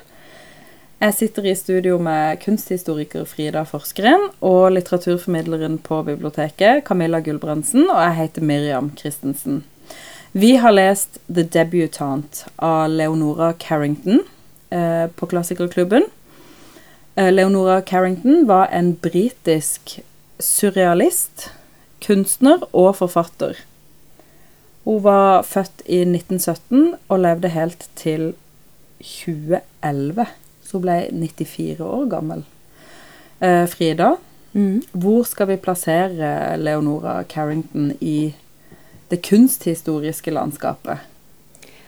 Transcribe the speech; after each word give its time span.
Jeg 1.01 1.15
sitter 1.19 1.43
i 1.51 1.55
studio 1.59 1.99
med 1.99 2.39
kunsthistoriker 2.45 3.25
Frida 3.27 3.63
Forskeren 3.67 4.29
og 4.39 4.73
litteraturformidleren 4.77 5.79
på 5.83 6.03
biblioteket, 6.07 6.85
Camilla 6.87 7.19
Gulbrandsen, 7.19 7.91
og 7.91 8.03
jeg 8.05 8.15
heter 8.21 8.43
Miriam 8.43 8.93
Christensen. 8.99 9.65
Vi 10.33 10.55
har 10.63 10.71
lest 10.79 11.19
The 11.27 11.43
Debutant 11.43 12.47
av 12.59 12.87
Leonora 12.95 13.53
Carrington 13.59 14.23
eh, 14.71 15.11
på 15.11 15.27
Klassikerklubben. 15.27 16.03
Eh, 17.15 17.33
Leonora 17.33 17.81
Carrington 17.83 18.47
var 18.47 18.67
en 18.73 18.95
britisk 18.95 20.01
surrealist, 20.41 21.51
kunstner 22.01 22.65
og 22.73 22.97
forfatter. 22.97 23.59
Hun 24.85 25.03
var 25.05 25.43
født 25.43 25.85
i 25.87 26.01
1917 26.09 26.95
og 27.09 27.21
levde 27.21 27.53
helt 27.53 27.85
til 27.97 28.33
2011. 29.03 30.27
Så 30.65 30.79
hun 30.79 30.87
ble 30.87 30.97
94 31.13 31.81
år 31.85 32.09
gammel. 32.11 32.45
Frida, 33.43 33.67
Frida, 33.67 34.11
hvor 34.93 35.23
skal 35.27 35.49
vi 35.49 35.57
plassere 35.57 36.57
Leonora 36.57 37.23
Carrington 37.23 37.93
i 38.01 38.35
det 39.11 39.23
kunsthistoriske 39.27 40.31
landskapet? 40.31 40.99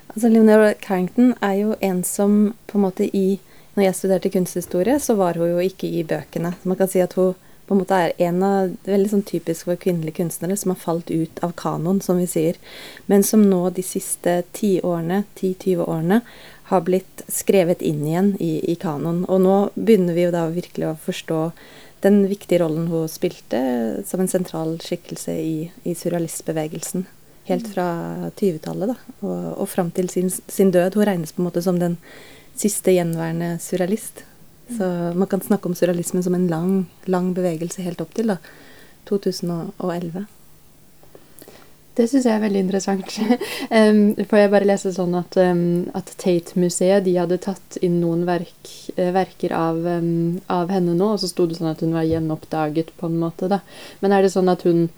Altså 0.09 0.29
Leonora 0.29 0.73
Carrington 0.73 1.35
er 1.43 1.53
jo 1.53 1.75
en 1.81 2.05
som 2.05 2.55
på 2.67 2.79
en 2.79 2.83
måte 2.83 3.09
i 3.17 3.41
Når 3.75 3.89
jeg 3.89 3.99
studerte 3.99 4.31
kunsthistorie, 4.31 5.01
så 5.03 5.17
var 5.19 5.39
hun 5.41 5.57
jo 5.57 5.63
ikke 5.63 5.91
i 5.91 6.05
bøkene. 6.07 6.55
Man 6.63 6.79
kan 6.79 6.91
si 6.91 7.03
at 7.03 7.17
hun 7.19 7.35
på 7.65 7.75
en 7.75 7.81
måte 7.81 7.97
er 7.97 8.13
en 8.27 8.43
av 8.45 8.73
veldig 8.85 9.11
sånn 9.11 9.25
typisk 9.25 9.69
for 9.71 9.81
kvinnelige 9.81 10.19
kunstnere 10.19 10.57
som 10.61 10.75
har 10.75 10.81
falt 10.83 11.09
ut 11.11 11.41
av 11.45 11.55
kanon, 11.57 12.03
som 12.05 12.21
vi 12.21 12.27
sier. 12.29 12.59
Men 13.09 13.25
som 13.25 13.47
nå 13.49 13.63
de 13.73 13.85
siste 13.87 14.43
ti 14.57 14.77
årene, 14.85 15.23
10-20 15.39 15.87
årene 15.87 16.21
har 16.69 16.85
blitt 16.85 17.25
skrevet 17.33 17.83
inn 17.85 18.05
igjen 18.05 18.31
i, 18.37 18.59
i 18.73 18.77
kanon. 18.81 19.25
Og 19.33 19.41
nå 19.41 19.57
begynner 19.75 20.17
vi 20.17 20.27
jo 20.27 20.35
da 20.35 20.45
virkelig 20.53 20.91
å 20.91 21.01
forstå 21.07 21.41
den 22.05 22.27
viktige 22.29 22.61
rollen 22.61 22.91
hun 22.93 23.09
spilte 23.09 23.61
som 24.05 24.21
en 24.21 24.29
sentral 24.29 24.77
skikkelse 24.85 25.35
i, 25.41 25.57
i 25.89 25.97
surrealistbevegelsen. 25.97 27.07
Helt 27.49 27.69
fra 27.73 27.89
20-tallet 28.37 28.93
da, 28.93 28.97
og, 29.21 29.41
og 29.65 29.69
fram 29.69 29.91
til 29.93 30.09
sin, 30.13 30.31
sin 30.33 30.73
død. 30.73 30.97
Hun 30.97 31.09
regnes 31.09 31.33
på 31.33 31.43
en 31.43 31.49
måte 31.49 31.65
som 31.65 31.81
den 31.81 31.99
siste 32.59 32.95
gjenværende 32.95 33.57
surrealist. 33.63 34.25
Så 34.71 34.87
man 35.15 35.29
kan 35.29 35.43
snakke 35.45 35.69
om 35.69 35.75
surrealismen 35.77 36.23
som 36.25 36.35
en 36.35 36.49
lang, 36.49 36.87
lang 37.05 37.35
bevegelse 37.37 37.85
helt 37.85 38.01
opp 38.01 38.15
til 38.17 38.33
da, 38.33 38.39
2011. 39.11 40.25
Det 41.95 42.09
syns 42.11 42.25
jeg 42.27 42.35
er 42.35 42.43
veldig 42.43 42.63
interessant. 42.65 43.13
um, 43.79 44.01
for 44.27 44.41
jeg 44.41 44.51
bare 44.51 44.67
leste 44.67 44.91
sånn 44.97 45.15
at, 45.19 45.37
um, 45.39 45.85
at 45.95 46.11
Tate-museet 46.19 47.05
de 47.07 47.15
hadde 47.21 47.39
tatt 47.45 47.79
inn 47.87 48.01
noen 48.03 48.25
verk, 48.27 48.73
eh, 48.97 49.13
verker 49.15 49.55
av, 49.55 49.79
um, 49.79 50.41
av, 50.51 50.73
henne 50.75 50.97
nå, 50.99 51.13
og 51.15 51.23
så 51.23 51.31
sto 51.31 51.47
det 51.47 51.61
sånn 51.61 51.71
at 51.71 51.85
hun 51.85 51.95
var 51.95 52.09
gjenoppdaget, 52.09 52.91
på 52.99 53.11
en 53.11 53.21
måte. 53.23 53.51
da. 53.53 53.61
Men 54.03 54.17
er 54.17 54.27
det 54.27 54.35
sånn 54.35 54.51
at 54.51 54.67
hun 54.67 54.89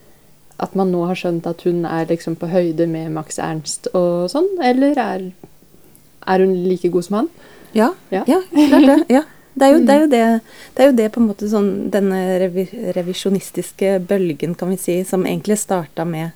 at 0.56 0.72
man 0.72 0.88
nå 0.88 1.02
har 1.04 1.18
skjønt 1.20 1.44
at 1.44 1.66
hun 1.66 1.84
er 1.84 2.06
liksom 2.08 2.38
på 2.40 2.48
høyde 2.48 2.86
med 2.88 3.10
Max 3.12 3.36
Ernst 3.36 3.90
og 3.92 4.30
sånn, 4.32 4.48
eller 4.64 4.96
er, 4.96 5.26
er 6.26 6.44
hun 6.44 6.54
like 6.66 6.90
god 6.92 7.06
som 7.06 7.20
han? 7.20 7.30
Ja, 7.76 7.94
Ja. 8.10 8.24
ja. 8.26 8.42
klart 8.52 8.86
det. 8.86 9.00
Ja. 9.08 9.24
Det 9.56 9.64
er, 9.64 9.72
jo, 9.72 9.84
det, 9.88 9.92
er 9.92 10.00
jo 10.00 10.08
det, 10.12 10.40
det 10.76 10.82
er 10.82 10.88
jo 10.90 10.96
det 10.98 11.04
på 11.14 11.20
en 11.22 11.28
måte 11.30 11.46
sånn 11.48 11.68
denne 11.88 12.18
revi, 12.42 12.66
revisjonistiske 12.92 13.94
bølgen, 14.04 14.52
kan 14.52 14.68
vi 14.68 14.76
si, 14.76 14.96
som 15.08 15.24
egentlig 15.24 15.56
starta 15.56 16.04
med 16.04 16.34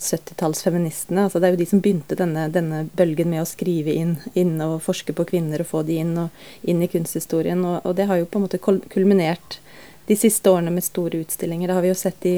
70-tallsfeministene. 0.00 1.26
Altså 1.26 1.40
det 1.40 1.50
er 1.50 1.52
jo 1.52 1.60
de 1.60 1.66
som 1.68 1.82
begynte 1.84 2.16
denne, 2.16 2.46
denne 2.52 2.86
bølgen 2.96 3.28
med 3.32 3.42
å 3.42 3.48
skrive 3.48 3.92
inn, 3.92 4.16
inn 4.32 4.56
og 4.64 4.78
forske 4.86 5.12
på 5.16 5.28
kvinner 5.28 5.60
og 5.60 5.68
få 5.68 5.82
de 5.84 6.00
inn, 6.00 6.16
og 6.16 6.64
inn 6.64 6.80
i 6.80 6.88
kunsthistorien. 6.88 7.60
Og, 7.60 7.84
og 7.84 7.96
det 7.98 8.08
har 8.08 8.22
jo 8.22 8.28
på 8.30 8.40
en 8.40 8.46
måte 8.46 8.60
kulminert 8.60 9.60
de 10.08 10.16
siste 10.16 10.48
årene 10.48 10.72
med 10.72 10.86
store 10.86 11.20
utstillinger. 11.24 11.68
Det 11.68 11.76
har 11.76 11.84
vi 11.84 11.92
jo 11.92 11.98
sett 11.98 12.28
i 12.28 12.36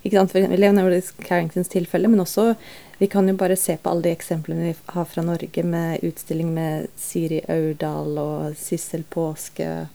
ikke 0.00 0.16
sant, 0.16 0.32
for 0.32 0.56
Leonardo 0.56 0.98
Carringtons 1.26 1.70
tilfelle, 1.70 2.08
men 2.08 2.22
også 2.22 2.54
vi 3.00 3.06
kan 3.06 3.28
jo 3.28 3.34
bare 3.34 3.56
se 3.56 3.78
på 3.80 3.90
alle 3.90 4.02
de 4.04 4.10
eksemplene 4.12 4.66
vi 4.68 4.74
har 4.92 5.04
fra 5.08 5.22
Norge, 5.24 5.62
med 5.64 6.02
utstilling 6.04 6.50
med 6.52 6.90
Siri 7.00 7.38
Aurdal 7.48 8.18
og 8.20 8.56
Sissel 8.60 9.06
Påske, 9.08 9.86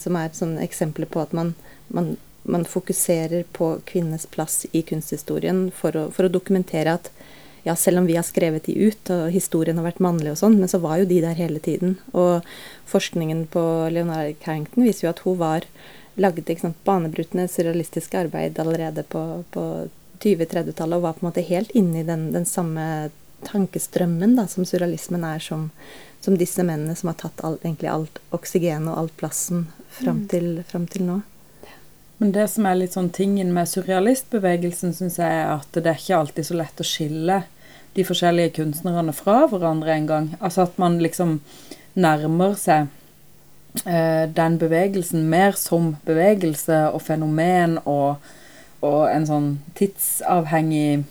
som 0.00 0.16
er 0.16 0.30
sånne 0.32 0.62
eksempler 0.64 1.04
på 1.04 1.20
at 1.20 1.34
man, 1.36 1.50
man, 1.92 2.14
man 2.48 2.64
fokuserer 2.64 3.44
på 3.52 3.74
kvinnes 3.84 4.24
plass 4.32 4.64
i 4.72 4.80
kunsthistorien 4.88 5.66
for 5.76 5.92
å, 6.00 6.06
for 6.16 6.24
å 6.24 6.32
dokumentere 6.32 6.94
at 6.96 7.10
ja, 7.68 7.74
selv 7.76 8.00
om 8.00 8.08
vi 8.08 8.16
har 8.16 8.24
skrevet 8.24 8.70
de 8.70 8.88
ut, 8.88 9.10
og 9.12 9.28
historien 9.32 9.76
har 9.76 9.86
vært 9.90 10.00
mannlig 10.04 10.32
og 10.32 10.40
sånn, 10.40 10.56
men 10.60 10.72
så 10.72 10.80
var 10.80 11.02
jo 11.02 11.10
de 11.10 11.20
der 11.26 11.36
hele 11.36 11.60
tiden. 11.60 11.98
Og 12.16 12.40
forskningen 12.88 13.44
på 13.52 13.66
Leonard 13.92 14.40
Carrington 14.40 14.88
viser 14.88 15.06
jo 15.06 15.12
at 15.12 15.22
hun 15.28 15.36
var 15.44 15.68
lagde 16.16 16.56
sant, 16.56 16.80
banebrytende 16.88 17.50
surrealistiske 17.52 18.16
arbeid 18.16 18.56
allerede 18.64 19.04
på, 19.12 19.44
på 19.52 19.66
20-30-tallet, 20.22 20.96
og 20.96 21.04
var 21.06 21.18
på 21.18 21.24
en 21.24 21.30
måte 21.30 21.46
helt 21.46 21.74
inne 21.76 22.02
i 22.02 22.08
den, 22.08 22.30
den 22.34 22.46
samme 22.48 23.10
tankestrømmen 23.44 24.36
da, 24.38 24.46
som 24.48 24.66
surrealismen 24.68 25.24
er, 25.28 25.42
som, 25.42 25.68
som 26.24 26.38
disse 26.40 26.64
mennene 26.64 26.96
som 26.96 27.10
har 27.12 27.18
tatt 27.20 27.44
all, 27.44 27.58
egentlig 27.62 27.90
alt 27.92 28.20
oksygenet 28.34 28.92
og 28.92 28.98
all 29.02 29.12
plassen 29.20 29.66
fram 29.98 30.24
til, 30.30 30.62
fram 30.68 30.88
til 30.90 31.06
nå. 31.08 31.20
Men 32.22 32.32
det 32.32 32.46
som 32.52 32.66
er 32.66 32.78
litt 32.78 32.94
sånn 32.94 33.10
tingen 33.14 33.50
med 33.52 33.68
surrealistbevegelsen, 33.68 34.94
syns 34.96 35.18
jeg 35.20 35.40
er 35.42 35.50
at 35.56 35.74
det 35.74 35.90
er 35.90 35.98
ikke 35.98 36.20
alltid 36.20 36.48
så 36.48 36.58
lett 36.60 36.80
å 36.80 36.86
skille 36.86 37.40
de 37.94 38.04
forskjellige 38.06 38.54
kunstnerne 38.56 39.14
fra 39.14 39.44
hverandre 39.50 39.94
engang. 39.94 40.30
Altså 40.40 40.64
at 40.66 40.78
man 40.80 41.00
liksom 41.02 41.40
nærmer 41.98 42.56
seg 42.58 42.88
eh, 43.86 44.24
den 44.30 44.58
bevegelsen 44.62 45.26
mer 45.30 45.58
som 45.58 45.94
bevegelse 46.06 46.80
og 46.94 47.02
fenomen 47.06 47.78
og, 47.84 48.22
og 48.84 49.08
en 49.10 49.26
sånn 49.28 49.50
tidsavhengig 49.78 51.04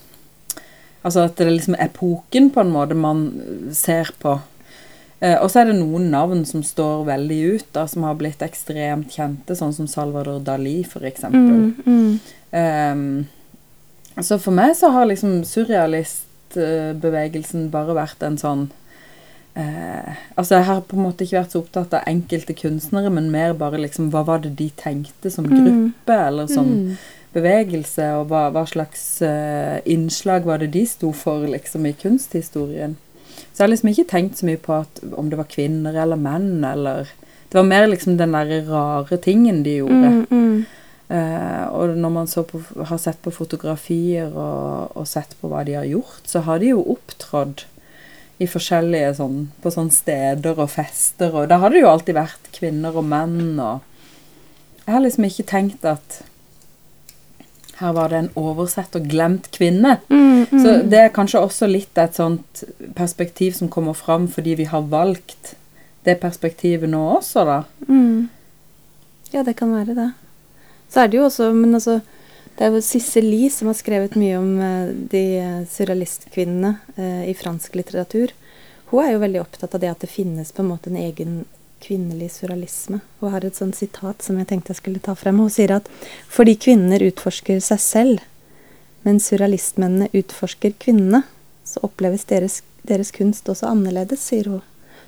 Altså 1.03 1.25
at 1.27 1.33
det 1.35 1.43
er 1.43 1.49
liksom 1.57 1.75
epoken 1.83 2.45
på 2.55 2.61
en 2.63 2.69
måte 2.71 2.95
man 2.95 3.25
ser 3.75 4.07
på. 4.23 4.37
Eh, 5.19 5.35
og 5.35 5.49
så 5.51 5.59
er 5.59 5.65
det 5.67 5.75
noen 5.81 6.05
navn 6.13 6.45
som 6.47 6.63
står 6.63 7.03
veldig 7.09 7.39
ut, 7.57 7.65
da, 7.75 7.83
som 7.91 8.03
har 8.07 8.15
blitt 8.15 8.39
ekstremt 8.45 9.11
kjente, 9.11 9.51
sånn 9.59 9.73
som 9.75 9.87
Salvador 9.91 10.39
Dali, 10.47 10.77
for 10.87 11.03
eksempel. 11.03 11.73
Ehm, 12.55 13.25
så 14.23 14.37
for 14.39 14.55
meg 14.55 14.75
så 14.79 14.93
har 14.95 15.05
liksom 15.11 15.43
surrealistbevegelsen 16.53 17.67
bare 17.73 17.93
vært 17.97 18.23
en 18.23 18.37
sånn 18.37 18.63
eh, 19.57 20.13
Altså 20.37 20.55
jeg 20.59 20.65
har 20.69 20.81
på 20.87 20.95
en 20.97 21.03
måte 21.07 21.23
ikke 21.25 21.39
vært 21.41 21.51
så 21.55 21.59
opptatt 21.63 21.93
av 21.99 22.07
enkelte 22.09 22.53
kunstnere, 22.57 23.09
men 23.13 23.31
mer 23.33 23.53
bare 23.57 23.77
liksom 23.81 24.07
hva 24.13 24.23
var 24.27 24.39
det 24.45 24.55
de 24.59 24.69
tenkte 24.79 25.31
som 25.33 25.45
gruppe, 25.49 26.13
eller 26.29 26.47
som 26.47 26.65
Mm. 26.73 26.97
Bevegelse, 27.33 28.09
og 28.19 28.29
hva, 28.31 28.47
hva 28.53 28.65
slags 28.69 29.03
uh, 29.25 29.79
innslag 29.89 30.45
var 30.47 30.61
det 30.61 30.71
de 30.75 30.85
sto 30.89 31.11
for 31.17 31.47
liksom 31.49 31.87
i 31.89 31.95
kunsthistorien. 31.97 32.95
Så 33.53 33.61
jeg 33.61 33.65
har 33.65 33.73
liksom 33.73 33.91
ikke 33.91 34.09
tenkt 34.09 34.39
så 34.39 34.47
mye 34.49 34.61
på 34.61 34.79
at, 34.83 35.01
om 35.17 35.29
det 35.29 35.37
var 35.39 35.49
kvinner 35.49 35.97
eller 36.05 36.19
menn, 36.19 36.63
eller 36.65 37.11
Det 37.49 37.59
var 37.59 37.67
mer 37.69 37.83
liksom 37.85 38.15
den 38.17 38.31
derre 38.33 38.63
rare 38.65 39.17
tingen 39.21 39.61
de 39.63 39.75
gjorde. 39.77 40.25
Mm, 40.31 40.65
Eh, 41.13 41.65
og 41.75 41.97
når 41.99 42.09
man 42.09 42.27
så 42.27 42.41
på, 42.47 42.61
har 42.87 42.97
sett 43.01 43.19
på 43.21 43.31
fotografier 43.35 44.31
og, 44.31 44.95
og 44.97 45.07
sett 45.07 45.35
på 45.41 45.49
hva 45.51 45.61
de 45.67 45.75
har 45.77 45.85
gjort, 45.85 46.23
så 46.25 46.41
har 46.47 46.61
de 46.63 46.71
jo 46.71 46.83
opptrådt 46.95 47.67
i 48.41 48.47
forskjellige 48.49 49.11
sånn 49.19 49.35
På 49.61 49.69
sånne 49.71 49.93
steder 49.93 50.57
og 50.57 50.71
fester, 50.73 51.35
og 51.35 51.51
da 51.51 51.59
har 51.61 51.69
det 51.69 51.83
jo 51.83 51.91
alltid 51.91 52.17
vært 52.17 52.47
kvinner 52.55 52.95
og 52.97 53.05
menn 53.05 53.59
og 53.61 53.83
Jeg 54.87 54.95
har 54.95 55.03
liksom 55.03 55.27
ikke 55.27 55.45
tenkt 55.51 55.85
at 55.87 56.23
her 57.83 57.93
var 57.95 58.13
det 58.13 58.21
en 58.21 58.31
oversett 58.39 58.95
og 58.95 59.09
glemt 59.11 59.49
kvinne. 59.53 59.97
Så 60.07 60.77
det 60.87 60.99
er 60.99 61.13
kanskje 61.13 61.41
også 61.43 61.67
litt 61.69 61.97
et 61.99 62.15
sånt 62.15 62.63
perspektiv 62.95 63.57
som 63.57 63.71
kommer 63.71 63.97
fram 63.97 64.29
fordi 64.31 64.55
vi 64.59 64.67
har 64.71 64.87
valgt 64.91 65.53
det 66.03 66.17
perspektivet 66.21 66.89
nå 66.91 67.01
også, 67.17 67.45
da. 67.47 67.59
Mm. 67.87 68.29
Ja, 69.33 69.43
det 69.43 69.55
kan 69.59 69.71
være 69.73 69.95
det. 69.97 70.09
Så 70.91 71.03
er 71.03 71.09
det 71.09 71.17
jo 71.17 71.25
også 71.25 71.53
Men 71.53 71.73
altså, 71.73 72.01
det 72.57 72.65
er 72.65 72.75
jo 72.75 72.83
Sissel 72.85 73.25
Lie 73.25 73.49
som 73.49 73.71
har 73.71 73.77
skrevet 73.79 74.17
mye 74.19 74.37
om 74.37 74.51
eh, 74.61 74.91
de 75.09 75.23
eh, 75.39 75.63
surrealistkvinnene 75.69 76.75
eh, 76.95 77.23
i 77.31 77.33
fransk 77.33 77.79
litteratur. 77.79 78.35
Hun 78.91 79.01
er 79.01 79.15
jo 79.15 79.23
veldig 79.23 79.41
opptatt 79.41 79.73
av 79.73 79.81
det 79.81 79.89
at 79.89 80.03
det 80.05 80.11
finnes 80.11 80.51
på 80.53 80.61
en 80.61 80.69
måte 80.69 80.91
en 80.91 80.99
egen 81.01 81.39
kvinnelig 81.83 82.31
surrealisme. 82.37 83.01
Hun 83.19 83.33
har 83.33 83.45
et 83.45 83.57
sånt 83.59 83.77
sitat 83.77 84.23
som 84.23 84.37
jeg 84.39 84.49
tenkte 84.49 84.73
jeg 84.73 84.81
skulle 84.81 85.03
ta 85.03 85.15
frem. 85.19 85.41
Hun 85.43 85.51
sier 85.51 85.75
at 85.75 85.89
fordi 86.31 86.55
kvinner 86.67 87.03
utforsker 87.03 87.59
seg 87.63 87.81
selv, 87.83 88.25
mens 89.03 89.27
surrealistmennene 89.29 90.09
utforsker 90.15 90.75
kvinnene, 90.79 91.23
så 91.67 91.83
oppleves 91.83 92.25
deres, 92.29 92.61
deres 92.87 93.11
kunst 93.15 93.49
også 93.51 93.69
annerledes, 93.69 94.23
sier 94.23 94.49
hun. 94.51 94.63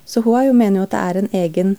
Så 0.06 0.22
hun 0.22 0.46
jo 0.46 0.56
mener 0.56 0.80
jo 0.80 0.86
at 0.86 0.94
det 0.94 1.02
er 1.02 1.20
en 1.22 1.30
egen 1.42 1.76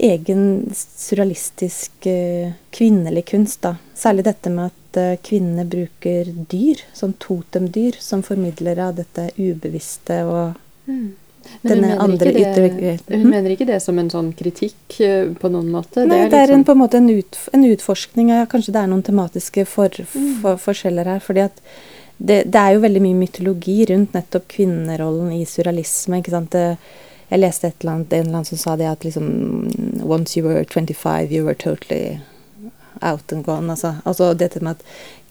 egen 0.00 0.44
surrealistisk 0.72 2.06
uh, 2.08 2.52
kvinnelig 2.72 3.26
kunst, 3.28 3.60
da. 3.66 3.74
Særlig 3.92 4.24
dette 4.30 4.48
med 4.48 4.70
at 4.70 4.96
uh, 4.96 5.18
kvinnene 5.20 5.66
bruker 5.68 6.30
dyr, 6.48 6.80
som 6.96 7.12
totemdyr, 7.20 7.98
som 8.00 8.24
formidlere 8.24 8.86
av 8.88 8.96
dette 9.02 9.28
ubevisste 9.36 10.22
og 10.24 10.58
Mm. 10.90 11.14
Men 11.62 11.72
denne 11.82 11.98
andre 11.98 12.32
det- 12.32 12.34
virkeligheten. 12.40 13.20
Hun 13.22 13.30
mener 13.30 13.50
ikke 13.50 13.66
det 13.66 13.80
som 13.82 13.98
en 13.98 14.10
sånn 14.10 14.32
kritikk 14.36 15.00
eh, 15.00 15.26
på 15.34 15.50
noen 15.50 15.70
måte? 15.70 16.06
Nei, 16.06 16.28
det 16.28 16.32
er, 16.38 16.46
liksom- 16.46 16.54
en, 16.54 16.64
på 16.64 16.72
en 16.72 16.78
måte 16.78 16.94
en, 17.00 17.10
ut, 17.10 17.38
en 17.52 17.64
utforskning. 17.64 18.28
Ja, 18.30 18.46
kanskje 18.46 18.72
det 18.72 18.82
er 18.82 18.86
noen 18.92 19.02
tematiske 19.02 19.66
for, 19.66 19.88
Mm. 20.14 20.40
for, 20.42 20.56
forskjeller 20.56 21.04
her. 21.04 21.20
fordi 21.20 21.40
at 21.44 21.60
det, 22.18 22.50
det 22.52 22.54
er 22.60 22.74
jo 22.74 22.80
veldig 22.80 23.00
mye 23.02 23.14
mytologi 23.26 23.86
rundt 23.88 24.12
nettopp 24.12 24.48
kvinnerollen 24.48 25.32
i 25.32 25.44
surrealisme. 25.44 26.18
ikke 26.20 26.30
sant? 26.30 26.50
Det, 26.50 26.76
jeg 27.30 27.40
leste 27.40 27.64
et 27.68 27.74
eller 27.80 27.92
annet, 27.92 28.12
en 28.12 28.20
eller 28.26 28.34
annen 28.34 28.44
som 28.44 28.58
sa 28.58 28.76
det 28.76 28.86
at 28.90 29.00
liksom 29.04 30.02
Once 30.02 30.36
you 30.36 30.44
were 30.46 30.64
25, 30.64 31.30
you 31.32 31.44
were 31.44 31.54
totally 31.54 32.18
out 33.02 33.32
and 33.32 33.44
gone. 33.44 33.70
Altså, 33.70 33.94
altså 34.04 34.34
dette 34.36 34.60
med 34.60 34.76
at 34.76 34.82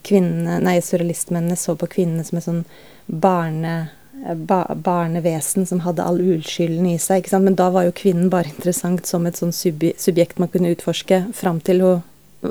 kvinnene, 0.04 0.62
nei, 0.64 0.80
surrealistmennene 0.80 1.58
så 1.58 1.76
på 1.76 1.88
kvinnene 1.88 2.24
som 2.26 2.38
et 2.40 2.46
sånn 2.46 2.66
barne 3.10 3.90
ba, 4.36 4.64
barnevesen 4.76 5.66
som 5.66 5.82
hadde 5.86 6.04
all 6.04 6.20
uskylden 6.20 6.86
i 6.92 6.98
seg. 7.00 7.24
ikke 7.24 7.34
sant? 7.34 7.48
Men 7.48 7.58
da 7.60 7.70
var 7.74 7.88
jo 7.88 7.96
kvinnen 7.96 8.30
bare 8.34 8.52
interessant 8.52 9.08
som 9.10 9.28
et 9.28 9.40
sånn 9.40 9.54
subje, 9.56 9.96
subjekt 10.02 10.40
man 10.40 10.52
kunne 10.54 10.74
utforske 10.76 11.26
fram 11.36 11.62
til 11.64 11.86
hun 11.86 12.06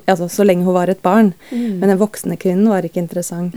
altså 0.05 0.29
Så 0.29 0.44
lenge 0.44 0.67
hun 0.67 0.75
var 0.76 0.91
et 0.93 1.00
barn. 1.00 1.32
Mm. 1.50 1.79
Men 1.81 1.88
den 1.88 2.00
voksne 2.00 2.37
kvinnen 2.37 2.69
var 2.69 2.85
ikke 2.85 3.00
interessant. 3.00 3.55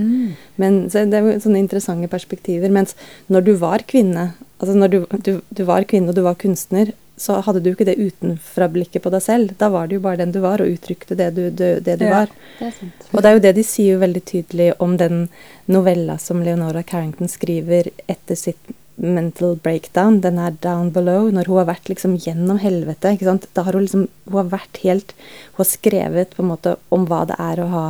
Men 0.55 0.89
så 0.89 1.03
Det 1.03 1.19
er 1.19 1.39
sånne 1.43 1.59
interessante 1.59 2.07
perspektiver. 2.07 2.71
Mens 2.71 2.95
når 3.27 3.41
du 3.41 3.53
var 3.59 3.83
kvinne, 3.83 4.33
altså 4.59 4.77
når 4.77 4.87
du, 4.87 4.99
du, 5.25 5.41
du 5.49 5.63
var 5.67 5.83
kvinne 5.83 6.09
og 6.09 6.15
du 6.15 6.21
var 6.21 6.39
kunstner, 6.39 6.93
så 7.21 7.37
hadde 7.45 7.61
du 7.61 7.69
ikke 7.71 7.85
det 7.85 7.97
utenfra-blikket 8.01 9.03
på 9.05 9.11
deg 9.13 9.21
selv. 9.21 9.53
Da 9.61 9.69
var 9.69 9.87
det 9.87 9.99
jo 9.99 10.03
bare 10.07 10.17
den 10.23 10.33
du 10.33 10.39
var, 10.43 10.61
og 10.63 10.71
uttrykte 10.73 11.15
det 11.19 11.29
du, 11.37 11.43
du, 11.53 11.79
det 11.79 11.99
du 12.01 12.05
Ja. 12.07 12.11
var. 12.23 12.35
Det. 12.59 12.71
Og 13.13 13.21
det 13.21 13.29
er 13.29 13.37
jo 13.37 13.43
det 13.45 13.55
de 13.59 13.63
sier 13.67 13.93
jo 13.95 14.01
veldig 14.01 14.23
tydelig 14.25 14.69
om 14.81 14.97
den 14.97 15.27
novella 15.71 16.17
som 16.17 16.41
Leonora 16.43 16.81
Carrington 16.83 17.29
skriver 17.29 17.91
etter 18.09 18.35
sitt 18.39 18.73
mental 19.01 19.55
breakdown. 19.55 20.19
Den 20.21 20.37
er 20.41 20.51
down 20.61 20.91
below, 20.93 21.29
når 21.33 21.47
hun 21.49 21.57
har 21.61 21.69
vært 21.71 21.89
liksom 21.89 22.17
gjennom 22.21 22.59
helvete. 22.61 23.13
ikke 23.15 23.25
sant? 23.29 23.47
Da 23.53 23.63
har 23.63 23.73
hun 23.73 23.85
liksom 23.85 24.07
Hun 24.29 24.37
har 24.41 24.49
vært 24.59 24.81
helt 24.83 25.13
Hun 25.55 25.63
har 25.63 25.69
skrevet 25.69 26.35
på 26.35 26.43
en 26.43 26.49
måte 26.51 26.75
om 26.91 27.05
hva 27.07 27.23
det 27.29 27.37
er 27.39 27.61
å 27.63 27.69
ha 27.71 27.85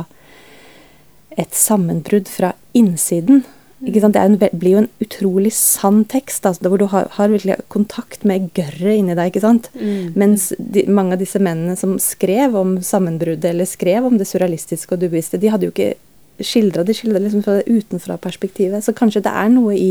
et 1.38 1.54
sammenbrudd 1.56 2.28
fra 2.28 2.52
innsiden. 2.76 3.44
Ikke 3.82 4.02
sant? 4.02 4.14
Det 4.14 4.22
er 4.22 4.30
en, 4.30 4.58
blir 4.60 4.76
jo 4.76 4.80
en 4.84 4.90
utrolig 5.02 5.50
sann 5.56 6.04
tekst, 6.10 6.46
altså, 6.46 6.70
hvor 6.70 6.78
du 6.78 6.86
har, 6.92 7.08
har 7.16 7.32
virkelig 7.32 7.58
kontakt 7.72 8.22
med 8.28 8.52
gørret 8.54 9.00
inni 9.00 9.16
deg. 9.18 9.32
ikke 9.32 9.42
sant? 9.42 9.68
Mm. 9.74 10.12
Mens 10.18 10.52
de, 10.58 10.84
mange 10.86 11.16
av 11.16 11.22
disse 11.22 11.40
mennene 11.42 11.74
som 11.78 11.96
skrev 12.02 12.54
om 12.58 12.76
sammenbruddet, 12.86 13.48
eller 13.50 13.66
skrev 13.68 14.06
om 14.06 14.18
det 14.20 14.28
surrealistiske 14.30 14.94
og 14.94 15.02
dubevisste, 15.02 15.40
de 15.42 15.50
hadde 15.50 15.66
jo 15.66 15.74
ikke 15.74 15.94
skildra 16.42 16.84
de 16.86 16.94
skildra 16.96 17.20
liksom 17.22 17.42
fra 17.44 17.58
det 17.58 17.74
utenfra-perspektivet. 17.74 18.84
Så 18.84 18.94
kanskje 18.96 19.24
det 19.26 19.34
er 19.34 19.50
noe 19.52 19.74
i, 19.74 19.90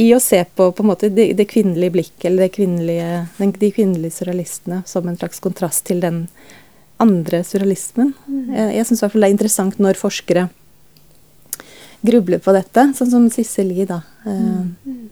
i 0.00 0.08
å 0.14 0.22
se 0.22 0.40
på 0.56 0.70
på 0.76 0.86
måte 0.86 1.10
det, 1.12 1.32
det 1.38 1.48
kvinnelige 1.50 1.96
blikket, 1.98 2.28
eller 2.30 2.46
det 2.46 2.54
kvinnelige, 2.54 3.10
den, 3.40 3.56
de 3.58 3.74
kvinnelige 3.74 4.20
surrealistene, 4.20 4.84
som 4.86 5.10
en 5.10 5.18
slags 5.18 5.42
kontrast 5.42 5.88
til 5.90 6.02
den 6.06 6.24
andre 7.00 7.42
surrealismen. 7.46 8.14
Jeg, 8.54 8.72
jeg 8.78 8.88
syns 8.88 9.04
det 9.08 9.12
er 9.24 9.32
interessant 9.32 9.78
når 9.82 9.98
forskere 9.98 10.48
grubler 12.02 12.38
på 12.42 12.52
dette, 12.56 12.90
sånn 12.96 13.10
som 13.10 13.26
Sissel 13.32 13.68
Lie, 13.72 13.86
da. 13.88 14.00
Mm. 14.24 15.08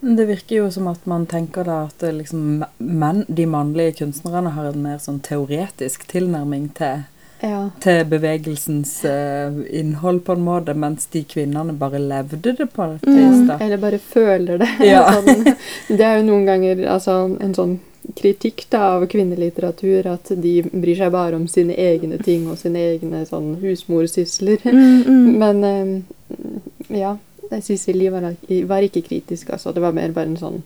Men 0.00 0.16
Det 0.16 0.26
virker 0.30 0.56
jo 0.56 0.70
som 0.72 0.88
at 0.88 1.04
man 1.06 1.26
tenker 1.28 1.64
da 1.68 1.82
at 1.84 2.04
liksom 2.16 2.64
menn, 2.78 3.24
de 3.28 3.46
mannlige 3.46 3.98
kunstnerne 4.00 4.54
har 4.56 4.70
en 4.70 4.82
mer 4.82 5.00
sånn 5.02 5.20
teoretisk 5.20 6.06
tilnærming 6.08 6.70
til, 6.76 7.02
Ja. 7.42 7.70
til 7.80 8.04
bevegelsens 8.04 9.04
uh, 9.04 9.60
innhold, 9.70 10.24
på 10.24 10.32
en 10.36 10.44
måte, 10.44 10.74
mens 10.74 11.06
de 11.12 11.22
kvinnene 11.24 11.72
bare 11.72 11.98
levde 12.00 12.52
det 12.56 12.66
på 12.72 12.84
et 12.94 13.04
vis. 13.04 13.44
Mm, 13.44 13.54
Eller 13.60 13.76
bare 13.80 13.98
føler 13.98 14.58
det. 14.60 14.68
Ja. 14.84 15.06
sånn, 15.24 15.44
det 15.88 16.00
er 16.04 16.18
jo 16.18 16.26
noen 16.28 16.44
ganger 16.48 16.84
altså, 16.88 17.22
en 17.40 17.54
sånn 17.56 17.78
kritikk 18.16 18.64
da, 18.72 18.96
av 18.96 19.06
kvinnelitteratur 19.10 20.06
at 20.10 20.32
de 20.42 20.54
bryr 20.70 20.96
seg 20.98 21.12
bare 21.14 21.36
om 21.36 21.46
sine 21.50 21.76
egne 21.76 22.18
ting 22.22 22.46
og 22.50 22.58
sine 22.60 22.82
egne 22.94 23.24
sånn 23.28 23.56
husmorsysler. 23.62 24.64
mm, 24.64 25.02
mm. 25.06 25.30
Men 25.42 25.64
eh, 25.68 27.00
ja, 27.00 27.16
Cecilie 27.60 28.12
var, 28.14 28.30
var 28.66 28.86
ikke 28.86 29.04
kritisk, 29.06 29.50
altså. 29.50 29.72
Det 29.74 29.82
var 29.82 29.96
mer 29.96 30.14
bare 30.16 30.32
en 30.32 30.40
sånn 30.40 30.60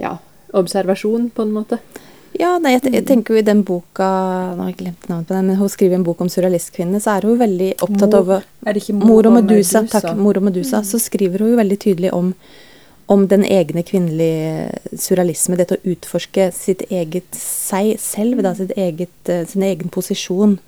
ja, 0.00 0.16
observasjon, 0.56 1.30
på 1.34 1.44
en 1.44 1.52
måte. 1.54 1.80
Ja, 2.38 2.54
nei, 2.62 2.76
jeg, 2.76 2.92
jeg 2.94 3.04
tenker 3.08 3.34
jo 3.34 3.40
i 3.40 3.46
den 3.46 3.64
boka 3.66 4.06
Nå 4.54 4.62
har 4.62 4.68
jeg 4.70 4.76
glemt 4.84 5.08
navnet 5.10 5.26
på 5.26 5.34
den, 5.34 5.48
men 5.50 5.58
hun 5.58 5.70
skriver 5.72 5.98
en 5.98 6.04
bok 6.06 6.20
om 6.22 6.30
surrealistkvinner, 6.30 7.02
så 7.02 7.16
er 7.16 7.26
hun 7.26 7.40
veldig 7.40 7.70
opptatt 7.82 8.06
Mor- 8.06 8.20
over 8.20 8.44
Er 8.62 8.76
det 8.76 8.84
ikke 8.84 8.98
Mor 9.00 9.26
og 9.26 9.34
Medusa, 9.34 9.82
takk, 9.90 10.12
Mor 10.16 10.38
og 10.38 10.46
Medusa, 10.46 10.84
så 10.86 11.00
skriver 11.02 11.42
hun 11.42 11.52
jo 11.52 11.58
veldig 11.58 11.78
tydelig 11.82 12.12
om, 12.14 12.30
om 13.10 13.26
den 13.26 13.42
egne 13.42 13.82
kvinnelige 13.82 14.94
surrealisme, 14.94 15.56
dette 15.58 15.80
å 15.80 15.92
utforske 15.92 16.50
sitt 16.54 16.84
eget 16.94 17.26
seg 17.34 17.96
selv, 17.98 18.44
da, 18.46 18.54
sitt 18.54 18.76
eget, 18.78 19.16
eh, 19.26 19.42
sin 19.50 19.64
egen 19.66 19.90
posisjon, 19.90 20.58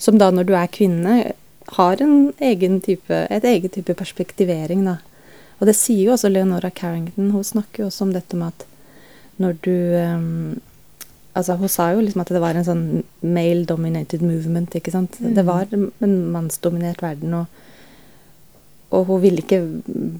som 0.00 0.18
da 0.18 0.30
når 0.32 0.48
du 0.48 0.54
er 0.56 0.72
kvinne, 0.72 1.34
har 1.76 2.02
en 2.02 2.32
egen 2.40 2.80
type, 2.80 3.14
et 3.30 3.44
eget 3.44 3.76
type 3.76 3.94
perspektivering, 3.94 4.86
da. 4.88 4.96
Og 5.60 5.68
det 5.68 5.76
sier 5.76 6.06
jo 6.06 6.16
også 6.16 6.32
Leonora 6.32 6.70
Carrington, 6.72 7.30
hun 7.34 7.44
snakker 7.44 7.84
jo 7.84 7.90
også 7.90 8.08
om 8.08 8.14
dette 8.16 8.36
med 8.36 8.54
at 8.54 8.66
når 9.40 9.62
du 9.64 9.76
um, 10.00 10.58
Altså, 11.30 11.54
hun 11.54 11.70
sa 11.70 11.92
jo 11.94 12.00
liksom 12.02 12.24
at 12.24 12.30
det 12.34 12.40
var 12.42 12.56
en 12.58 12.64
sånn 12.66 12.86
male-dominated 13.22 14.18
movement, 14.18 14.72
ikke 14.74 14.90
sant. 14.90 15.14
Det 15.22 15.44
var 15.46 15.70
en 15.70 16.16
mannsdominert 16.34 17.04
verden, 17.04 17.36
og, 17.38 17.60
og 18.90 19.04
hun 19.06 19.20
ville 19.22 19.42
ikke 19.44 19.60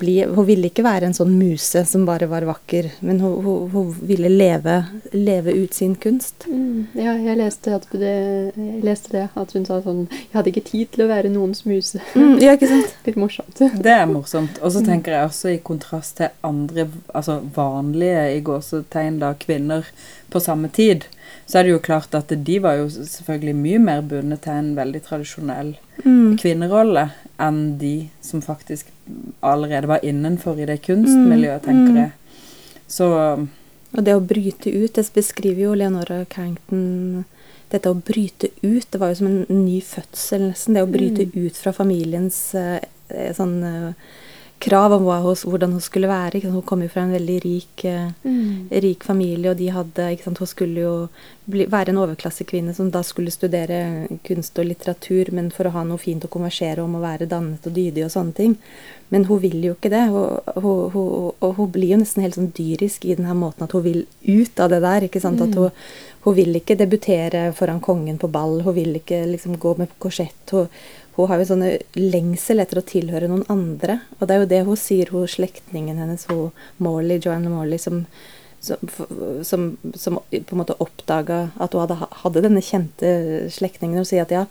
bli 0.01 0.21
Hun 0.31 0.47
ville 0.47 0.69
ikke 0.71 0.85
være 0.87 1.09
en 1.09 1.17
sånn 1.17 1.33
muse 1.35 1.83
som 1.89 2.05
bare 2.07 2.29
var 2.31 2.47
vakker, 2.47 2.87
men 3.03 3.19
hun, 3.23 3.35
hun, 3.45 3.65
hun 3.73 3.89
ville 4.07 4.31
leve, 4.31 4.77
leve 5.13 5.55
ut 5.59 5.75
sin 5.75 5.97
kunst. 5.99 6.47
Mm, 6.47 6.87
ja, 6.95 7.17
jeg 7.19 7.39
leste, 7.41 7.75
at 7.81 7.89
det, 7.91 8.15
jeg 8.55 8.85
leste 8.87 9.15
det, 9.17 9.27
at 9.35 9.55
hun 9.57 9.67
sa 9.67 9.81
sånn 9.83 10.05
Jeg 10.13 10.33
hadde 10.37 10.53
ikke 10.53 10.67
tid 10.71 10.93
til 10.95 11.05
å 11.05 11.11
være 11.11 11.33
noens 11.35 11.65
muse. 11.67 11.99
Mm, 12.15 12.39
ja, 12.43 12.55
ikke 12.55 12.71
sant? 12.71 12.95
Litt 13.09 13.19
morsomt. 13.21 13.59
Det 13.59 13.95
er 13.97 14.07
morsomt. 14.11 14.63
Og 14.63 14.75
så 14.77 14.85
tenker 14.87 15.17
jeg 15.17 15.33
også 15.33 15.55
i 15.55 15.61
kontrast 15.67 16.21
til 16.21 16.31
andre 16.47 16.87
altså 17.11 17.41
vanlige 17.57 18.29
i 18.37 18.41
gåsetegn 18.47 19.19
da, 19.23 19.35
kvinner 19.41 19.91
på 20.31 20.39
samme 20.43 20.71
tid, 20.71 21.09
så 21.51 21.59
er 21.59 21.67
det 21.67 21.75
jo 21.75 21.83
klart 21.83 22.15
at 22.15 22.31
de 22.31 22.59
var 22.63 22.79
jo 22.79 22.87
selvfølgelig 22.95 23.57
mye 23.59 23.81
mer 23.83 24.03
bundet 24.07 24.45
til 24.47 24.55
en 24.55 24.75
veldig 24.79 25.03
tradisjonell 25.09 25.75
Mm. 26.05 26.39
kvinnerolle 26.39 27.11
enn 27.41 27.79
de 27.81 28.11
som 28.25 28.43
faktisk 28.45 28.91
allerede 29.41 29.89
var 29.91 30.05
innenfor 30.05 30.61
i 30.61 30.69
det 30.69 30.81
kunstmiljøet, 30.87 31.63
Mm, 31.63 31.67
tenker 31.67 31.93
mm. 31.93 31.97
jeg. 31.97 32.11
Så 32.89 33.07
Og 33.91 34.05
det 34.07 34.15
å 34.15 34.23
bryte 34.23 34.71
ut, 34.71 34.95
det 34.95 35.11
beskriver 35.15 35.63
jo 35.63 35.75
Leonora 35.75 36.25
Carrington 36.25 37.25
Dette 37.71 37.91
å 37.91 37.95
bryte 37.95 38.51
ut, 38.63 38.87
det 38.91 38.99
var 38.99 39.13
jo 39.13 39.21
som 39.21 39.29
en 39.31 39.45
ny 39.65 39.81
fødsel, 39.81 40.49
nesten. 40.51 40.75
Det 40.75 40.83
å 40.83 40.91
bryte 40.91 41.29
ut 41.37 41.55
fra 41.55 41.71
familiens 41.71 42.39
eh, 42.59 42.81
eh, 43.09 43.31
sånn 43.37 43.63
eh, 43.63 43.93
krav 44.61 44.93
om 44.93 45.07
hvordan 45.07 45.73
hun 45.73 45.81
skulle 45.81 46.09
være. 46.11 46.43
Hun 46.45 46.63
kom 46.63 46.83
jo 46.85 46.89
fra 46.93 47.03
en 47.07 47.15
veldig 47.15 47.39
rik, 47.45 47.85
eh, 47.85 48.11
Mm. 48.25 48.69
rik 48.71 49.05
familie, 49.05 49.51
og 49.51 49.57
de 49.57 49.69
hadde 49.71 50.11
ikke 50.13 50.25
sant? 50.25 50.39
Hun 50.39 50.47
skulle 50.47 50.81
jo 50.81 51.09
bli, 51.49 51.65
være 51.67 51.89
en 51.89 51.97
overklassekvinne 52.03 52.75
som 52.75 52.91
da 52.91 53.01
skulle 53.03 53.31
studere 53.31 54.07
kunst 54.23 54.59
og 54.59 54.67
litteratur, 54.67 55.33
men 55.33 55.51
for 55.51 55.65
å 55.65 55.71
ha 55.73 55.83
noe 55.85 55.99
fint 55.99 56.23
å 56.25 56.29
konversere 56.29 56.79
om 56.85 56.95
å 56.95 57.01
være 57.01 57.27
dannet 57.29 57.67
og 57.67 57.73
dydig 57.73 58.05
og 58.05 58.11
sånne 58.11 58.35
ting. 58.35 58.57
Men 59.11 59.25
hun 59.25 59.41
vil 59.41 59.63
jo 59.63 59.75
ikke 59.75 59.91
det. 59.91 60.05
Hun, 60.11 60.39
hun, 60.63 60.91
hun, 60.91 61.33
og 61.41 61.55
hun 61.57 61.71
blir 61.73 61.91
jo 61.97 61.97
nesten 61.97 62.23
helt 62.23 62.35
sånn 62.37 62.53
dyrisk 62.53 63.05
i 63.07 63.15
den 63.15 63.27
her 63.27 63.35
måten 63.35 63.65
at 63.65 63.73
hun 63.73 63.83
vil 63.83 64.07
ut 64.29 64.61
av 64.61 64.71
det 64.71 64.83
der. 64.83 65.01
ikke 65.09 65.21
sant? 65.21 65.41
At 65.41 65.55
hun, 65.55 65.71
hun 66.23 66.35
vil 66.37 66.55
ikke 66.55 66.77
debutere 66.77 67.53
foran 67.57 67.81
kongen 67.81 68.19
på 68.19 68.31
ball. 68.31 68.61
Hun 68.63 68.75
vil 68.75 68.95
ikke 69.01 69.25
liksom 69.27 69.57
gå 69.59 69.77
med 69.79 69.89
korsett. 69.99 70.51
Hun, 70.53 70.69
hun 71.21 71.33
har 71.33 71.41
jo 71.41 71.49
sånne 71.53 71.71
lengsel 71.99 72.63
etter 72.63 72.81
å 72.81 72.87
tilhøre 72.87 73.31
noen 73.31 73.47
andre. 73.53 74.01
Og 74.19 74.27
det 74.27 74.35
er 74.35 74.43
jo 74.43 74.51
det 74.51 74.61
hun 74.69 74.81
sier, 74.81 75.15
hun 75.15 75.31
slektningen 75.31 76.01
hennes, 76.01 76.27
hun 76.31 76.51
Morley, 76.83 77.21
Joanne 77.23 77.53
Morley, 77.53 77.81
som, 77.83 78.05
som, 78.61 78.85
som, 79.47 79.67
som 79.95 80.21
på 80.31 80.55
en 80.55 80.63
måte 80.63 80.79
oppdaga 80.83 81.49
at 81.57 81.75
hun 81.75 81.85
hadde, 81.85 82.13
hadde 82.25 82.45
denne 82.47 82.65
kjente 82.65 83.11
slektningen. 83.53 84.01
Hun 84.01 84.09
sier 84.09 84.27
at 84.27 84.35
ja, 84.35 84.47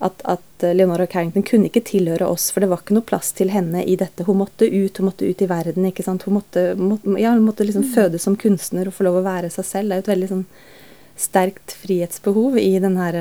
at, 0.00 0.22
at 0.24 0.64
Leonora 0.74 1.04
Carrington 1.06 1.44
kunne 1.44 1.68
ikke 1.68 1.84
tilhøre 1.84 2.24
oss, 2.24 2.48
for 2.50 2.64
det 2.64 2.70
var 2.70 2.80
ikke 2.80 2.96
noe 2.96 3.04
plass 3.04 3.34
til 3.36 3.52
henne 3.52 3.82
i 3.84 3.98
dette. 4.00 4.24
Hun 4.24 4.38
måtte 4.40 4.64
ut, 4.64 4.96
hun 4.96 5.10
måtte 5.10 5.28
ut 5.28 5.42
i 5.44 5.48
verden. 5.50 5.84
ikke 5.90 6.06
sant? 6.06 6.24
Hun 6.24 6.38
måtte, 6.38 6.70
måtte, 6.80 7.18
ja, 7.20 7.34
hun 7.36 7.44
måtte 7.44 7.66
liksom 7.68 7.84
fødes 7.92 8.24
som 8.24 8.38
kunstner 8.40 8.88
og 8.88 8.96
få 8.96 9.04
lov 9.04 9.20
å 9.20 9.26
være 9.26 9.52
seg 9.52 9.68
selv. 9.68 9.90
Det 9.90 9.98
er 9.98 10.00
jo 10.00 10.06
et 10.06 10.12
veldig 10.14 10.30
sånn 10.30 10.46
sterkt 11.20 11.76
frihetsbehov 11.82 12.56
i 12.56 12.72
den 12.80 12.96
her 12.96 13.20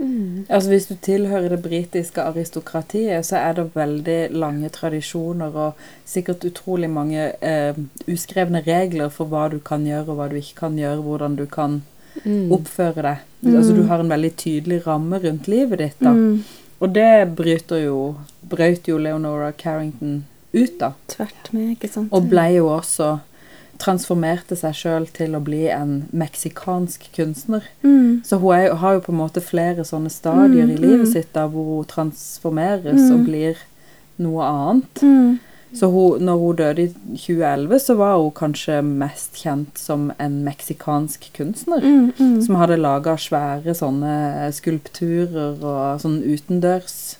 Mm. 0.00 0.46
Altså 0.48 0.68
Hvis 0.70 0.86
du 0.88 0.94
tilhører 1.02 1.48
det 1.52 1.62
britiske 1.62 2.22
aristokratiet, 2.22 3.26
så 3.26 3.36
er 3.36 3.52
det 3.58 3.66
veldig 3.74 4.30
lange 4.32 4.68
tradisjoner 4.72 5.52
og 5.54 5.74
sikkert 6.08 6.44
utrolig 6.48 6.88
mange 6.90 7.32
eh, 7.44 7.74
uskrevne 8.08 8.62
regler 8.66 9.08
for 9.12 9.28
hva 9.28 9.48
du 9.52 9.58
kan 9.60 9.84
gjøre 9.84 10.08
og 10.08 10.16
hva 10.16 10.28
du 10.32 10.36
ikke 10.40 10.56
kan 10.64 10.78
gjøre, 10.80 11.02
hvordan 11.04 11.36
du 11.36 11.46
kan 11.46 11.82
Mm. 12.24 12.50
oppføre 12.52 13.02
deg. 13.02 13.18
Altså 13.54 13.72
Du 13.76 13.82
har 13.86 14.00
en 14.02 14.08
veldig 14.10 14.32
tydelig 14.36 14.80
ramme 14.86 15.18
rundt 15.22 15.46
livet 15.48 15.78
ditt. 15.78 16.00
da. 16.00 16.10
Mm. 16.10 16.42
Og 16.80 16.92
det 16.94 17.36
bryter 17.36 17.84
jo, 17.84 18.16
brøt 18.50 18.88
jo 18.88 18.98
Leonora 18.98 19.52
Carrington 19.52 20.24
ut 20.52 20.78
da. 20.80 20.90
Tvert 21.08 21.52
med, 21.52 21.70
ikke 21.76 21.88
sant. 21.88 22.08
Og 22.12 22.26
ble 22.28 22.48
jo 22.56 22.66
også 22.66 23.20
Transformerte 23.80 24.56
seg 24.60 24.74
sjøl 24.76 25.06
til 25.16 25.34
å 25.34 25.40
bli 25.40 25.62
en 25.72 26.02
meksikansk 26.12 27.08
kunstner. 27.16 27.62
mm. 27.82 28.22
Så 28.24 28.36
hun 28.38 28.52
er, 28.54 28.74
har 28.76 28.94
jo 28.98 29.00
på 29.06 29.12
en 29.12 29.18
måte 29.22 29.40
flere 29.40 29.84
sånne 29.88 30.10
stadier 30.12 30.66
Mm, 30.66 30.74
i 30.74 30.76
livet 30.76 31.06
mm. 31.06 31.12
sitt 31.12 31.32
da 31.32 31.46
hvor 31.48 31.64
hun 31.78 31.84
transformeres 31.88 33.10
og 33.10 33.18
Mm. 33.20 33.24
blir 33.24 33.56
noe 34.18 34.42
annet. 34.44 35.02
Mm. 35.02 35.38
Så 35.72 35.86
hun, 35.90 36.20
når 36.26 36.36
hun 36.42 36.56
døde 36.56 36.82
i 36.82 36.88
2011, 37.14 37.78
så 37.78 37.94
var 37.96 38.16
hun 38.18 38.30
kanskje 38.32 38.82
mest 38.84 39.34
kjent 39.38 39.78
som 39.78 40.10
en 40.18 40.42
meksikansk 40.44 41.30
kunstner. 41.32 41.80
Som 42.44 42.56
hadde 42.58 42.76
laga 42.76 43.14
svære 43.16 43.72
sånne 43.78 44.50
skulpturer 44.52 45.62
og 45.62 46.00
sånn 46.02 46.20
utendørs 46.26 47.16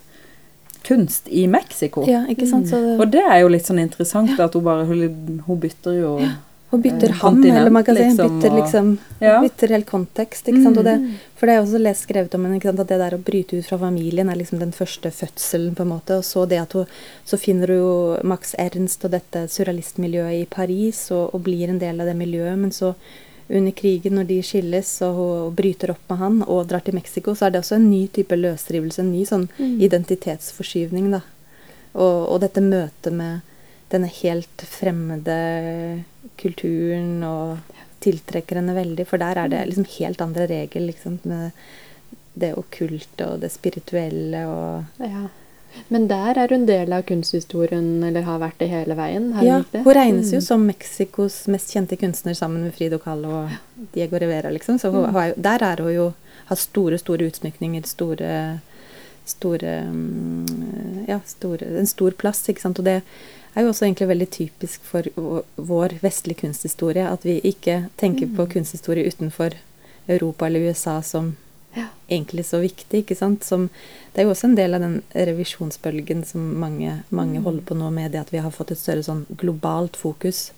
kunst 0.83 1.27
i 1.29 1.47
Mexico. 1.47 2.03
Ja, 2.09 2.25
ikke 2.27 2.47
sant. 2.49 2.67
Så 2.67 2.75
det, 2.81 2.99
Og 2.99 3.11
det 3.11 3.21
er 3.23 3.39
jo 3.39 3.47
litt 3.53 3.65
sånn 3.69 3.79
interessant 3.79 4.37
at 4.39 4.53
hun 4.53 4.63
bare 4.63 4.85
Hun, 4.85 5.43
hun 5.47 5.59
bytter 5.59 5.93
jo 6.01 6.19
hun 6.71 6.81
bytter 6.81 7.09
eh, 7.09 7.15
ham, 7.21 7.43
eller 7.43 7.83
si. 7.83 7.93
liksom, 7.93 8.39
bytter 8.39 8.55
liksom 8.55 8.97
Ja. 9.21 9.41
Bytter 9.41 9.67
helt 9.75 9.85
kontekst, 9.85 10.47
ikke 10.47 10.63
sant. 10.63 10.77
Og 10.77 10.83
det, 10.85 10.97
Mm. 10.99 11.13
for 11.35 11.45
det 11.45 11.55
er 11.55 11.61
også 11.61 11.79
lest 11.81 12.07
skrevet 12.07 12.33
om 12.35 12.45
henne, 12.45 12.57
at 12.65 12.87
det 12.87 12.87
der 12.87 13.11
å 13.17 13.23
bryte 13.23 13.57
ut 13.59 13.65
fra 13.65 13.77
familien 13.77 14.29
er 14.29 14.35
liksom 14.35 14.59
den 14.59 14.71
første 14.71 15.11
fødselen, 15.11 15.75
på 15.75 15.81
en 15.81 15.89
måte. 15.89 16.17
Og 16.17 16.23
så 16.23 16.47
det 16.47 16.59
at 16.61 16.71
hun 16.73 16.85
Så 17.25 17.37
finner 17.37 17.67
hun 17.67 17.77
jo 17.77 18.17
Max 18.23 18.55
Ernst 18.57 19.03
og 19.05 19.11
dette 19.11 19.47
surrealistmiljøet 19.47 20.41
i 20.41 20.45
Paris, 20.49 21.11
og, 21.11 21.33
og 21.35 21.43
blir 21.43 21.69
en 21.69 21.79
del 21.79 21.99
av 22.01 22.07
det 22.07 22.15
miljøet. 22.15 22.57
Men 22.57 22.71
så, 22.71 22.95
under 23.49 23.71
krigen, 23.71 24.13
når 24.15 24.27
de 24.27 24.41
skilles 24.41 25.01
og 25.01 25.15
hun 25.15 25.55
bryter 25.55 25.89
opp 25.91 26.09
med 26.09 26.17
han 26.19 26.41
og 26.47 26.67
drar 26.69 26.79
til 26.85 26.93
Mexico, 26.95 27.31
så 27.35 27.45
er 27.47 27.49
det 27.51 27.61
også 27.61 27.75
en 27.75 27.89
ny 27.91 28.07
type 28.07 28.31
løsrivelse, 28.35 28.99
en 28.99 29.11
ny 29.11 29.25
sånn 29.25 29.49
Mm. 29.59 29.81
identitetsforskyvning, 29.81 31.11
da. 31.11 31.21
Og, 31.95 32.29
og 32.31 32.39
dette 32.41 32.61
møtet 32.63 33.11
med 33.11 33.41
denne 33.91 34.07
helt 34.07 34.63
fremmede 34.63 36.03
kulturen 36.37 37.23
og 37.23 37.57
tiltrekker 38.01 38.55
henne 38.61 38.73
veldig, 38.75 39.05
for 39.07 39.17
der 39.21 39.37
er 39.37 39.47
det 39.51 39.65
liksom 39.69 39.85
helt 39.99 40.21
andre 40.21 40.47
regler, 40.49 40.87
liksom, 40.89 41.19
med 41.23 41.51
det 42.33 42.53
okkulte 42.57 43.27
og 43.33 43.41
det 43.43 43.51
spirituelle 43.51 44.45
og 44.47 44.83
Ja. 45.03 45.27
Men 45.89 46.07
der 46.09 46.35
er 46.37 46.49
hun 46.51 46.65
del 46.65 46.91
av 46.91 47.03
kunsthistorien, 47.07 48.03
eller 48.03 48.23
har 48.23 48.39
vært 48.39 48.57
det 48.59 48.67
hele 48.69 48.93
veien? 48.93 49.31
Har 49.33 49.43
Ja, 49.43 49.61
hun 49.71 49.93
regnes 49.95 50.31
jo 50.33 50.37
Mm. 50.39 50.41
som 50.41 50.65
Mexicos 50.67 51.47
mest 51.47 51.71
kjente 51.73 51.97
kunstner 51.97 52.33
sammen 52.35 52.63
med 52.63 52.73
Frido 52.75 52.97
Callo 52.99 53.29
og 53.45 53.49
Diego 53.93 54.17
Rivera, 54.19 54.49
liksom. 54.51 54.77
Så 54.79 54.91
hun, 54.91 55.05
Mm. 55.09 55.13
jo, 55.29 55.33
der 55.41 55.63
er 55.63 55.75
hun 55.81 55.93
jo 55.93 56.13
Har 56.47 56.55
store, 56.57 56.97
store 56.97 57.19
utsmykninger, 57.31 57.85
store 57.85 58.59
Store 59.25 59.83
mm, 59.91 61.05
Ja, 61.07 61.19
store, 61.25 61.77
en 61.79 61.85
stor 61.87 62.11
plass, 62.11 62.41
ikke 62.49 62.59
sant. 62.61 62.79
Og 62.79 62.85
det 62.85 63.01
er 63.55 63.63
jo 63.65 63.69
også 63.73 63.85
egentlig 63.85 64.07
veldig 64.07 64.29
typisk 64.31 64.81
for 64.83 65.03
vår- 65.57 65.99
vestlige 66.01 66.39
kunsthistorie 66.41 67.03
at 67.11 67.23
vi 67.25 67.39
ikke 67.43 67.89
tenker 67.97 68.27
på 68.27 68.45
Mm. 68.45 68.51
kunsthistorie 68.53 69.07
utenfor 69.07 69.51
Europa 70.07 70.45
eller 70.45 70.69
USA 70.69 71.01
som 71.01 71.35
Ja. 71.75 71.85
egentlig 72.09 72.45
så 72.45 72.59
viktig, 72.61 73.03
ikke 73.05 73.15
sant. 73.17 73.43
Som, 73.43 73.69
det 74.13 74.21
er 74.21 74.23
jo 74.25 74.31
også 74.31 74.43
en 74.45 74.55
del 74.55 74.73
av 74.73 74.81
den 74.81 75.03
revisjonsbølgen 75.15 76.25
som 76.25 76.59
mange, 76.59 77.03
mange 77.09 77.39
Mm. 77.39 77.43
holder 77.43 77.61
på 77.61 77.75
nå 77.77 77.91
med, 77.91 78.11
det 78.11 78.19
at 78.21 78.31
vi 78.31 78.37
har 78.39 78.51
fått 78.51 78.71
et 78.71 78.77
større 78.77 79.03
sånn 79.03 79.25
globalt 79.37 79.95
fokus. 79.95 80.51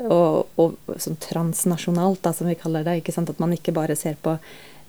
Og, 0.00 0.46
og 0.58 0.76
sånn 0.98 1.16
transnasjonalt, 1.20 2.20
da, 2.22 2.32
som 2.32 2.46
vi 2.48 2.54
kaller 2.54 2.82
det. 2.84 3.02
ikke 3.04 3.12
sant, 3.12 3.30
At 3.30 3.38
man 3.38 3.52
ikke 3.52 3.72
bare 3.72 3.96
ser 3.96 4.16
på 4.22 4.38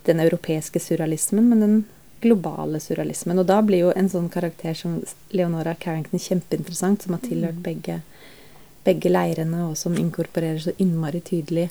den 0.05 0.17
europeiske 0.19 0.79
surrealismen, 0.79 1.47
men 1.49 1.59
den 1.59 1.85
globale 2.21 2.79
surrealismen. 2.79 3.39
Og 3.39 3.45
da 3.45 3.61
blir 3.61 3.85
jo 3.85 3.93
en 3.95 4.09
sånn 4.09 4.29
karakter 4.33 4.73
som 4.77 4.99
Leonora 5.35 5.75
Carrington 5.75 6.19
kjempeinteressant, 6.19 7.03
som 7.03 7.13
har 7.13 7.23
tilhørt 7.25 7.59
Mm. 7.59 7.63
begge, 7.63 8.01
begge 8.85 9.09
leirene, 9.09 9.69
og 9.69 9.77
som 9.77 9.95
inkorporerer 9.97 10.59
så 10.59 10.71
innmari 10.77 11.21
tydelig 11.21 11.69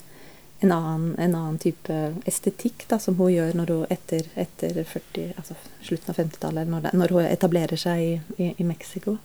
en 0.59 0.71
annen, 0.71 1.15
en 1.19 1.35
annen 1.35 1.57
type 1.59 2.13
estetikk 2.25 2.85
da, 2.87 2.97
som 2.99 3.15
hun 3.15 3.31
gjør 3.33 3.55
når 3.55 3.71
hun 3.73 3.85
etter, 3.89 4.27
etter 4.35 4.83
40, 4.83 5.33
altså 5.37 5.55
slutten 5.83 6.09
av 6.09 6.19
50-tallet, 6.21 6.67
når, 6.67 6.89
når 6.93 7.13
hun 7.15 7.25
etablerer 7.25 7.75
seg 7.77 7.99
i, 8.01 8.21
i, 8.37 8.53
i 8.57 8.63
Mexico. 8.63 9.17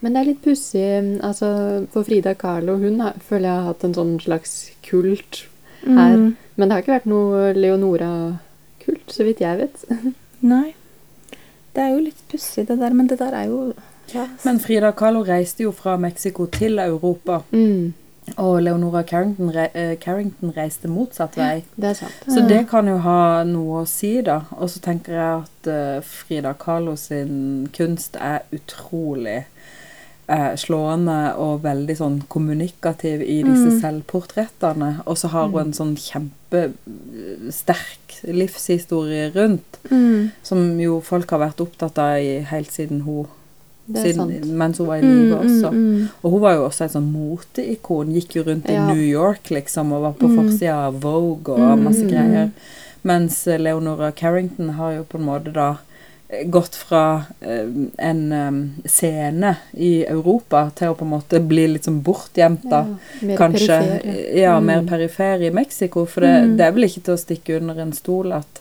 Men 0.00 0.14
det 0.14 0.20
er 0.20 0.28
litt 0.30 0.42
pussig. 0.44 1.20
Altså, 1.26 1.86
for 1.92 2.08
Frida 2.08 2.32
Kahlo 2.34 2.78
hun 2.80 3.00
har, 3.04 3.18
føler 3.20 3.50
jeg 3.50 3.58
har 3.58 3.68
hatt 3.68 3.84
en 3.84 3.94
sånn 3.98 4.14
slags 4.24 4.54
kult 4.86 5.42
her. 5.84 6.16
Mm. 6.16 6.36
Men 6.56 6.68
det 6.68 6.74
har 6.74 6.82
ikke 6.84 6.96
vært 6.96 7.10
noe 7.12 7.52
Leonora-kult, 7.56 9.12
så 9.12 9.24
vidt 9.28 9.44
jeg 9.44 9.60
vet. 9.60 9.84
Nei. 10.42 10.74
Det 11.74 11.82
er 11.84 11.92
jo 11.94 12.00
litt 12.02 12.20
pussig, 12.30 12.66
det 12.68 12.78
der, 12.80 12.92
men 12.96 13.06
det 13.08 13.18
der 13.20 13.34
er 13.36 13.44
jo 13.50 13.72
ja. 14.14 14.24
Men 14.44 14.58
Frida 14.58 14.90
Kahlo 14.90 15.20
reiste 15.22 15.62
jo 15.62 15.70
fra 15.70 15.96
Mexico 15.96 16.46
til 16.50 16.78
Europa, 16.82 17.42
Mm, 17.52 17.92
og 18.36 18.62
Leonora 18.62 19.02
Carrington, 19.02 19.50
re 19.54 19.68
eh, 19.74 19.96
Carrington 19.98 20.52
reiste 20.56 20.88
motsatt 20.88 21.36
vei. 21.38 21.64
det 21.76 21.96
sant. 21.96 22.12
Så 22.26 22.42
det 22.48 22.64
kan 22.68 22.86
jo 22.88 22.96
ha 22.98 23.44
noe 23.44 23.82
å 23.82 23.86
si, 23.86 24.20
da. 24.22 24.40
Og 24.58 24.70
så 24.70 24.80
tenker 24.80 25.12
jeg 25.12 25.44
at 25.44 25.70
uh, 25.70 26.02
Frida 26.02 26.52
Kahlo 26.58 26.96
sin 26.96 27.68
kunst 27.76 28.16
er 28.20 28.42
utrolig 28.52 29.44
eh, 30.30 30.52
slående 30.56 31.34
og 31.42 31.62
veldig 31.64 31.96
sånn 31.98 32.20
kommunikativ 32.30 33.20
i 33.22 33.40
disse 33.42 33.70
Mm. 33.72 33.80
selvportrettene. 33.82 35.00
Og 35.06 35.16
så 35.18 35.28
har 35.32 35.48
hun 35.48 35.60
en 35.66 35.72
sånn 35.72 35.96
kjempesterk 35.98 38.20
livshistorie 38.24 39.30
rundt, 39.34 39.78
Mm. 39.90 40.30
som 40.42 40.78
jo 40.80 41.00
folk 41.00 41.30
har 41.30 41.38
vært 41.40 41.60
opptatt 41.60 41.98
av 41.98 42.18
i, 42.18 42.40
helt 42.40 42.70
siden 42.70 43.00
hun 43.02 43.26
siden, 43.92 44.56
mens 44.56 44.78
hun 44.78 44.86
var 44.86 44.96
i 44.98 45.02
Mm, 45.02 45.24
live 45.24 45.36
også. 45.38 45.70
mm, 45.72 46.00
mm. 46.00 46.08
Og 46.22 46.30
hun 46.30 46.40
var 46.40 46.54
jo 46.54 46.64
også 46.68 46.84
et 46.84 46.92
sånn 46.92 47.12
moteikon. 47.12 48.12
Gikk 48.14 48.34
jo 48.36 48.42
rundt 48.44 48.68
Ja. 48.68 48.88
i 48.88 48.94
New 48.94 49.02
York 49.02 49.44
liksom, 49.50 49.92
og 49.92 50.02
var 50.02 50.12
på 50.12 50.28
Mm. 50.28 50.36
forsida 50.36 50.74
av 50.86 51.00
Vogue 51.00 51.54
og 51.54 51.78
Mm, 51.78 51.82
masse 51.84 52.02
mm, 52.04 52.10
greier. 52.10 52.50
Mens 53.02 53.46
eh, 53.48 53.58
Leonora 53.58 54.12
Carrington 54.12 54.68
har 54.70 54.92
jo 54.92 55.02
på 55.04 55.18
en 55.18 55.24
måte 55.24 55.52
da 55.52 55.70
eh, 55.70 55.76
gått 56.46 56.74
fra 56.78 57.24
eh, 57.40 57.66
en 57.98 58.32
eh, 58.32 58.88
scene 58.88 59.56
i 59.72 60.04
Europa 60.06 60.70
til 60.78 60.92
å 60.92 60.94
på 60.94 61.04
en 61.04 61.10
måte 61.16 61.40
bli 61.42 61.64
litt 61.72 61.84
sånn 61.88 62.02
bortgjemt, 62.06 62.62
da. 62.70 62.84
Ja, 62.86 63.26
mer 63.26 63.36
Kanskje 63.40 63.78
perifer, 63.78 64.38
ja, 64.38 64.56
Mm. 64.60 64.66
mer 64.66 64.82
perifer 64.86 65.42
i 65.42 65.50
Mexico. 65.50 66.06
For 66.06 66.20
det, 66.20 66.34
Mm. 66.44 66.56
det 66.56 66.66
er 66.66 66.72
vel 66.72 66.84
ikke 66.84 67.02
til 67.04 67.14
å 67.14 67.24
stikke 67.24 67.56
under 67.60 67.78
en 67.82 67.92
stol 67.92 68.32
at 68.32 68.60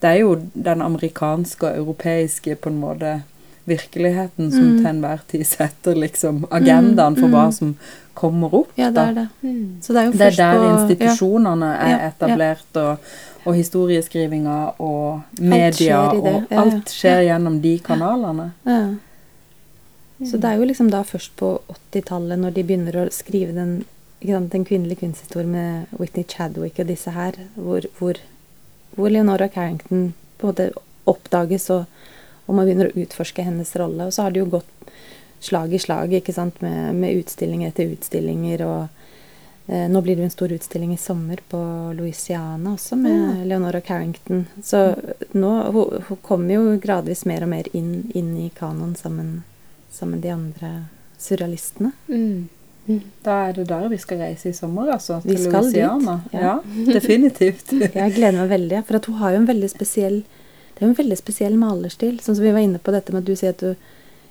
det 0.00 0.08
er 0.10 0.20
jo 0.20 0.36
den 0.54 0.80
amerikanske 0.80 1.62
og 1.66 1.76
europeiske 1.76 2.54
på 2.56 2.70
en 2.70 2.80
måte 2.80 3.22
virkeligheten 3.66 4.50
som 4.50 4.62
Mm. 4.62 4.76
til 4.78 4.86
enhver 4.86 5.20
tid 5.28 5.46
setter 5.46 5.94
liksom 5.94 6.46
agendaen 6.50 7.16
for 7.16 7.26
Mm, 7.28 7.32
hva 7.34 7.46
mm. 7.46 7.52
som 7.52 7.76
kommer 8.14 8.54
opp. 8.54 8.68
Ja, 8.76 8.90
det 8.90 8.98
er 9.08 9.14
det. 9.14 9.28
Mm. 9.42 9.76
Så 9.82 9.92
det 9.92 9.96
er 9.96 10.04
jo 10.06 10.12
Det 10.12 10.20
er 10.20 10.36
der 10.36 10.58
på 10.58 10.70
institusjonene 10.78 11.66
Ja, 11.76 11.86
er 11.86 11.90
ja. 11.90 12.10
etablert, 12.10 12.76
og, 12.76 12.98
og 13.44 13.54
historieskrivinga 13.56 14.56
og 14.84 15.38
media 15.40 16.00
i 16.12 16.20
det, 16.24 16.34
og 16.50 16.58
alt 16.62 16.92
skjer 16.92 17.24
gjennom 17.28 17.60
de 17.62 17.78
kanalene. 17.84 18.50
Ja. 18.68 18.82
Så 20.20 20.36
det 20.36 20.50
er 20.50 20.60
jo 20.60 20.66
liksom 20.68 20.90
da 20.92 21.00
først 21.06 21.32
på 21.40 21.54
80-tallet, 21.72 22.36
når 22.42 22.56
de 22.56 22.64
begynner 22.68 22.98
å 23.00 23.06
skrive 23.14 23.54
den, 23.56 23.72
sant, 24.20 24.50
den 24.52 24.66
kvinnelige 24.68 25.00
kunsthistorien 25.00 25.54
med 25.54 25.94
Whitney 25.96 26.26
Chadwick 26.28 26.78
og 26.82 26.90
disse 26.90 27.14
her, 27.14 27.38
hvor, 27.56 27.88
hvor, 27.98 28.20
hvor 28.98 29.12
Leonora 29.12 29.48
Carrington 29.48 30.12
måte 30.42 30.70
oppdages, 31.08 31.70
og, 31.72 31.88
og 32.46 32.58
man 32.58 32.68
begynner 32.68 32.90
å 32.90 33.00
utforske 33.00 33.44
hennes 33.46 33.72
rolle. 33.80 34.10
Og 34.10 34.12
så 34.12 34.26
har 34.26 34.34
det 34.34 34.42
jo 34.42 34.50
gått 34.58 34.92
slag 35.40 35.72
i 35.72 35.80
slag 35.80 36.12
ikke 36.20 36.36
sant, 36.36 36.60
med, 36.60 36.92
med 37.00 37.22
utstillinger 37.22 37.72
etter 37.72 37.88
utstillinger. 37.96 38.66
og 38.68 38.99
Nå 39.70 40.00
blir 40.02 40.16
det 40.16 40.24
jo 40.24 40.26
en 40.26 40.32
stor 40.34 40.52
utstilling 40.52 40.94
i 40.94 40.98
sommer 40.98 41.38
på 41.48 41.58
Louisiana 41.94 42.72
også, 42.72 42.96
med 42.98 43.44
Leonora 43.46 43.80
Carrington. 43.80 44.46
Så 44.66 44.80
nå 45.30 45.50
hun, 45.70 46.00
hun 46.08 46.18
kommer 46.26 46.56
jo 46.56 46.78
gradvis 46.82 47.22
mer 47.28 47.46
og 47.46 47.52
mer 47.52 47.68
inn, 47.76 48.08
inn 48.18 48.32
i 48.40 48.48
kanoen 48.56 48.96
sammen, 48.98 49.44
sammen 49.94 50.24
de 50.24 50.32
andre 50.34 50.72
surrealistene. 51.22 51.92
Mm. 52.08 52.48
Mm. 52.88 53.00
Da 53.22 53.36
er 53.46 53.60
det 53.60 53.68
der 53.70 53.86
vi 53.92 54.00
skal 54.02 54.24
reise 54.24 54.50
i 54.50 54.56
sommer, 54.56 54.90
altså. 54.96 55.20
Til 55.22 55.36
Vi 55.36 55.38
skal 55.44 55.70
skal 55.70 55.70
dit, 55.70 56.08
ja. 56.10 56.18
Ja, 56.34 56.56
definitivt. 56.90 57.70
Jeg 58.02 58.16
gleder 58.16 58.40
meg 58.40 58.50
veldig, 58.56 58.84
for 58.88 59.06
hun 59.06 59.22
har 59.22 59.36
jo 59.36 59.42
en 59.44 59.50
veldig 59.54 59.70
spesiell 59.70 60.22
det 60.80 60.86
er 60.86 60.88
jo 60.88 60.94
en 60.94 61.02
veldig 61.02 61.16
spesiell 61.20 61.56
malerstil. 61.60 62.14
Sånn 62.24 62.38
som 62.38 62.44
vi 62.46 62.54
var 62.56 62.62
inne 62.64 62.78
på 62.80 62.92
dette 62.94 63.12
med 63.12 63.20
at 63.20 63.26
du 63.28 63.36
sier 63.36 63.52
at 63.52 63.60
du 63.60 63.74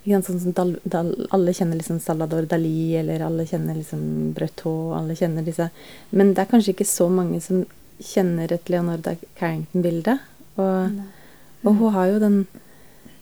sånn 0.06 0.40
som 0.42 0.52
Dal, 0.54 0.80
Dal, 0.84 1.28
Alle 1.32 1.52
kjenner 1.54 1.78
liksom 1.78 2.00
Salador 2.02 2.46
Dali, 2.48 2.96
eller 2.96 3.20
alle 3.22 3.46
kjenner 3.46 3.76
liksom 3.76 4.34
Breton, 4.34 4.94
alle 4.98 5.16
kjenner 5.16 5.44
disse 5.46 5.70
Men 6.12 6.34
det 6.34 6.40
er 6.46 6.52
kanskje 6.52 6.74
ikke 6.74 6.86
så 6.88 7.10
mange 7.12 7.42
som 7.42 7.66
kjenner 8.02 8.52
et 8.52 8.70
Leonardo 8.70 9.18
Carrington-bilde. 9.38 10.20
Og, 10.58 11.02
Og 11.66 11.76
hun 11.76 11.94
har 11.94 12.08
jo 12.08 12.20
den 12.20 12.48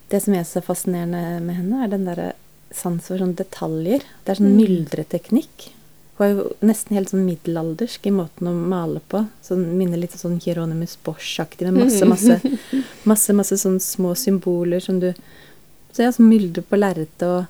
Det 0.09 0.21
som 0.23 0.33
er 0.35 0.43
så 0.43 0.61
fascinerende 0.61 1.41
med 1.43 1.55
henne, 1.55 1.83
er 1.83 1.87
den 1.89 2.05
derre 2.05 2.33
sans 2.71 3.01
for 3.07 3.17
sånne 3.17 3.35
detaljer. 3.35 3.99
Det 4.23 4.31
er 4.31 4.35
sånn 4.35 4.53
Mm. 4.55 4.61
myldreteknikk. 4.61 5.71
Hun 6.17 6.25
er 6.25 6.33
jo 6.35 6.55
nesten 6.61 6.95
helt 6.95 7.09
sånn 7.09 7.25
middelaldersk 7.27 8.07
i 8.07 8.11
måten 8.11 8.47
å 8.47 8.53
male 8.53 9.01
på. 9.09 9.27
Sånn, 9.43 9.77
minner 9.77 9.97
litt 9.97 10.11
sånn 10.11 10.39
Hieronymus 10.41 10.97
Bosch-aktig, 11.03 11.61
med 11.71 11.73
masse, 11.85 12.05
masse, 12.13 12.41
masse, 13.05 13.33
masse 13.33 13.57
sånne 13.57 13.79
små 13.83 14.15
symboler 14.15 14.79
som 14.81 14.99
du 14.99 15.13
Så 15.97 16.03
ja, 16.05 16.11
som 16.13 16.27
mylder 16.29 16.61
på 16.61 16.77
lerretet, 16.77 17.23
og 17.25 17.45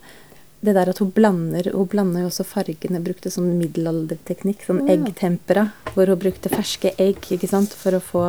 det 0.63 0.73
der 0.77 0.87
at 0.89 0.99
hun 1.03 1.09
blander 1.11 1.67
Hun 1.73 1.87
blander 1.91 2.21
jo 2.23 2.29
også 2.29 2.45
fargene. 2.47 3.01
Brukte 3.03 3.27
sånn 3.33 3.57
middelalderteknikk, 3.59 4.63
sånn 4.65 4.85
Ja. 4.87 4.95
eggtempera, 4.95 5.65
hvor 5.93 6.07
hun 6.07 6.17
brukte 6.21 6.47
ferske 6.49 6.93
egg, 6.97 7.19
ikke 7.35 7.49
sant, 7.51 7.73
for 7.75 7.91
å 7.91 7.99
få 8.01 8.23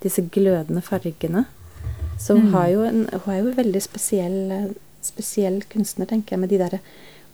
disse 0.00 0.22
glødende 0.30 0.82
fargene. 0.86 1.46
Så 2.18 2.34
hun, 2.36 2.46
Mm. 2.46 2.52
har 2.52 2.68
jo 2.70 2.82
en, 2.84 3.08
hun 3.12 3.34
er 3.34 3.42
jo 3.42 3.48
en 3.50 3.56
veldig 3.64 3.82
spesiell, 3.82 4.74
spesiell 5.02 5.62
kunstner, 5.68 6.06
tenker 6.06 6.30
jeg, 6.36 6.40
med 6.40 6.48
de 6.48 6.58
derre 6.58 6.80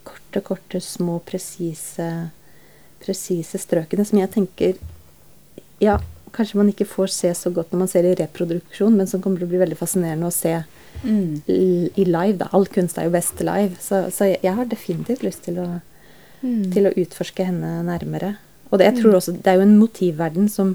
korte, 0.05 0.41
korte, 0.43 0.81
små, 0.81 1.21
presise 1.21 2.31
strøkene 3.59 4.07
som 4.07 4.19
jeg 4.19 4.31
tenker 4.31 4.75
Ja, 5.81 5.99
kanskje 6.33 6.55
man 6.57 6.69
ikke 6.73 6.87
får 6.87 7.09
se 7.11 7.29
så 7.35 7.53
godt 7.53 7.71
når 7.73 7.79
man 7.79 7.89
ser 7.89 8.05
i 8.05 8.15
reproduksjon, 8.15 8.97
men 8.97 9.07
som 9.07 9.21
kommer 9.21 9.39
til 9.39 9.47
å 9.49 9.51
bli 9.51 9.59
veldig 9.59 9.77
fascinerende 9.77 10.27
å 10.29 10.33
se 10.33 10.65
Mm. 11.05 11.43
i 11.49 12.05
live. 12.05 12.37
da. 12.39 12.49
All 12.53 12.67
kunst 12.67 12.99
er 12.99 13.05
jo 13.05 13.11
best 13.11 13.41
live. 13.41 13.77
Så, 13.81 14.11
så 14.15 14.29
jeg, 14.31 14.39
jeg 14.43 14.55
har 14.55 14.65
definitivt 14.71 15.23
lyst 15.23 15.45
til 15.45 15.59
å, 15.59 15.81
Mm. 16.43 16.73
til 16.73 16.87
å 16.89 16.95
utforske 16.99 17.45
henne 17.47 17.85
nærmere. 17.87 18.37
Og 18.73 18.79
det, 18.81 18.87
jeg 18.89 19.03
tror 19.03 19.15
også, 19.15 19.33
det 19.43 19.47
er 19.47 19.61
jo 19.61 19.67
en 19.67 19.79
motivverden 19.79 20.49
som 20.51 20.73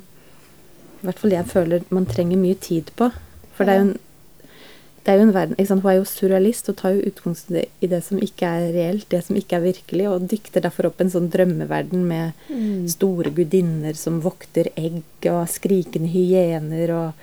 i 1.04 1.06
hvert 1.06 1.20
fall 1.20 1.32
jeg 1.32 1.46
føler 1.46 1.84
man 1.92 2.06
trenger 2.06 2.38
mye 2.40 2.56
tid 2.56 2.92
på. 2.96 3.10
For 3.54 3.66
det 3.66 3.74
er 3.74 3.80
jo 3.82 3.88
en, 3.90 3.98
det 5.04 5.12
er 5.14 5.18
jo 5.20 5.26
en 5.28 5.34
verden? 5.36 5.56
Hun 5.60 5.84
er 5.92 5.98
jo 5.98 6.06
surrealist 6.08 6.70
og 6.72 6.78
tar 6.80 6.96
jo 6.96 7.04
utgangspunkt 7.12 7.68
i 7.84 7.88
det 7.92 8.00
som 8.04 8.18
ikke 8.24 8.48
er 8.48 8.72
reelt, 8.76 9.10
det 9.10 9.22
som 9.26 9.36
ikke 9.36 9.58
er 9.60 9.66
virkelig, 9.68 10.08
og 10.08 10.28
dykter 10.32 10.62
derfor 10.64 10.88
opp 10.90 11.02
en 11.04 11.12
sånn 11.12 11.30
drømmeverden 11.32 12.08
med 12.08 12.32
Mm. 12.50 12.88
store 12.88 13.30
gudinner 13.36 13.94
som 13.96 14.22
vokter 14.22 14.68
egg, 14.78 15.04
og 15.26 15.48
skrikende 15.52 16.08
hyener, 16.12 16.92
og 16.96 17.14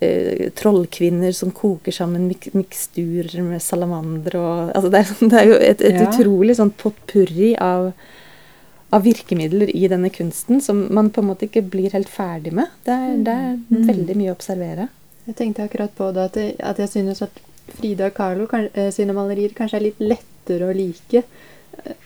eh, 0.00 0.48
trollkvinner 0.56 1.32
som 1.36 1.50
koker 1.52 1.92
sammen 1.92 2.26
mik 2.28 2.48
miksturer 2.54 3.42
med 3.44 3.60
salamander 3.62 4.36
og 4.40 4.70
altså 4.74 4.90
det, 4.90 4.98
er, 5.02 5.10
sånn- 5.10 5.30
det 5.30 5.38
er 5.42 5.46
jo 5.50 5.58
et, 5.60 5.80
et 5.82 6.00
Ja. 6.00 6.06
utrolig 6.08 6.56
sånn 6.56 6.72
potpurri 6.72 7.50
av, 7.60 7.92
av 8.92 9.02
virkemidler 9.04 9.70
i 9.76 9.86
denne 9.88 10.10
kunsten 10.10 10.60
som 10.64 10.86
man 10.92 11.10
på 11.10 11.20
en 11.20 11.28
måte 11.28 11.46
ikke 11.48 11.62
blir 11.70 11.92
helt 11.92 12.08
ferdig 12.08 12.52
med. 12.52 12.66
Det 12.84 12.96
er, 12.96 13.16
det 13.28 13.34
er 13.36 13.52
Mm. 13.70 13.86
veldig 13.86 14.16
mye 14.16 14.32
å 14.32 14.36
observere. 14.38 14.88
Jeg 15.26 15.36
tenkte 15.36 15.62
akkurat 15.68 15.92
på 15.94 16.12
det 16.14 16.24
at 16.24 16.34
jeg, 16.40 16.56
at 16.58 16.78
jeg 16.78 16.88
synes 16.88 17.22
at 17.22 17.30
Frida 17.70 18.10
Carlo 18.10 18.46
kan, 18.50 18.68
eh, 18.74 18.90
sine 18.90 19.12
malerier 19.14 19.52
kanskje 19.54 19.76
er 19.76 19.84
litt 19.84 20.00
lettere 20.00 20.66
å 20.66 20.74
like. 20.74 21.22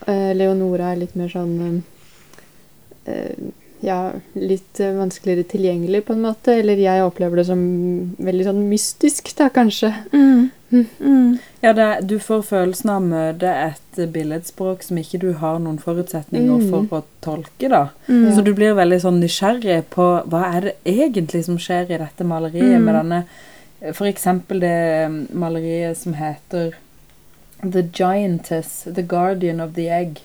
Eh, 0.07 0.33
Leonora 0.37 0.91
er 0.91 0.97
litt 0.97 1.15
mer 1.15 1.27
sånn 1.29 1.81
eh, 3.07 3.33
Ja, 3.83 4.11
litt 4.33 4.79
eh, 4.79 4.93
vanskeligere 4.97 5.43
tilgjengelig, 5.51 6.05
på 6.07 6.13
en 6.15 6.21
måte. 6.23 6.53
Eller 6.61 6.79
jeg 6.79 7.03
opplever 7.05 7.35
det 7.41 7.45
som 7.49 7.59
veldig 8.17 8.45
sånn 8.47 8.61
mystisk, 8.69 9.33
da, 9.37 9.49
kanskje. 9.53 9.91
Ja, 11.61 11.73
det, 11.73 11.85
du 12.09 12.17
får 12.19 12.41
følelsen 12.49 12.89
av 12.91 13.01
å 13.01 13.05
møte 13.05 13.51
et 13.51 13.99
billedspråk 14.11 14.83
som 14.83 14.97
ikke 14.99 15.19
du 15.21 15.29
har 15.39 15.59
noen 15.59 15.77
forutsetninger 15.79 16.57
Mm. 16.57 16.69
for 16.89 16.99
å 16.99 17.03
tolke, 17.21 17.69
da. 17.69 17.89
Mm. 18.09 18.33
Så 18.35 18.43
du 18.43 18.53
blir 18.53 18.73
veldig 18.75 18.99
sånn 19.01 19.19
nysgjerrig 19.21 19.83
på 19.89 20.07
hva 20.27 20.41
er 20.55 20.61
det 20.61 20.75
egentlig 20.85 21.45
som 21.45 21.57
skjer 21.57 21.91
i 21.91 21.97
dette 22.01 22.23
maleriet 22.27 22.79
Mm. 22.79 22.83
med 22.85 22.95
denne 22.95 23.25
For 23.93 24.07
eksempel 24.07 24.59
det 24.61 25.07
mm, 25.07 25.27
maleriet 25.33 25.97
som 25.97 26.13
heter 26.13 26.73
The 27.61 27.83
Giantess, 27.93 28.85
The 28.95 29.03
Guardian 29.03 29.59
of 29.61 29.73
the 29.75 29.89
Egg. 29.89 30.21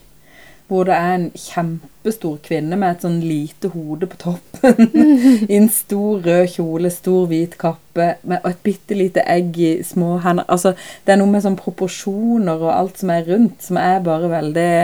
Hvor 0.70 0.84
det 0.86 0.94
er 0.94 1.16
en 1.16 1.24
kjempestor 1.34 2.36
kvinne 2.46 2.76
med 2.78 2.92
et 2.94 3.02
sånn 3.02 3.16
lite 3.24 3.72
hode 3.72 4.06
på 4.06 4.18
toppen. 4.22 4.92
I 5.50 5.56
en 5.56 5.66
stor 5.74 6.22
rød 6.22 6.44
kjole, 6.52 6.92
stor 6.94 7.24
hvit 7.30 7.56
kappe 7.58 8.06
med 8.22 8.38
og 8.44 8.52
et 8.52 8.60
bitte 8.68 8.94
lite 8.94 9.24
egg 9.26 9.58
i 9.58 9.72
små 9.86 10.20
hender. 10.22 10.46
Altså, 10.46 10.76
det 11.02 11.16
er 11.16 11.18
noe 11.18 11.32
med 11.32 11.42
sånn 11.42 11.58
proporsjoner 11.58 12.62
og 12.62 12.70
alt 12.70 13.02
som 13.02 13.10
er 13.10 13.26
rundt, 13.26 13.58
som 13.66 13.80
er 13.82 13.98
bare 14.06 14.30
veldig 14.30 14.74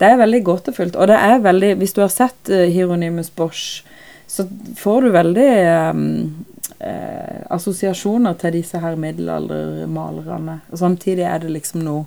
Det 0.00 0.08
er 0.08 0.18
veldig 0.18 0.42
gåtefullt. 0.48 0.96
Og 0.96 1.12
det 1.12 1.20
er 1.20 1.44
veldig 1.44 1.74
Hvis 1.78 1.92
du 1.94 2.00
har 2.00 2.10
sett 2.10 2.50
uh, 2.50 2.64
Hieronymus 2.64 3.30
Bosch, 3.30 3.84
så 4.26 4.48
får 4.80 5.04
du 5.04 5.12
veldig 5.14 5.50
um, 5.92 6.44
eh, 6.80 7.44
assosiasjoner 7.52 8.34
til 8.40 8.56
disse 8.56 8.80
her 8.80 8.96
middelaldermalerne. 8.96 10.60
Og 10.72 10.78
samtidig 10.80 11.28
er 11.28 11.38
det 11.44 11.52
liksom 11.52 11.84
noe 11.84 12.06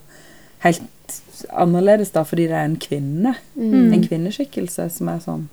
helt 0.65 0.83
annerledes, 1.53 2.11
da, 2.11 2.23
fordi 2.27 2.47
det 2.49 2.55
er 2.57 2.65
en 2.65 2.79
kvinne. 2.81 3.35
Mm. 3.55 3.93
En 3.93 4.03
kvinneskikkelse 4.07 4.89
som 4.91 5.09
er 5.13 5.19
sånn 5.23 5.45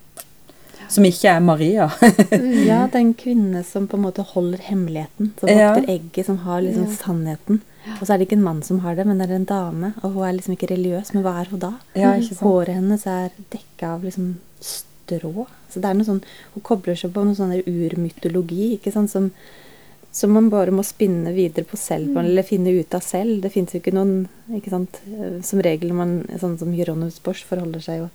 Som 0.88 1.04
ikke 1.08 1.30
er 1.32 1.40
Maria. 1.40 1.86
Mm. 2.00 2.66
Ja, 2.68 2.82
det 2.86 2.94
er 2.98 3.00
en 3.00 3.14
kvinne 3.16 3.62
som 3.64 3.86
på 3.88 3.96
en 3.96 4.02
måte 4.04 4.24
holder 4.34 4.58
hemmeligheten. 4.66 5.30
Som 5.40 5.48
Ja. 5.48 5.72
vokter 5.74 5.88
egget, 5.94 6.26
som 6.26 6.36
har 6.44 6.60
liksom 6.60 6.84
Ja. 6.90 6.96
sannheten. 6.96 7.60
Og 8.00 8.06
så 8.06 8.14
er 8.14 8.18
det 8.18 8.28
ikke 8.28 8.36
en 8.38 8.42
mann 8.44 8.62
som 8.62 8.78
har 8.80 8.94
det, 8.94 9.06
men 9.06 9.18
det 9.18 9.30
er 9.30 9.34
en 9.36 9.44
dame. 9.44 9.94
Og 10.02 10.12
hun 10.12 10.24
er 10.24 10.32
liksom 10.36 10.54
ikke 10.56 10.70
religiøs, 10.70 11.12
men 11.14 11.22
hva 11.22 11.40
er 11.40 11.48
hun 11.50 11.58
da? 11.60 11.72
Ja, 11.94 12.12
ikke 12.16 12.34
sant? 12.36 12.40
Håret 12.40 12.74
hennes 12.74 13.06
er 13.06 13.30
dekka 13.50 13.94
av 13.94 14.02
liksom 14.04 14.36
strå. 14.60 15.46
Så 15.70 15.80
det 15.80 15.84
er 15.90 15.94
noe 15.94 16.04
sånn 16.04 16.22
Hun 16.54 16.62
kobler 16.62 16.94
seg 16.96 17.12
på 17.12 17.24
noe 17.24 17.34
sånn 17.34 17.52
urmytologi, 17.66 18.78
ikke 18.78 18.92
sant, 18.92 19.10
som, 19.10 19.30
som 20.14 20.31
man 20.31 20.46
bare 20.53 20.70
må 20.70 20.85
spinne 20.87 21.33
videre 21.35 21.66
på 21.66 21.77
selv, 21.77 22.12
Mm. 22.14 22.18
eller 22.24 22.42
finne 22.46 22.70
ut 22.70 22.94
av 22.94 23.03
selv. 23.03 23.40
Det 23.42 23.50
fins 23.53 23.72
jo 23.74 23.81
ikke 23.81 23.92
noen 23.96 24.29
ikke 24.55 24.70
sant, 24.70 25.00
eh, 25.11 25.40
Som 25.42 25.61
regel 25.61 25.88
når 25.90 25.94
man 25.98 26.12
Sånn 26.38 26.59
som 26.59 26.72
Hieronymus 26.72 27.18
Bosch 27.24 27.42
forholder 27.44 27.81
seg 27.83 27.98
jo 28.05 28.11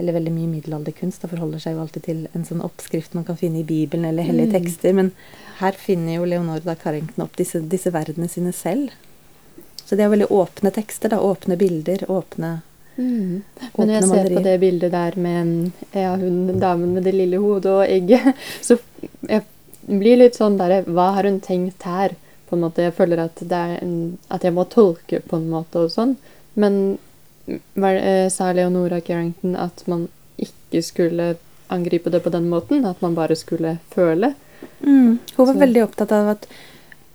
eller 0.00 0.14
veldig 0.16 0.32
mye 0.32 0.48
middelalderkunst 0.48 1.20
da 1.20 1.28
forholder 1.28 1.60
seg 1.60 1.74
jo 1.76 1.80
alltid 1.82 2.02
til 2.02 2.28
en 2.34 2.44
sånn 2.48 2.62
oppskrift 2.64 3.14
man 3.14 3.24
kan 3.28 3.36
finne 3.36 3.60
i 3.60 3.62
Bibelen 3.62 4.06
eller 4.08 4.24
hellige 4.24 4.48
Mm. 4.48 4.52
tekster. 4.56 4.94
Men 4.94 5.12
her 5.60 5.72
finner 5.72 6.16
jo 6.16 6.24
Leonore 6.24 6.64
da 6.64 6.74
Carrington 6.74 7.22
opp 7.24 7.36
disse, 7.36 7.60
disse 7.68 7.92
verdenene 7.92 8.28
sine 8.30 8.52
selv. 8.52 8.90
Så 9.84 9.90
det 9.96 10.00
er 10.00 10.08
veldig 10.16 10.28
åpne 10.30 10.72
tekster, 10.72 11.10
da. 11.10 11.18
Åpne 11.18 11.56
bilder, 11.58 11.98
åpne 12.08 12.62
Mm. 12.98 13.42
Men 13.78 13.88
når 13.88 14.00
jeg 14.00 14.04
ser 14.04 14.36
på 14.36 14.42
det 14.42 14.60
bildet 14.60 14.90
der 14.92 15.12
med 15.16 15.72
ja, 15.94 16.16
hun 16.16 16.58
damen 16.60 16.92
med 16.94 17.04
det 17.04 17.14
lille 17.14 17.38
hodet 17.40 17.66
og 17.66 17.86
egget, 17.88 18.34
så 18.62 18.78
jeg 19.28 19.42
blir 19.86 20.16
litt 20.20 20.36
sånn 20.38 20.58
derre 20.58 20.82
Hva 20.86 21.12
har 21.16 21.28
hun 21.28 21.40
tenkt 21.40 21.82
her? 21.88 22.14
På 22.48 22.56
en 22.56 22.64
måte, 22.66 22.82
Jeg 22.84 22.94
føler 22.94 23.18
at, 23.18 23.40
det 23.40 23.60
en, 23.82 24.18
at 24.30 24.42
jeg 24.44 24.52
må 24.52 24.66
tolke 24.68 25.22
på 25.24 25.36
en 25.36 25.48
måte 25.48 25.86
og 25.86 25.90
sånn. 25.90 26.16
Men 26.54 26.98
var, 27.74 27.94
eh, 27.96 28.28
sa 28.28 28.52
Leonora 28.52 29.00
Carrington 29.00 29.56
at 29.56 29.82
man 29.88 30.08
ikke 30.38 30.82
skulle 30.84 31.36
angripe 31.72 32.10
det 32.10 32.22
på 32.22 32.30
den 32.30 32.50
måten? 32.50 32.84
At 32.84 33.00
man 33.00 33.14
bare 33.14 33.36
skulle 33.36 33.78
føle? 33.94 34.34
Mm. 34.84 35.18
Hun 35.36 35.46
var 35.46 35.54
Så- 35.54 35.60
veldig 35.60 35.82
opptatt 35.82 36.12
av 36.12 36.28
at 36.28 36.46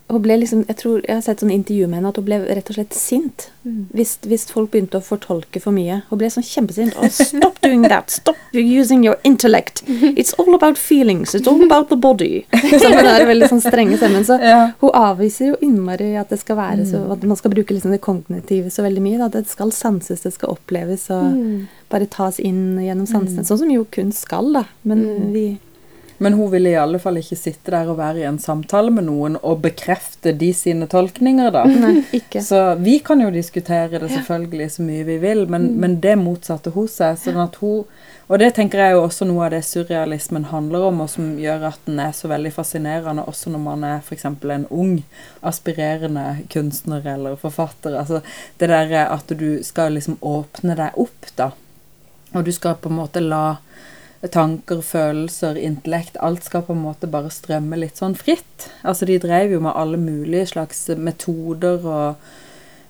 hun 0.08 0.22
ble 0.22 0.36
liksom, 0.40 0.64
jeg 0.68 0.76
tror 0.80 1.02
jeg 1.04 1.14
har 1.18 1.20
sett 1.22 1.40
sånn 1.42 1.50
intervju 1.52 1.86
med 1.88 1.98
henne 1.98 2.08
at 2.08 2.16
hun 2.16 2.24
ble 2.24 2.38
rett 2.48 2.70
og 2.70 2.76
slett 2.78 2.94
sint 2.96 3.50
hvis, 3.92 4.14
hvis 4.24 4.46
folk 4.48 4.70
begynte 4.72 4.96
å 4.96 5.04
fortolke 5.04 5.60
for 5.60 5.70
mye. 5.76 5.98
Hun 6.08 6.18
ble 6.18 6.30
sånn 6.32 6.42
kjempesint. 6.46 6.94
Oh, 6.98 7.08
stop 7.12 7.58
doing 7.60 7.82
that! 7.82 8.08
Stop 8.10 8.36
using 8.52 9.02
your 9.04 9.18
intellect! 9.24 9.82
It's 9.86 10.32
all 10.38 10.54
about 10.54 10.78
feelings. 10.78 11.34
It's 11.34 11.46
all 11.46 11.60
about 11.62 11.90
the 11.90 11.96
body. 11.96 12.46
Så 12.54 12.88
hun 12.94 13.04
er 13.06 13.26
veldig 13.28 13.50
sånn 13.52 13.60
strenge 13.60 13.98
stemmen. 14.00 14.24
Så 14.24 14.38
Ja. 14.40 14.70
hun 14.80 14.90
avviser 14.96 15.50
jo 15.52 15.56
innmari 15.60 16.14
at 16.16 16.30
det 16.32 16.40
skal 16.40 16.56
være 16.56 16.86
så, 16.88 17.02
at 17.12 17.22
man 17.28 17.36
skal 17.36 17.52
bruke 17.52 17.76
liksom 17.76 17.92
det 17.92 18.00
kognitive 18.00 18.70
så 18.72 18.82
veldig 18.88 19.02
mye. 19.04 19.20
At 19.26 19.32
Det 19.36 19.44
skal 19.52 19.70
sanses, 19.76 20.22
det 20.24 20.32
skal 20.32 20.56
oppleves 20.56 21.10
og 21.10 21.28
Mm. 21.36 21.66
bare 21.90 22.06
tas 22.06 22.38
inn 22.40 22.78
gjennom 22.80 23.06
sansene. 23.06 23.44
Sånn 23.44 23.58
som 23.58 23.70
jo 23.70 23.84
kunst 23.92 24.24
skal, 24.24 24.52
da. 24.52 24.64
Men 24.84 25.04
Mm. 25.04 25.32
vi 25.32 25.58
Men 26.18 26.34
hun 26.34 26.50
ville 26.50 26.72
i 26.72 26.78
alle 26.78 26.98
fall 26.98 27.20
ikke 27.20 27.38
sitte 27.38 27.70
der 27.70 27.90
og 27.90 28.00
være 28.00 28.24
i 28.24 28.26
en 28.26 28.40
samtale 28.42 28.90
med 28.90 29.06
noen 29.06 29.36
og 29.38 29.60
bekrefte 29.62 30.32
de 30.34 30.50
sine 30.56 30.88
tolkninger, 30.90 31.52
da. 31.54 31.62
Nei, 31.70 32.00
ikke. 32.18 32.42
Så 32.42 32.62
vi 32.82 32.98
kan 33.06 33.22
jo 33.22 33.30
diskutere 33.34 34.00
det 34.02 34.10
selvfølgelig 34.10 34.70
så 34.74 34.86
mye 34.86 35.06
vi 35.06 35.18
vil, 35.22 35.44
men, 35.50 35.70
men 35.78 35.98
det 36.02 36.16
motsatte 36.18 36.74
hun 36.74 36.88
seg. 36.90 37.20
Sånn 37.22 37.38
at 37.42 37.60
hun, 37.62 37.86
og 38.26 38.42
det 38.42 38.50
tenker 38.56 38.82
jeg 38.82 38.96
jo 38.96 39.04
også 39.04 39.28
noe 39.30 39.46
av 39.46 39.54
det 39.54 39.62
surrealismen 39.68 40.48
handler 40.50 40.88
om, 40.88 41.04
og 41.04 41.12
som 41.14 41.30
gjør 41.38 41.68
at 41.70 41.86
den 41.86 42.02
er 42.02 42.10
så 42.16 42.32
veldig 42.32 42.52
fascinerende 42.56 43.24
også 43.30 43.54
når 43.54 43.64
man 43.68 43.86
er 43.86 44.02
f.eks. 44.02 44.26
en 44.26 44.66
ung, 44.74 44.98
aspirerende 45.46 46.26
kunstner 46.50 47.06
eller 47.14 47.38
forfatter. 47.38 47.94
Altså 48.02 48.24
det 48.58 48.72
derre 48.74 49.06
at 49.14 49.30
du 49.38 49.62
skal 49.62 49.94
liksom 49.94 50.18
åpne 50.18 50.74
deg 50.82 50.98
opp, 50.98 51.32
da. 51.38 51.52
Og 52.34 52.44
du 52.44 52.52
skal 52.52 52.76
på 52.76 52.90
en 52.90 52.98
måte 52.98 53.22
la 53.24 53.56
tanker, 54.26 54.80
følelser, 54.82 55.58
intellekt 55.62 56.16
Alt 56.18 56.42
skal 56.48 56.64
på 56.66 56.74
en 56.74 56.82
måte 56.82 57.06
bare 57.10 57.30
strømme 57.30 57.78
litt 57.78 58.00
sånn 58.00 58.16
fritt. 58.18 58.66
Altså 58.82 59.06
de 59.06 59.18
drev 59.22 59.54
jo 59.54 59.60
med 59.62 59.76
alle 59.78 60.00
mulige 60.00 60.48
slags 60.54 60.88
metoder 60.98 61.86
og 61.86 62.30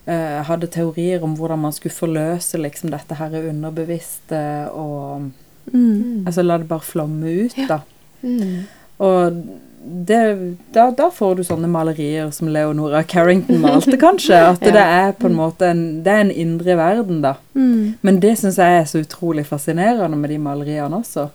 eh, 0.09 0.41
hadde 0.49 0.71
teorier 0.73 1.25
om 1.27 1.37
hvordan 1.37 1.67
man 1.67 1.77
skulle 1.77 1.97
forløse 1.97 2.61
liksom 2.61 2.95
dette 2.95 3.21
her 3.21 3.37
underbevisste 3.43 4.41
og 4.73 5.29
Mm. 5.73 6.27
Altså 6.27 6.43
la 6.43 6.59
det 6.59 6.69
bare 6.69 6.81
flomme 6.81 7.33
ut, 7.45 7.57
da. 7.69 7.81
Mm. 8.23 8.65
Og 9.05 9.43
det, 9.85 10.57
da, 10.75 10.91
da 10.91 11.07
får 11.15 11.37
du 11.39 11.43
sånne 11.47 11.69
malerier 11.71 12.31
som 12.35 12.49
Leonora 12.53 13.03
Carrington 13.09 13.61
malte, 13.63 13.97
kanskje. 14.01 14.37
At 14.53 14.63
Ja. 14.67 14.73
det 14.75 14.85
er 14.85 15.13
på 15.17 15.27
en 15.31 15.37
måte 15.39 15.69
en, 15.71 15.83
det 16.05 16.13
er 16.13 16.21
en 16.27 16.31
indre 16.35 16.77
verden, 16.77 17.21
da. 17.25 17.35
Mm. 17.55 17.95
Men 18.03 18.21
det 18.21 18.35
syns 18.41 18.59
jeg 18.61 18.81
er 18.83 18.85
så 18.91 19.01
utrolig 19.05 19.47
fascinerende 19.47 20.17
med 20.19 20.31
de 20.35 20.39
maleriene 20.43 20.99
også. 21.03 21.29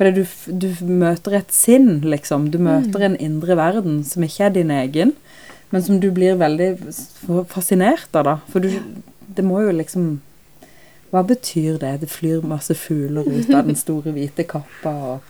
For 0.00 0.10
du, 0.16 0.22
du 0.48 0.68
møter 0.88 1.34
et 1.40 1.50
sinn, 1.52 2.00
liksom. 2.08 2.50
Du 2.52 2.58
møter 2.62 3.02
en 3.04 3.16
indre 3.20 3.56
verden 3.58 4.02
som 4.08 4.24
ikke 4.24 4.46
er 4.46 4.54
din 4.54 4.70
egen, 4.72 5.12
men 5.70 5.82
som 5.84 6.00
du 6.00 6.08
blir 6.10 6.38
veldig 6.40 6.70
fascinert 7.52 8.08
av, 8.16 8.24
da. 8.24 8.36
For 8.52 8.60
du 8.64 8.70
Det 9.30 9.44
må 9.46 9.60
jo 9.62 9.70
liksom 9.70 10.20
Hva 11.12 11.20
betyr 11.26 11.76
det? 11.78 12.00
Det 12.00 12.08
flyr 12.10 12.40
masse 12.46 12.74
fugler 12.74 13.26
ut 13.26 13.50
av 13.54 13.66
den 13.66 13.76
store, 13.78 14.12
hvite 14.14 14.44
kappa 14.46 14.90
og 15.14 15.29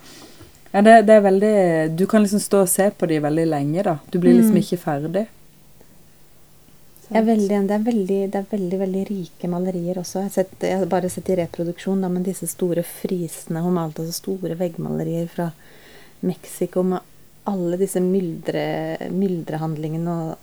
ja, 0.73 0.83
det, 0.87 0.95
det 1.09 1.15
er 1.17 1.25
veldig 1.25 1.53
Du 1.99 2.07
kan 2.07 2.23
liksom 2.23 2.41
stå 2.43 2.61
og 2.65 2.69
se 2.71 2.91
på 2.95 3.07
de 3.11 3.19
veldig 3.25 3.47
lenge, 3.51 3.83
da. 3.87 3.99
Du 4.11 4.19
blir 4.23 4.37
liksom 4.39 4.55
Mm. 4.57 4.63
ikke 4.63 4.79
ferdig. 4.85 5.27
Jeg 7.11 7.19
er 7.19 7.27
veldig, 7.27 7.57
det, 7.67 7.75
er 7.75 7.87
veldig, 7.87 8.19
det 8.31 8.39
er 8.39 8.45
veldig 8.53 8.79
veldig 8.79 9.01
rike 9.09 9.49
malerier 9.51 9.99
også. 9.99 10.21
Jeg 10.21 10.29
har, 10.29 10.35
sett, 10.37 10.53
jeg 10.63 10.79
har 10.79 10.87
bare 10.87 11.09
sett 11.11 11.29
i 11.33 11.37
reproduksjon, 11.41 12.01
da, 12.05 12.09
men 12.09 12.23
disse 12.23 12.47
store 12.47 12.85
frisene 12.87 13.63
Hun 13.65 13.75
malte 13.75 14.05
altså 14.05 14.15
store 14.21 14.55
veggmalerier 14.61 15.27
fra 15.33 15.49
Mexico 16.23 16.85
med 16.87 17.01
alle 17.51 17.77
disse 17.81 17.99
myldre, 18.05 18.63
myldrehandlingene 19.11 20.15
og 20.29 20.37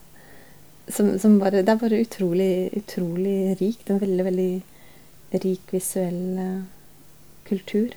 som, 0.92 1.14
som 1.20 1.38
bare, 1.40 1.62
Det 1.64 1.72
er 1.72 1.80
bare 1.80 2.02
utrolig, 2.04 2.70
utrolig 2.76 3.56
rikt. 3.62 3.90
En 3.92 4.00
veldig, 4.00 4.26
veldig 4.28 5.42
rik 5.44 5.72
visuell 5.72 6.38
eh, 6.40 6.62
kultur. 7.48 7.96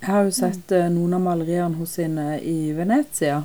Jeg 0.00 0.14
har 0.14 0.24
jo 0.24 0.32
sett 0.32 0.72
mm. 0.72 0.94
noen 0.94 1.18
av 1.18 1.20
maleriene 1.26 1.76
hos 1.76 1.98
henne 2.00 2.38
i 2.40 2.72
Venezia. 2.72 3.42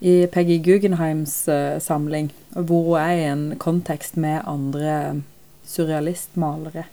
I 0.00 0.24
Peggy 0.32 0.56
Guggenheims 0.64 1.34
eh, 1.48 1.76
samling, 1.80 2.30
hvor 2.56 2.86
hun 2.88 3.02
er 3.02 3.12
i 3.12 3.26
en 3.28 3.44
kontekst 3.60 4.16
med 4.20 4.40
andre 4.48 5.20
surrealistmalere. 5.68 6.86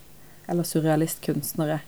Eller 0.44 0.68
surrealistkunstnere. 0.68 1.80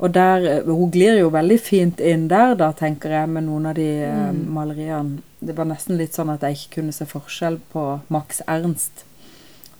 Og 0.00 0.16
der 0.16 0.48
eh, 0.48 0.64
Hun 0.64 0.90
glir 0.94 1.20
jo 1.20 1.28
veldig 1.36 1.60
fint 1.60 2.00
inn 2.00 2.26
der, 2.32 2.56
da, 2.56 2.72
tenker 2.72 3.12
jeg, 3.12 3.28
med 3.28 3.46
noen 3.50 3.68
av 3.68 3.76
de 3.76 3.88
eh, 4.08 4.32
maleriene. 4.32 5.20
Det 5.42 5.58
var 5.58 5.68
nesten 5.68 6.00
litt 6.00 6.16
sånn 6.16 6.32
at 6.32 6.48
jeg 6.48 6.56
ikke 6.62 6.78
kunne 6.80 6.96
se 6.96 7.04
forskjell 7.12 7.60
på 7.76 7.86
Max 8.14 8.40
Ernst 8.48 9.04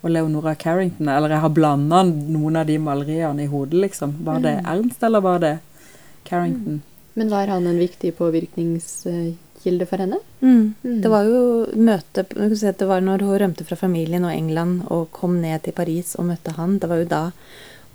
og 0.03 0.11
Leonora 0.13 0.53
Carrington. 0.59 1.09
Eller 1.09 1.33
jeg 1.33 1.47
har 1.49 1.57
blanda 1.57 2.05
noen 2.05 2.61
av 2.61 2.69
de 2.69 2.77
maleriene 2.77 3.47
i 3.47 3.51
hodet, 3.51 3.87
liksom. 3.89 4.19
Var 4.27 4.45
det 4.45 4.59
Ernst, 4.67 5.01
eller 5.01 5.25
var 5.25 5.41
det 5.41 5.59
Carrington? 6.25 6.83
Men 7.15 7.29
var 7.29 7.47
han 7.47 7.67
en 7.67 7.79
viktig 7.79 8.15
påvirkningskilde 8.17 9.87
for 9.87 9.97
henne? 9.99 10.19
Mm. 10.41 10.75
Mm. 10.83 11.01
Det 11.03 11.11
var 11.13 11.25
jo 11.29 11.43
møte 11.77 12.25
si 12.57 12.73
Det 12.73 12.89
var 12.89 13.01
når 13.05 13.21
hun 13.27 13.39
rømte 13.43 13.65
fra 13.69 13.77
familien 13.77 14.25
og 14.25 14.33
England 14.33 14.83
og 14.91 15.11
kom 15.13 15.41
ned 15.43 15.63
til 15.63 15.73
Paris 15.77 16.15
og 16.19 16.27
møtte 16.31 16.55
han. 16.57 16.79
Det 16.79 16.89
var 16.89 17.03
jo 17.03 17.05
da 17.11 17.23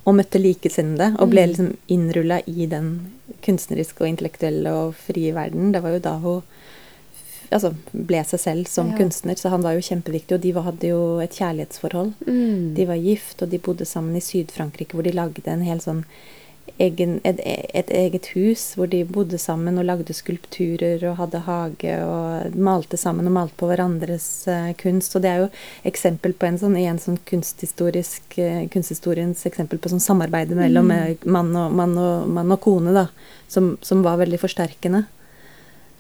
og 0.07 0.15
møtte 0.15 0.39
likesinnede 0.39 1.15
og 1.19 1.29
ble 1.33 1.41
Mm. 1.43 1.49
liksom 1.51 1.77
innrulla 1.89 2.37
i 2.47 2.65
den 2.65 3.11
kunstneriske 3.43 4.01
og 4.01 4.07
intellektuelle 4.07 4.71
og 4.71 4.95
frie 4.95 5.33
verden. 5.33 5.71
Det 5.73 5.81
var 5.83 5.89
jo 5.91 5.99
da 5.99 6.13
hun 6.17 6.41
altså, 7.51 7.73
ble 7.93 8.23
seg 8.23 8.39
selv 8.39 8.67
som 8.67 8.91
Ja. 8.91 8.97
kunstner, 8.97 9.35
så 9.35 9.49
han 9.49 9.61
var 9.61 9.73
jo 9.73 9.79
kjempeviktig. 9.81 10.31
Og 10.35 10.41
de 10.41 10.51
hadde 10.53 10.87
jo 10.87 11.19
et 11.19 11.31
kjærlighetsforhold. 11.31 12.13
Mm. 12.25 12.73
De 12.75 12.85
var 12.85 12.95
gift, 12.95 13.41
og 13.41 13.49
de 13.49 13.57
bodde 13.59 13.85
sammen 13.85 14.15
i 14.15 14.19
Syd-Frankrike, 14.21 14.93
hvor 14.93 15.03
de 15.03 15.11
lagde 15.11 15.47
en 15.47 15.61
hel 15.61 15.79
sånn 15.79 16.05
egen, 16.79 17.17
et, 17.27 17.39
et 17.73 17.89
eget 17.93 18.29
hus 18.35 18.63
hvor 18.77 18.89
de 18.91 19.03
bodde 19.05 19.39
sammen 19.41 19.79
og 19.79 19.87
lagde 19.87 20.13
skulpturer 20.15 21.03
og 21.09 21.17
hadde 21.21 21.41
hage 21.47 21.97
og 22.05 22.57
malte 22.57 22.99
sammen 22.99 23.29
og 23.29 23.35
malte 23.37 23.57
på 23.59 23.69
hverandres 23.69 24.27
uh, 24.51 24.71
kunst. 24.79 25.15
Og 25.17 25.25
det 25.25 25.31
er 25.31 25.43
jo 25.43 25.49
eksempel 25.89 26.35
på 26.37 26.49
en 26.49 26.59
sånn, 26.61 26.77
igjen 26.79 27.01
sånn 27.01 27.19
kunsthistorisk 27.29 28.39
uh, 28.41 28.63
kunsthistoriens 28.73 29.45
eksempel 29.49 29.81
på 29.81 29.91
sånn 29.93 30.03
samarbeid 30.03 30.53
mellom 30.57 30.91
mm. 30.91 31.27
mann, 31.29 31.53
og, 31.55 31.77
mann, 31.77 31.95
og, 32.01 32.27
mann 32.39 32.53
og 32.53 32.61
kone, 32.63 32.95
da, 32.95 33.07
som, 33.51 33.75
som 33.85 34.03
var 34.05 34.21
veldig 34.21 34.41
forsterkende. 34.41 35.05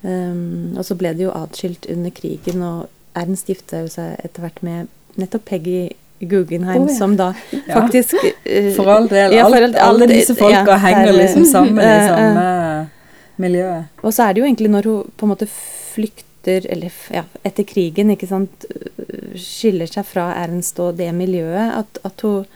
Um, 0.03 0.77
og 0.77 0.85
så 0.85 0.95
ble 0.97 1.15
de 1.17 1.25
jo 1.25 1.33
atskilt 1.33 1.87
under 1.89 2.13
krigen, 2.13 2.61
og 2.61 2.85
Ernst 3.17 3.49
gifta 3.49 3.81
seg 3.89 4.19
etter 4.21 4.43
hvert 4.43 4.61
med 4.65 4.91
nettopp 5.17 5.47
Peggy 5.49 5.87
Guggenheim, 6.19 6.81
oh, 6.81 6.91
ja. 6.91 6.95
som 6.97 7.15
da 7.17 7.33
faktisk 7.73 8.15
ja. 8.23 8.61
For 8.75 8.89
all 8.89 9.07
del. 9.07 9.33
ja, 9.33 9.45
for 9.45 9.57
all, 9.57 9.63
alt- 9.63 9.81
alle 9.85 10.07
disse 10.09 10.35
folka 10.35 10.77
henger 10.81 11.13
liksom 11.13 11.45
sammen 11.45 11.81
i 11.83 11.87
eh, 11.87 12.03
eh. 12.03 12.07
samme 12.09 12.87
miljøet. 13.35 13.83
Og 14.01 14.13
så 14.13 14.27
er 14.27 14.33
det 14.33 14.41
jo 14.41 14.47
egentlig 14.47 14.71
når 14.73 14.89
hun 14.89 15.11
på 15.17 15.27
en 15.27 15.33
måte 15.35 15.49
flykter, 15.51 16.65
eller 16.71 16.93
ja, 17.13 17.25
etter 17.45 17.67
krigen, 17.67 18.13
ikke 18.15 18.29
sant, 18.29 18.65
øh, 18.71 19.35
skiller 19.37 19.89
seg 19.89 20.07
fra 20.07 20.31
Ernst 20.41 20.79
og 20.81 20.97
det 20.97 21.11
miljøet, 21.13 21.83
at, 21.83 22.01
at 22.07 22.25
hun 22.25 22.47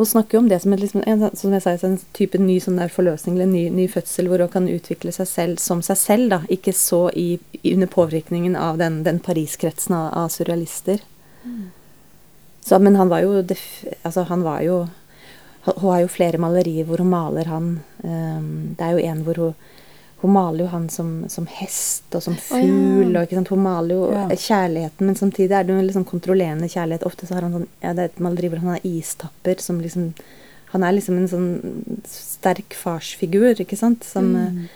hun 0.00 0.06
snakker 0.06 0.38
jo 0.38 0.40
om 0.40 0.46
det 0.48 0.56
som, 0.62 0.72
et, 0.72 0.80
liksom, 0.80 1.02
en, 1.04 1.26
som 1.36 1.52
jeg 1.52 1.60
sa, 1.60 1.74
en 1.84 1.98
type 2.16 2.38
ny 2.40 2.54
sånn 2.64 2.78
der 2.80 2.88
forløsning 2.88 3.34
eller 3.34 3.50
ny, 3.50 3.66
ny 3.68 3.84
fødsel, 3.92 4.30
hvor 4.30 4.40
hun 4.40 4.48
kan 4.48 4.68
utvikle 4.72 5.12
seg 5.12 5.28
selv 5.28 5.60
som 5.60 5.82
seg 5.84 5.98
selv, 6.00 6.30
da. 6.32 6.38
Ikke 6.48 6.72
så 6.72 7.02
i, 7.12 7.34
under 7.68 7.90
påvirkningen 7.92 8.56
av 8.56 8.78
den, 8.80 9.02
den 9.04 9.20
Paris-kretsen 9.20 9.98
av, 9.98 10.06
av 10.22 10.30
surrealister. 10.32 11.04
Så, 12.64 12.78
men 12.78 12.96
han 12.96 13.08
var 13.08 13.20
jo 13.24 13.42
Altså, 14.04 14.22
han 14.28 14.42
var 14.44 14.60
jo 14.62 14.86
Hun 15.64 15.90
har 15.90 16.00
jo 16.02 16.08
flere 16.08 16.38
malerier 16.40 16.84
hvor 16.88 16.98
hun 17.02 17.10
maler 17.10 17.44
han. 17.48 17.80
Um, 18.04 18.74
det 18.78 18.84
er 18.86 18.92
jo 18.96 19.04
en 19.10 19.24
hvor 19.24 19.34
hun 19.46 19.54
hun 20.20 20.34
maler 20.34 20.66
jo 20.66 20.66
han 20.68 20.88
som, 20.92 21.24
som 21.32 21.46
hest 21.48 22.12
og 22.12 22.20
som 22.22 22.34
fugl. 22.36 23.16
Oh, 23.16 23.22
ja. 23.24 23.40
Hun 23.48 23.62
maler 23.64 23.94
jo 23.94 24.10
Ja. 24.12 24.26
kjærligheten, 24.28 25.06
men 25.06 25.14
samtidig 25.16 25.50
er 25.56 25.62
det 25.64 25.72
jo 25.72 25.78
en 25.80 25.88
sånn 25.94 26.04
kontrollerende 26.04 26.68
kjærlighet. 26.68 27.06
Ofte 27.08 27.24
så 27.26 27.34
har 27.38 27.46
han 27.46 27.52
sånn 27.54 27.64
ja, 27.80 27.94
Det 27.94 28.02
er 28.02 28.10
et 28.10 28.20
maleri 28.20 28.50
hvor 28.52 28.60
han 28.60 28.74
har 28.74 28.84
istapper 28.84 29.56
som 29.64 29.80
liksom 29.80 30.10
Han 30.74 30.82
er 30.84 30.92
liksom 30.92 31.16
en 31.16 31.28
sånn 31.28 31.48
sterk 32.04 32.76
farsfigur, 32.76 33.56
ikke 33.64 33.76
sant? 33.80 34.04
Som 34.04 34.32
Mm. 34.34 34.36
eh, 34.64 34.68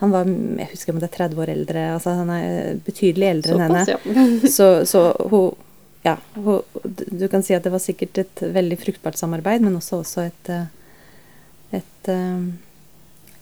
Han 0.00 0.10
var 0.12 0.24
Jeg 0.24 0.68
husker 0.70 0.92
om 0.94 1.00
det 1.00 1.10
er 1.10 1.16
30 1.28 1.36
år 1.38 1.48
eldre. 1.48 1.94
altså 1.94 2.10
Han 2.14 2.30
er 2.30 2.74
betydelig 2.86 3.28
eldre 3.30 3.52
enn 3.54 3.60
henne. 3.60 3.86
Ja. 3.88 4.48
Så, 4.56 4.84
så 4.86 5.16
hun 5.30 5.52
Ja, 6.04 6.16
du 6.34 7.28
kan 7.30 7.42
si 7.46 7.54
at 7.54 7.62
det 7.62 7.70
var 7.70 7.78
sikkert 7.82 8.18
et 8.18 8.42
veldig 8.42 8.78
fruktbart 8.80 9.16
samarbeid, 9.20 9.62
men 9.62 9.76
også, 9.78 10.00
også 10.02 10.24
et 10.26 10.48
eh, 10.50 10.64
et, 11.72 12.08
eh, 12.08 12.40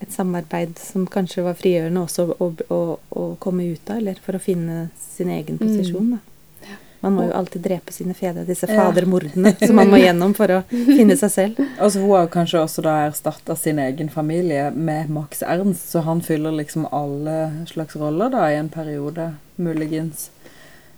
et 0.01 0.12
samarbeid 0.12 0.79
som 0.79 1.07
kanskje 1.11 1.42
var 1.44 1.57
frigjørende 1.59 2.05
også 2.07 2.29
å, 2.37 2.51
å, 2.73 2.81
å 3.11 3.25
komme 3.42 3.66
ut 3.73 3.90
av, 3.90 3.99
eller 4.01 4.20
for 4.23 4.38
å 4.38 4.42
finne 4.42 4.88
sin 5.01 5.33
egen 5.35 5.59
posisjon. 5.61 6.12
Da. 6.14 6.20
Man 7.01 7.14
må 7.16 7.25
jo 7.25 7.33
alltid 7.33 7.62
drepe 7.64 7.92
sine 7.96 8.12
fedre, 8.12 8.44
disse 8.44 8.68
Ja. 8.68 8.77
fadermordene 8.85 9.55
som 9.59 9.75
man 9.77 9.88
må 9.88 9.96
gjennom 10.05 10.35
for 10.37 10.53
å 10.53 10.59
finne 10.68 11.16
seg 11.16 11.31
selv. 11.33 11.61
Altså 11.81 12.03
Hun 12.05 12.11
har 12.12 12.29
kanskje 12.33 12.61
også 12.61 12.85
da 12.85 12.96
erstatta 13.07 13.57
sin 13.57 13.81
egen 13.81 14.12
familie 14.12 14.68
med 14.70 15.09
Max 15.11 15.40
Ernst, 15.42 15.88
så 15.90 16.05
han 16.05 16.20
fyller 16.20 16.53
liksom 16.53 16.87
alle 16.92 17.64
slags 17.73 17.96
roller 17.96 18.29
da 18.33 18.51
i 18.53 18.59
en 18.61 18.68
periode, 18.68 19.33
muligens. 19.57 20.29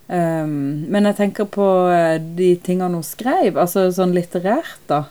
Um, 0.07 0.83
men 0.91 1.07
jeg 1.07 1.15
tenker 1.15 1.47
på 1.47 1.65
eh, 1.93 2.17
de 2.37 2.53
tingene 2.63 2.99
hun 2.99 3.05
skrev, 3.07 3.55
altså 3.55 3.87
sånn 3.95 4.15
litterært, 4.15 4.81
da. 4.89 5.05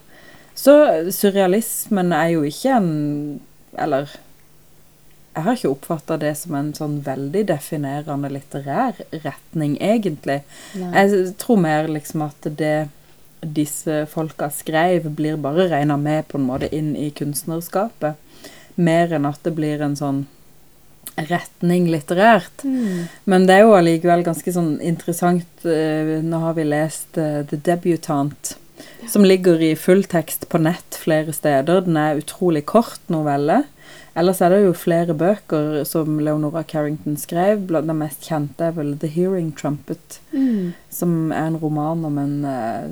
Så 0.55 0.75
surrealismen 1.15 2.13
er 2.13 2.35
jo 2.35 2.43
ikke 2.45 2.75
en 2.77 2.91
Eller 3.81 4.11
jeg 5.33 5.47
har 5.47 5.57
ikke 5.57 5.71
oppfatta 5.73 6.19
det 6.21 6.35
som 6.37 6.57
en 6.59 6.75
sånn 6.77 6.99
veldig 7.07 7.47
definerende 7.49 8.29
litterær 8.29 8.99
retning, 9.23 9.79
egentlig. 9.81 10.43
Jeg 10.77 11.23
tror 11.41 11.63
mer 11.65 11.89
liksom 11.89 12.27
at 12.27 12.49
det 12.59 12.91
disse 13.41 14.03
folka 14.13 14.51
skrev, 14.53 15.09
blir 15.17 15.41
bare 15.41 15.71
regna 15.71 15.97
med 15.97 16.29
på 16.29 16.37
en 16.37 16.45
måte 16.51 16.69
inn 16.75 16.93
i 16.97 17.09
kunstnerskapet. 17.17 18.21
Mer 18.77 19.17
enn 19.17 19.25
at 19.29 19.41
det 19.45 19.55
blir 19.57 19.81
en 19.81 19.97
sånn 19.97 20.27
retning 21.29 21.91
litterært. 21.93 22.65
Mm. 22.65 23.09
Men 23.29 23.47
det 23.47 23.59
er 23.59 23.67
jo 23.67 23.77
allikevel 23.77 24.25
ganske 24.27 24.55
sånn 24.55 24.75
interessant 24.81 25.67
eh, 25.69 26.19
Nå 26.25 26.41
har 26.47 26.57
vi 26.57 26.65
lest 26.69 27.19
eh, 27.21 27.43
The 27.49 27.59
Debutant, 27.61 28.55
som 29.11 29.25
ligger 29.27 29.61
i 29.63 29.75
fulltekst 29.77 30.49
på 30.49 30.61
nett 30.63 30.97
flere 30.99 31.35
steder. 31.37 31.85
Den 31.87 31.99
er 32.01 32.23
utrolig 32.23 32.65
kort 32.71 33.03
novelle. 33.13 33.65
Ellers 34.15 34.43
er 34.45 34.53
det 34.53 34.59
jo 34.67 34.73
flere 34.77 35.15
bøker 35.17 35.83
som 35.89 36.19
Leonora 36.21 36.63
Carrington 36.69 37.17
skrev. 37.17 37.63
Blant 37.69 37.89
den 37.89 38.01
mest 38.01 38.27
kjente 38.29 38.67
er 38.69 38.75
vel 38.77 38.95
The 39.01 39.09
Hearing 39.09 39.53
Trumpet, 39.57 40.19
Mm. 40.33 40.73
som 40.91 41.33
er 41.33 41.47
en 41.47 41.59
roman 41.61 42.05
om 42.05 42.19
en 42.19 42.45
eh, 42.45 42.85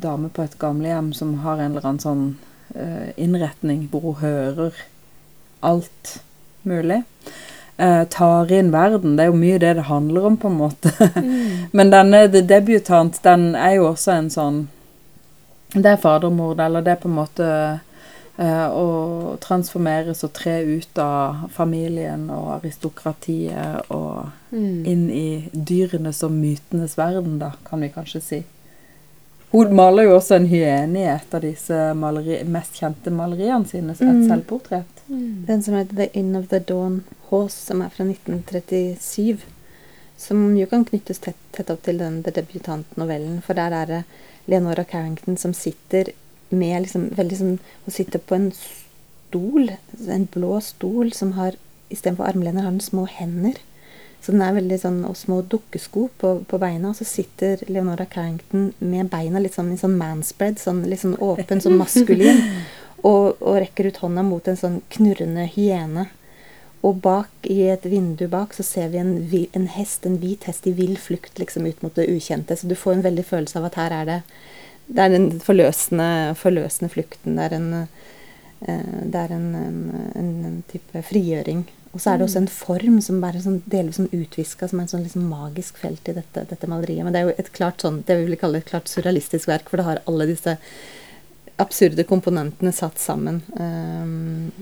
dame 0.00 0.28
på 0.32 0.42
et 0.44 0.58
gamlehjem 0.58 1.12
som 1.12 1.34
har 1.44 1.60
en 1.60 1.72
eller 1.74 1.84
annen 1.84 2.00
sånn 2.00 2.24
eh, 2.74 3.12
innretning 3.16 3.88
hvor 3.92 4.00
hun 4.06 4.20
hører 4.22 4.72
alt 5.62 6.18
mulig. 6.64 7.02
Eh, 7.78 8.04
tar 8.08 8.52
inn 8.52 8.70
verden. 8.72 9.16
Det 9.16 9.24
er 9.26 9.28
jo 9.28 9.36
mye 9.36 9.58
det 9.60 9.74
det 9.76 9.82
handler 9.90 10.26
om, 10.30 10.36
på 10.40 10.48
en 10.48 10.56
måte. 10.56 10.92
Mm. 11.16 11.66
Men 11.76 11.90
denne 11.92 12.22
The 12.32 12.40
Debutant, 12.40 13.18
den 13.22 13.50
er 13.54 13.74
jo 13.76 13.90
også 13.90 14.12
en 14.16 14.30
sånn 14.32 14.62
Det 15.74 15.84
er 15.90 15.96
fadermord, 16.00 16.60
eller 16.62 16.80
det 16.80 16.92
er 16.94 17.00
på 17.02 17.08
en 17.10 17.18
måte 17.18 17.46
eh, 18.38 18.66
å 18.72 19.36
transformeres 19.44 20.24
og 20.24 20.32
tre 20.32 20.54
ut 20.64 20.98
av 21.02 21.50
familien 21.52 22.30
og 22.30 22.54
aristokratiet 22.60 23.90
og 23.92 24.32
Mm. 24.56 24.86
inn 24.86 25.10
i 25.10 25.48
dyrenes 25.52 26.22
og 26.24 26.30
mytenes 26.32 26.94
verden, 26.96 27.38
da, 27.40 27.50
kan 27.68 27.80
vi 27.82 27.88
kanskje 27.92 28.20
si. 28.22 28.38
Hun 29.52 29.74
maler 29.76 30.06
jo 30.06 30.14
også 30.16 30.36
en 30.36 30.46
hyene 30.46 31.00
i 31.02 31.08
et 31.10 31.34
av 31.34 31.42
disse 31.42 31.74
maleri, 31.98 32.38
mest 32.44 32.78
kjente 32.80 33.10
maleriene 33.12 33.66
sine, 33.68 33.90
et 33.92 34.00
Mm. 34.00 34.22
selvportrett. 34.30 35.02
Mm. 35.10 35.44
Den 35.46 35.62
som 35.62 35.74
heter 35.74 35.96
The 35.96 36.08
Inn 36.18 36.36
of 36.36 36.46
the 36.48 36.60
Dawn 36.60 37.02
Horse, 37.30 37.58
som 37.68 37.82
er 37.82 37.92
fra 37.94 38.06
1937. 38.06 39.44
Som 40.16 40.46
jo 40.56 40.66
kan 40.70 40.86
knyttes 40.88 41.20
tett, 41.24 41.38
tett 41.52 41.70
opp 41.72 41.82
til 41.84 42.00
den 42.00 42.22
debutantnovellen. 42.24 43.42
For 43.44 43.58
der 43.58 43.74
er 43.76 43.90
det 43.90 44.02
Leonora 44.46 44.84
Carrington 44.84 45.36
som 45.36 45.54
sitter 45.54 46.12
med 46.54 46.84
liksom 46.84 47.08
veldig 47.18 47.36
sånn 47.36 47.54
Hun 47.84 47.94
sitter 47.94 48.22
på 48.22 48.36
en 48.36 48.50
stol, 48.54 49.72
en 50.06 50.28
blå 50.32 50.60
stol, 50.62 51.12
som 51.12 51.34
har 51.40 51.58
Istedenfor 51.86 52.26
armlener 52.26 52.64
har 52.64 52.72
den 52.74 52.82
små 52.82 53.04
hender. 53.06 53.60
Så 54.18 54.32
den 54.32 54.42
er 54.42 54.56
veldig 54.56 54.78
sånn, 54.82 54.96
og 55.06 55.14
små 55.14 55.36
dukkesko 55.46 56.08
på, 56.18 56.32
på 56.50 56.58
beina. 56.58 56.90
Og 56.90 56.98
så 56.98 57.06
sitter 57.06 57.60
Leonora 57.70 58.08
Carrington 58.10 58.72
med 58.80 59.06
beina 59.12 59.38
litt 59.38 59.54
sånn 59.54 59.70
i 59.70 59.78
sånn 59.78 59.94
manspread, 60.00 60.58
sånn 60.58 60.80
litt 60.90 61.04
sånn 61.04 61.14
åpen, 61.22 61.62
sånn 61.62 61.78
maskulin. 61.78 62.42
Og, 63.06 63.36
og 63.38 63.58
rekker 63.60 63.86
ut 63.86 63.98
hånda 64.02 64.22
mot 64.26 64.48
en 64.48 64.56
sånn 64.58 64.78
knurrende 64.90 65.44
hyene. 65.52 66.08
Og 66.84 66.98
bak, 67.02 67.30
i 67.48 67.62
et 67.72 67.86
vindu 67.88 68.26
bak, 68.30 68.52
så 68.54 68.64
ser 68.66 68.90
vi 68.92 69.00
en, 69.00 69.14
en 69.56 69.68
hest, 69.74 70.04
en 70.06 70.18
hvit 70.22 70.44
hest 70.46 70.66
i 70.68 70.74
vill 70.76 70.96
flukt 71.00 71.40
liksom 71.40 71.66
ut 71.66 71.80
mot 71.82 71.94
det 71.96 72.08
ukjente. 72.12 72.56
Så 72.56 72.68
du 72.68 72.76
får 72.78 72.98
en 72.98 73.06
veldig 73.06 73.24
følelse 73.26 73.58
av 73.58 73.70
at 73.70 73.80
her 73.80 73.94
er 74.02 74.10
det 74.10 74.20
Det 74.86 75.02
er 75.02 75.08
den 75.10 75.40
forløsende, 75.42 76.34
forløsende 76.38 76.92
flukten. 76.92 77.34
Det 77.34 77.44
er 77.44 77.54
en, 77.56 77.72
eh, 78.60 79.00
det 79.02 79.18
er 79.18 79.32
en, 79.34 79.48
en, 80.14 80.62
type 80.70 81.02
frigjøring. 81.08 81.64
Og 81.90 82.00
så 82.00 82.12
er 82.12 82.18
det 82.18 82.28
også 82.28 82.38
en 82.44 82.52
form 82.52 83.00
som 83.02 83.18
bare 83.20 83.40
sånn, 83.42 83.64
delvis 83.66 83.98
sånn 83.98 84.12
utviska, 84.12 84.68
som 84.68 84.78
er 84.78 84.86
et 84.86 84.94
sånn 84.94 85.02
liksom 85.02 85.26
magisk 85.26 85.80
felt 85.82 86.06
i 86.06 86.14
dette, 86.14 86.44
dette 86.52 86.70
maleriet. 86.70 87.02
Men 87.02 87.16
det 87.16 87.22
er 87.22 87.26
jo 87.26 87.34
et 87.34 87.50
klart 87.56 87.82
sånn, 87.82 88.04
det 88.06 88.18
vi 88.20 88.28
vil 88.28 88.38
kalle 88.38 88.60
et 88.62 88.68
klart 88.68 88.92
surrealistisk 88.92 89.50
verk, 89.50 89.66
for 89.72 89.80
det 89.80 89.88
har 89.88 90.02
alle 90.06 90.28
disse 90.30 90.54
absurde 91.58 92.04
komponentene 92.06 92.70
satt 92.76 93.00
sammen. 93.02 93.40
Um, 93.58 94.52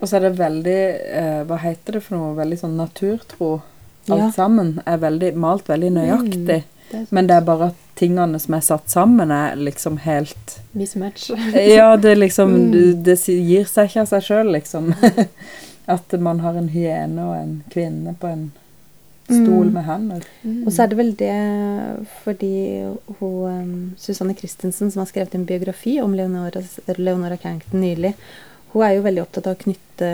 Og 0.00 0.08
så 0.08 0.16
er 0.16 0.20
det 0.28 0.38
veldig 0.38 0.78
eh, 1.20 1.40
Hva 1.44 1.58
heter 1.60 1.92
det 1.98 2.02
for 2.06 2.16
noe? 2.16 2.34
Veldig 2.38 2.58
sånn 2.62 2.76
naturtro. 2.80 3.60
Alt 4.08 4.18
Ja. 4.20 4.30
sammen 4.32 4.80
er 4.86 4.96
veldig, 4.98 5.34
malt 5.36 5.68
veldig 5.68 5.90
nøyaktig. 5.92 6.44
Det 6.46 6.98
er 6.98 7.06
Men 7.10 7.26
det 7.28 7.36
er 7.36 7.40
bare 7.46 7.66
at 7.70 7.74
tingene 8.00 8.38
som 8.40 8.54
er 8.56 8.60
satt 8.64 8.88
sammen, 8.90 9.30
er 9.30 9.54
liksom 9.60 9.98
helt 10.06 10.56
mismatch. 10.74 11.28
Ja, 11.54 11.96
det 11.96 12.16
liksom 12.18 12.50
Mm. 12.56 12.70
Det, 12.72 13.04
det 13.04 13.18
gir 13.28 13.64
seg 13.68 13.88
ikke 13.90 14.00
av 14.00 14.08
seg 14.08 14.22
sjøl, 14.22 14.50
liksom. 14.56 14.94
At 15.86 16.12
man 16.18 16.40
har 16.40 16.54
en 16.56 16.68
hyene 16.72 17.20
og 17.28 17.36
en 17.36 17.52
kvinne 17.70 18.16
på 18.18 18.26
en 18.32 18.52
stol 19.28 19.66
Mm. 19.68 19.72
med 19.74 19.84
hender. 19.84 20.24
Mm. 20.42 20.66
Og 20.66 20.72
så 20.72 20.82
er 20.82 20.86
det 20.88 20.96
vel 20.98 21.12
det 21.14 21.36
fordi 22.24 22.52
hun 23.20 23.44
um, 23.46 23.94
Susanne 23.98 24.34
Christensen, 24.34 24.90
som 24.90 25.00
har 25.04 25.06
skrevet 25.10 25.34
en 25.34 25.44
biografi 25.46 26.00
om 26.02 26.14
Leonora, 26.14 26.62
Leonora 26.96 27.36
Carrington 27.36 27.80
nylig, 27.84 28.14
hun 28.72 28.82
er 28.86 28.94
jo 28.96 29.02
veldig 29.02 29.22
opptatt 29.22 29.46
av 29.50 29.56
å 29.56 29.62
knytte 29.64 30.08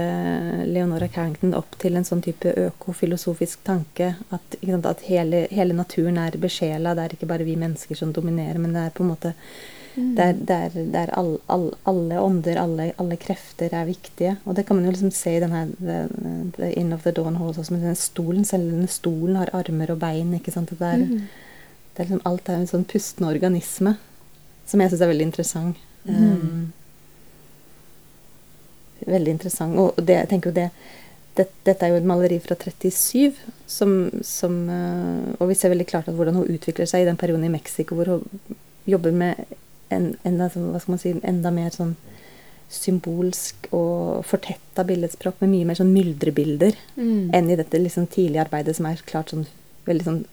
Leonora 0.66 1.08
Carrington 1.12 1.54
opp 1.54 1.76
til 1.78 1.96
en 1.98 2.04
sånn 2.08 2.22
type 2.24 2.52
økofilosofisk 2.66 3.64
tanke. 3.66 4.14
At, 4.32 4.56
sant, 4.64 4.86
at 4.86 5.00
hele, 5.10 5.46
hele 5.52 5.76
naturen 5.76 6.18
er 6.18 6.38
besjela. 6.40 6.94
Det 6.96 7.04
er 7.04 7.16
ikke 7.16 7.28
bare 7.28 7.44
vi 7.44 7.56
mennesker 7.60 7.96
som 7.98 8.12
dominerer, 8.16 8.58
men 8.58 8.72
det 8.72 8.86
er 8.86 8.94
på 8.96 9.04
en 9.04 9.12
måte 9.14 9.34
Mm. 9.96 10.14
der, 10.14 10.32
der, 10.44 10.70
der 10.92 11.10
all, 11.16 11.38
all, 11.48 11.70
alle 11.88 12.18
ånder, 12.20 12.58
alle, 12.60 12.92
alle 13.00 13.16
krefter 13.16 13.72
er 13.72 13.86
viktige. 13.88 14.34
Og 14.44 14.54
det 14.54 14.66
kan 14.68 14.76
man 14.76 14.84
jo 14.84 14.90
liksom 14.92 15.10
se 15.10 15.32
i 15.36 15.40
denne 15.40 15.62
The, 15.78 16.02
the 16.58 16.68
Inn 16.76 16.92
of 16.92 17.06
the 17.06 17.12
Dawn 17.16 17.38
Hall 17.40 17.54
også, 17.54 17.70
med 17.72 17.80
denne 17.80 17.96
stolen. 17.96 18.44
Selv 18.44 18.68
denne 18.74 18.90
stolen 18.92 19.38
har 19.40 19.48
armer 19.56 19.94
og 19.94 19.98
bein. 20.02 20.34
ikke 20.36 20.52
sant? 20.52 20.68
Det 20.68 20.82
er, 20.84 20.98
Mm. 20.98 21.22
det 21.96 22.02
er 22.02 22.04
liksom, 22.10 22.20
alt 22.28 22.48
er 22.48 22.58
en 22.60 22.66
sånn 22.68 22.84
pustende 22.84 23.30
organisme, 23.32 23.96
som 24.66 24.80
jeg 24.80 24.90
syns 24.90 25.00
er 25.00 25.12
veldig 25.14 25.28
interessant. 25.30 25.76
Mm. 26.04 26.12
Um, 26.12 26.72
veldig 29.04 29.34
interessant. 29.36 29.76
Og 29.78 29.98
det, 30.00 30.20
jeg 30.22 30.30
tenker 30.32 30.50
jo 30.50 30.56
det, 30.60 30.70
det 31.36 31.48
Dette 31.66 31.84
er 31.84 31.92
jo 31.92 32.00
et 32.00 32.08
maleri 32.08 32.38
fra 32.40 32.56
37, 32.56 33.36
som, 33.68 33.96
som 34.24 34.56
uh, 34.70 35.36
Og 35.40 35.50
vi 35.50 35.58
ser 35.58 35.72
veldig 35.74 35.88
klart 35.90 36.08
at 36.08 36.16
hvordan 36.16 36.40
hun 36.40 36.50
utvikler 36.56 36.88
seg 36.88 37.04
i 37.04 37.08
den 37.08 37.18
perioden 37.20 37.44
i 37.44 37.52
Mexico 37.52 37.98
hvor 37.98 38.08
hun 38.14 38.56
jobber 38.86 39.12
med 39.12 39.44
en, 39.90 40.14
enda, 40.26 40.48
sånn, 40.50 40.70
hva 40.72 40.80
skal 40.82 40.94
man 40.94 41.02
si, 41.02 41.12
enda 41.26 41.50
mer 41.54 41.74
sånn 41.74 41.96
symbolsk 42.72 43.68
og 43.76 44.24
fortetta 44.26 44.82
billedspråk 44.86 45.38
med 45.42 45.52
mye 45.52 45.68
mer 45.68 45.78
sånn 45.78 45.92
myldrebilder 45.94 46.74
Mm. 46.96 47.30
enn 47.34 47.50
i 47.50 47.56
dette 47.58 47.78
liksom 47.78 48.08
tidlige 48.10 48.42
arbeidet 48.42 48.74
som 48.76 48.86
er 48.86 49.02
klart 49.06 49.30
sånn 49.30 49.46
veldig 49.86 50.04
sånn 50.04 50.24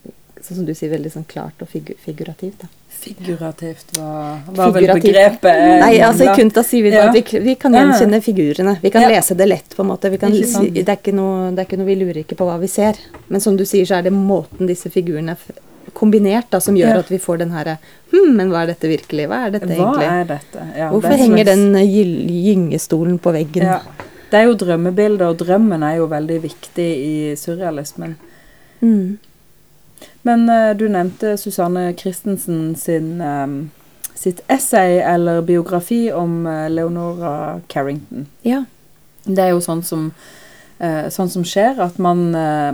Sånn 0.44 0.58
som 0.58 0.64
du 0.68 0.74
sier, 0.76 0.90
veldig 0.92 1.10
sånn 1.12 1.24
klart 1.24 1.62
og 1.64 1.68
figu 1.72 1.94
figurativt. 2.04 2.58
da. 2.60 2.68
Figurativt 3.04 3.96
var, 3.98 4.42
var 4.56 4.70
vel 4.74 4.86
begrepet 4.92 5.80
Nei, 5.80 5.98
altså 6.04 6.26
i 6.28 6.34
kunta 6.36 6.62
sier 6.64 6.84
vi 6.84 6.90
bare 6.92 7.08
at 7.10 7.16
vi, 7.32 7.40
vi 7.46 7.54
kan 7.60 7.72
gjenkjenne 7.76 8.20
figurene. 8.24 8.76
Vi 8.82 8.90
kan 8.92 9.02
Ja. 9.02 9.08
lese 9.14 9.34
det 9.36 9.46
lett, 9.48 9.74
på 9.76 9.80
en 9.82 9.88
måte. 9.88 10.10
Vi 10.12 10.18
kan, 10.20 10.32
Ikke 10.32 10.46
si, 10.52 10.70
det, 10.70 10.88
er 10.88 11.12
noe, 11.16 11.50
det 11.52 11.58
er 11.64 11.68
ikke 11.68 11.78
noe 11.80 11.86
Vi 11.88 11.96
lurer 11.96 12.20
ikke 12.22 12.36
på 12.36 12.44
hva 12.48 12.58
vi 12.60 12.68
ser. 12.68 12.94
Men 13.28 13.40
som 13.40 13.56
du 13.56 13.64
sier, 13.64 13.84
så 13.88 13.98
er 13.98 14.02
det 14.02 14.12
måten 14.12 14.66
disse 14.68 14.90
figurene 14.92 15.32
er 15.32 15.92
kombinert 15.94 16.50
da, 16.50 16.60
som 16.60 16.74
gjør 16.76 16.94
Ja. 16.94 16.98
at 16.98 17.08
vi 17.12 17.18
får 17.18 17.38
den 17.38 17.50
herre 17.56 17.78
Hm, 18.12 18.36
men 18.36 18.50
hva 18.50 18.62
er 18.62 18.66
dette 18.74 18.88
virkelig? 18.88 19.26
Hva 19.28 19.46
er 19.46 19.50
dette 19.56 19.66
Hva 19.66 19.76
egentlig? 19.76 20.08
er 20.12 20.24
dette? 20.24 20.66
Ja, 20.78 20.90
Hvorfor 20.90 21.08
det 21.10 21.18
er 21.20 21.24
henger 21.24 21.44
den 21.44 21.74
eh, 21.76 21.86
gyngestolen 22.44 23.18
på 23.18 23.32
veggen? 23.32 23.80
Det 24.30 24.40
er 24.40 24.44
jo 24.48 24.54
drømmebilder, 24.54 25.28
og 25.30 25.38
drømmen 25.38 25.82
er 25.82 25.96
jo 25.98 26.06
veldig 26.10 26.40
viktig 26.42 26.88
i 27.04 27.34
surrealismen. 27.36 28.16
Mm. 28.82 29.18
Men 30.24 30.48
uh, 30.48 30.76
du 30.76 30.86
nevnte 30.88 31.36
Susanne 31.36 31.92
Christensen 32.00 32.76
sin, 32.76 33.20
um, 33.20 33.70
sitt 34.14 34.40
essay 34.48 34.98
eller 34.98 35.42
biografi 35.42 36.12
om 36.12 36.46
uh, 36.46 36.70
Leonora 36.70 37.60
Carrington. 37.68 38.26
ja. 38.42 38.64
Det 39.24 39.40
er 39.40 39.54
jo 39.54 39.60
sånn 39.64 39.80
som, 39.80 40.10
uh, 40.84 41.06
sånn 41.08 41.30
som 41.32 41.46
skjer, 41.48 41.78
at 41.80 41.94
man, 41.96 42.26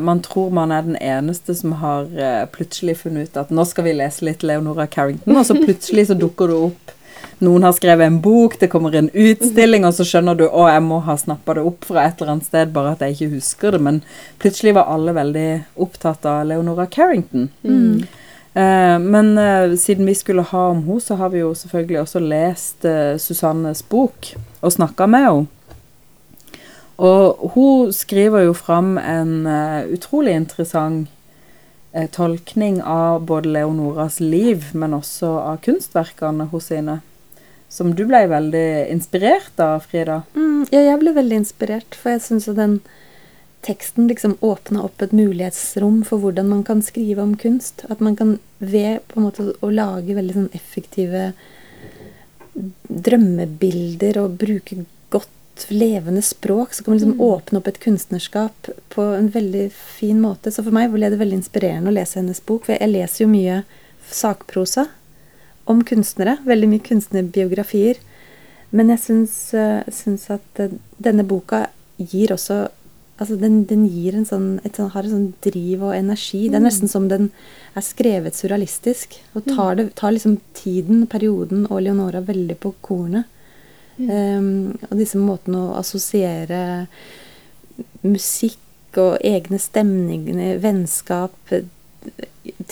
man 0.02 0.18
tror 0.26 0.48
man 0.50 0.72
er 0.74 0.82
den 0.82 0.96
eneste 0.98 1.54
som 1.54 1.76
har 1.78 2.08
plutselig 2.50 2.96
funnet 3.04 3.30
ut 3.30 3.38
at 3.38 3.52
nå 3.54 3.62
skal 3.70 3.86
vi 3.86 3.92
lese 3.94 4.26
litt 4.26 4.42
Leonora 4.42 4.88
Carrington, 4.90 5.38
og 5.38 5.46
så 5.46 5.54
plutselig 5.54 6.08
så 6.08 6.16
dukker 6.18 6.50
det 6.50 6.58
opp 6.70 6.90
noen 7.40 7.64
har 7.64 7.72
skrevet 7.72 8.06
en 8.06 8.20
bok, 8.20 8.58
det 8.60 8.68
kommer 8.72 8.94
en 8.96 9.10
utstilling, 9.10 9.86
og 9.88 9.94
så 9.96 10.04
skjønner 10.04 10.36
du 10.36 10.46
å, 10.46 10.66
jeg 10.68 10.82
må 10.84 11.00
ha 11.06 11.16
snappa 11.16 11.56
det 11.56 11.64
opp 11.64 11.86
fra 11.88 12.04
et 12.04 12.20
eller 12.20 12.34
annet 12.34 12.48
sted, 12.48 12.72
bare 12.74 12.94
at 12.94 13.04
jeg 13.04 13.16
ikke 13.16 13.36
husker 13.38 13.76
det. 13.76 13.80
Men 13.86 14.00
plutselig 14.42 14.74
var 14.76 14.90
alle 14.92 15.16
veldig 15.16 15.46
opptatt 15.80 16.26
av 16.28 16.42
Leonora 16.50 16.84
Carrington. 16.90 17.48
Mm. 17.64 18.02
Uh, 18.50 18.98
men 18.98 19.38
uh, 19.38 19.76
siden 19.78 20.08
vi 20.10 20.14
skulle 20.18 20.42
ha 20.42 20.66
om 20.72 20.82
henne, 20.84 21.00
så 21.00 21.16
har 21.16 21.32
vi 21.32 21.40
jo 21.40 21.54
selvfølgelig 21.54 22.00
også 22.02 22.22
lest 22.24 22.84
uh, 22.84 23.16
Susannes 23.16 23.82
bok 23.88 24.32
og 24.60 24.74
snakka 24.74 25.06
med 25.08 25.26
henne. 25.28 25.56
Og 27.00 27.52
hun 27.54 27.92
skriver 27.96 28.42
jo 28.44 28.52
fram 28.52 28.98
en 29.00 29.46
utrolig 29.88 30.34
interessant 30.36 31.08
tolkning 32.12 32.82
av 32.84 33.22
både 33.24 33.48
Leonoras 33.54 34.18
liv, 34.20 34.66
men 34.76 34.92
også 34.92 35.30
av 35.40 35.62
kunstverkene 35.64 36.50
hos 36.52 36.68
sine. 36.68 36.98
Som 37.70 37.94
du 37.94 38.02
ble 38.08 38.24
veldig 38.26 38.90
inspirert 38.90 39.60
av, 39.62 39.84
Frida. 39.86 40.22
Mm, 40.34 40.66
ja, 40.74 40.80
jeg 40.88 40.98
ble 41.00 41.12
veldig 41.14 41.36
inspirert, 41.44 41.94
for 41.94 42.16
jeg 42.16 42.24
syns 42.24 42.48
den 42.58 42.80
teksten 43.62 44.08
liksom 44.08 44.38
åpna 44.40 44.82
opp 44.88 45.02
et 45.04 45.12
mulighetsrom 45.14 46.00
for 46.08 46.18
hvordan 46.22 46.48
man 46.48 46.64
kan 46.66 46.80
skrive 46.82 47.22
om 47.22 47.36
kunst. 47.38 47.84
At 47.92 48.00
man 48.00 48.16
kan 48.18 48.38
ved 48.58 49.04
på 49.08 49.20
en 49.20 49.26
måte 49.28 49.52
å 49.60 49.70
lage 49.70 50.16
veldig 50.16 50.36
sånn 50.36 50.50
effektive 50.56 51.30
drømmebilder 52.90 54.18
og 54.18 54.38
bruke 54.40 54.82
godt 55.12 55.66
levende 55.70 56.22
språk, 56.24 56.74
så 56.74 56.82
kan 56.84 56.92
man 56.94 56.98
liksom 56.98 57.16
Mm. 57.18 57.20
åpne 57.30 57.58
opp 57.58 57.68
et 57.68 57.80
kunstnerskap 57.80 58.70
på 58.90 59.02
en 59.16 59.28
veldig 59.30 59.70
fin 59.72 60.20
måte. 60.20 60.50
Så 60.50 60.64
for 60.64 60.72
meg 60.72 60.90
ble 60.90 61.10
det 61.10 61.18
veldig 61.18 61.38
inspirerende 61.42 61.90
å 61.90 61.94
lese 61.94 62.18
hennes 62.18 62.40
bok, 62.40 62.64
for 62.64 62.72
jeg 62.74 62.90
leser 62.90 63.24
jo 63.24 63.28
mye 63.28 63.64
sakprosa 64.10 64.88
om 65.70 65.84
kunstnere. 65.86 66.38
Veldig 66.48 66.68
mye 66.72 66.86
kunstnerbiografier. 66.86 68.00
Men 68.74 68.92
jeg 68.92 69.02
syns, 69.04 69.38
eh, 69.54 69.82
syns 69.90 70.28
at 70.30 70.62
eh, 70.62 70.76
denne 71.02 71.26
boka 71.26 71.66
gir 71.98 72.34
også 72.36 72.68
Altså, 73.20 73.36
den, 73.36 73.66
den 73.68 73.82
gir 73.84 74.14
en 74.16 74.24
sånn, 74.24 74.46
et 74.64 74.78
sånn, 74.78 74.94
har 74.94 75.04
en 75.04 75.12
sånn 75.12 75.26
driv 75.44 75.82
og 75.84 75.90
energi. 75.92 76.46
Det 76.48 76.56
er 76.56 76.62
nesten 76.64 76.88
som 76.88 77.10
den 77.10 77.26
er 77.76 77.84
skrevet 77.84 78.32
surrealistisk. 78.32 79.18
Og 79.36 79.44
tar, 79.44 79.74
det, 79.76 79.90
tar 80.00 80.14
liksom 80.16 80.38
tiden, 80.56 81.02
perioden 81.04 81.66
og 81.66 81.82
Leonora 81.84 82.22
veldig 82.24 82.56
på 82.62 82.72
kornet. 82.80 83.28
Um, 84.00 84.78
og 84.88 84.94
disse 84.96 85.20
måtene 85.20 85.66
å 85.66 85.74
assosiere 85.76 86.62
musikk 88.00 88.96
og 88.96 89.18
egne 89.20 89.60
stemninger, 89.60 90.56
vennskap, 90.64 91.36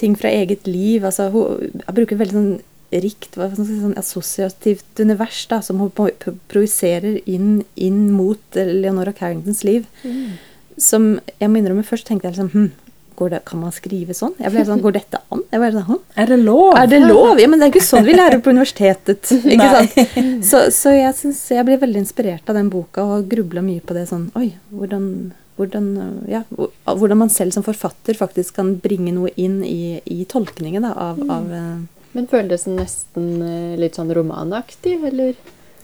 ting 0.00 0.16
fra 0.16 0.32
eget 0.32 0.64
liv. 0.64 1.04
Altså, 1.04 1.28
hun 1.34 1.84
bruker 1.92 2.24
veldig 2.24 2.38
sånn 2.38 2.54
rikt 2.92 3.36
hva 3.36 3.50
skal 3.52 3.66
si, 3.68 3.78
sånn 3.82 3.96
assosiativt 4.00 5.02
univers 5.02 5.44
da, 5.50 5.60
som 5.64 5.80
projiserer 6.48 7.20
inn, 7.28 7.62
inn 7.76 8.06
mot 8.14 8.56
eh, 8.56 8.70
Leonora 8.82 9.12
Carringtons 9.16 9.64
liv. 9.68 9.88
Som 10.78 11.16
jeg 11.40 11.50
må 11.50 11.60
innrømme, 11.60 11.84
først 11.86 12.06
tenkte 12.08 12.28
jeg 12.28 12.36
liksom 12.38 12.52
hm, 12.54 12.68
går 13.18 13.32
det, 13.34 13.40
Kan 13.50 13.60
man 13.64 13.74
skrive 13.74 14.14
sånn? 14.14 14.36
Jeg 14.38 14.54
ble 14.54 14.62
sånn, 14.68 14.82
Går 14.84 14.94
dette 14.94 15.20
an? 15.34 15.42
Jeg 15.50 15.62
ble 15.62 15.70
sånn, 15.74 15.88
«Hm, 15.88 16.04
Er 16.22 16.30
det 16.30 16.38
lov? 16.44 16.68
er 16.78 16.92
det 16.92 17.00
lov? 17.02 17.40
Ja, 17.42 17.48
men 17.50 17.58
det 17.58 17.66
er 17.68 17.74
ikke 17.74 17.84
sånn 17.88 18.06
vi 18.06 18.14
lærer 18.14 18.38
på 18.44 18.54
universitetet. 18.54 19.32
ikke 19.52 19.68
sant? 19.74 20.46
Så, 20.46 20.62
så 20.74 20.94
jeg 20.94 21.16
synes 21.18 21.42
jeg 21.58 21.66
ble 21.66 21.80
veldig 21.82 22.04
inspirert 22.04 22.48
av 22.48 22.58
den 22.58 22.70
boka 22.72 23.04
og 23.04 23.28
grubla 23.30 23.64
mye 23.64 23.82
på 23.84 23.96
det 23.98 24.06
sånn 24.12 24.28
Oi, 24.38 24.52
hvordan, 24.70 25.10
hvordan, 25.58 25.90
ja, 26.30 26.44
hvordan 26.86 27.24
man 27.26 27.34
selv 27.34 27.56
som 27.56 27.66
forfatter 27.66 28.16
faktisk 28.18 28.60
kan 28.60 28.76
bringe 28.80 29.12
noe 29.16 29.34
inn 29.36 29.60
i, 29.66 29.98
i 30.06 30.22
tolkningen 30.30 30.86
da, 30.86 30.94
av, 31.10 31.18
av 31.26 31.54
øh, 31.58 31.78
Men 32.18 32.26
føles 32.26 32.64
den 32.66 32.80
nesten 32.80 33.26
eh, 33.46 33.78
litt 33.78 33.94
sånn 33.94 34.10
romanaktig, 34.10 34.96
eller? 35.06 35.36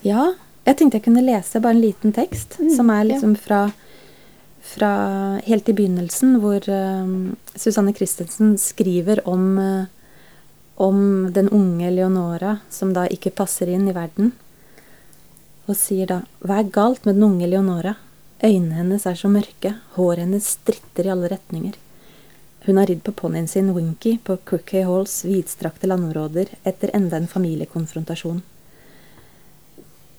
Ja. 0.02 0.32
Jeg 0.64 0.78
tenkte 0.80 0.98
jeg 0.98 1.04
kunne 1.04 1.22
lese 1.22 1.60
bare 1.62 1.76
en 1.76 1.82
liten 1.84 2.14
tekst 2.16 2.56
Mm, 2.58 2.70
som 2.74 2.90
er 2.90 3.04
liksom 3.04 3.34
fra, 3.38 3.60
fra 4.64 4.92
helt 5.44 5.68
i 5.68 5.74
begynnelsen, 5.76 6.38
hvor 6.42 6.64
um, 6.72 7.36
Susanne 7.54 7.92
Christensen 7.94 8.56
skriver 8.58 9.20
om, 9.28 9.44
øh, 9.60 9.84
om 10.80 10.98
den 11.36 11.52
unge 11.52 11.92
Leonora 11.92 12.56
som 12.72 12.94
da 12.96 13.04
ikke 13.06 13.34
passer 13.36 13.70
inn 13.70 13.86
i 13.86 13.94
verden. 13.94 14.32
Og 15.68 15.76
sier 15.78 16.08
da 16.08 16.22
Hva 16.42 16.62
er 16.62 16.72
galt 16.72 17.04
med 17.04 17.20
den 17.20 17.28
unge 17.28 17.52
Leonora? 17.52 17.94
Øynene 18.42 18.80
hennes 18.80 19.06
er 19.06 19.20
så 19.20 19.30
mørke, 19.30 19.76
håret 19.94 20.24
hennes 20.24 20.54
stritter 20.56 21.06
i 21.06 21.14
alle 21.14 21.30
retninger. 21.36 21.76
Hun 22.64 22.76
har 22.80 22.86
ridd 22.88 23.02
på 23.04 23.12
ponnien 23.12 23.48
sin 23.48 23.72
Winky 23.76 24.16
på 24.24 24.36
Crookhay 24.48 24.82
Halls 24.88 25.18
vidstrakte 25.28 25.86
landområder 25.90 26.54
etter 26.64 26.90
enda 26.96 27.16
en 27.20 27.28
familiekonfrontasjon. 27.28 28.42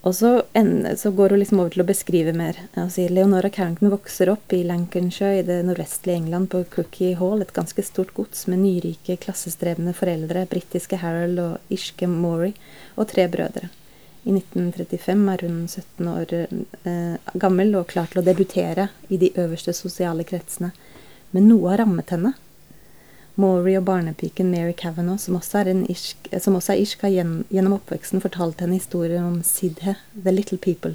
Og 0.06 0.14
så, 0.14 0.44
en- 0.54 0.98
så 0.98 1.10
går 1.12 1.30
hun 1.34 1.40
liksom 1.42 1.60
over 1.60 1.72
til 1.74 1.82
å 1.82 1.88
beskrive 1.88 2.34
mer. 2.38 2.56
og 2.78 2.92
sier 2.94 3.10
Leonora 3.10 3.50
Carrington 3.50 3.90
vokser 3.90 4.30
opp 4.30 4.54
i 4.54 4.60
Lancashire 4.64 5.40
i 5.40 5.42
det 5.42 5.64
nordvestlige 5.66 6.16
England 6.22 6.50
på 6.52 6.62
Crookhay 6.70 7.16
Hall, 7.18 7.42
et 7.42 7.54
ganske 7.54 7.82
stort 7.84 8.14
gods 8.14 8.46
med 8.48 8.60
nyrike, 8.60 9.18
klassestrevne 9.18 9.96
foreldre, 9.98 10.46
britiske 10.48 10.98
Harold 11.02 11.40
og 11.40 11.74
irske 11.74 12.06
Morey, 12.08 12.54
og 12.96 13.08
tre 13.10 13.26
brødre. 13.28 13.72
I 14.26 14.32
1935 14.38 15.34
er 15.34 15.42
hun 15.48 15.68
17 15.68 16.08
år 16.08 16.32
eh, 16.86 17.18
gammel 17.42 17.76
og 17.76 17.88
klar 17.88 18.06
til 18.10 18.22
å 18.22 18.26
debutere 18.26 18.90
i 19.10 19.18
de 19.18 19.32
øverste 19.42 19.74
sosiale 19.74 20.24
kretsene. 20.24 20.72
Men 21.36 21.50
noe 21.52 21.68
har 21.74 21.82
rammet 21.84 22.14
henne. 22.16 22.32
Maury 23.36 23.74
og 23.76 23.84
barnepiken 23.90 24.48
Mary 24.48 24.72
Kavanagh, 24.80 25.20
som 25.20 25.36
også 25.36 25.58
er, 25.60 25.72
irsk, 25.92 26.30
som 26.40 26.56
også 26.56 26.72
er 26.72 26.84
irsk, 26.86 27.02
har 27.04 27.12
gjennom 27.12 27.74
oppveksten 27.76 28.24
fortalt 28.24 28.62
henne 28.64 28.78
historier 28.78 29.20
om 29.20 29.42
Sidhe, 29.44 29.98
The 30.16 30.32
Little 30.32 30.58
People, 30.64 30.94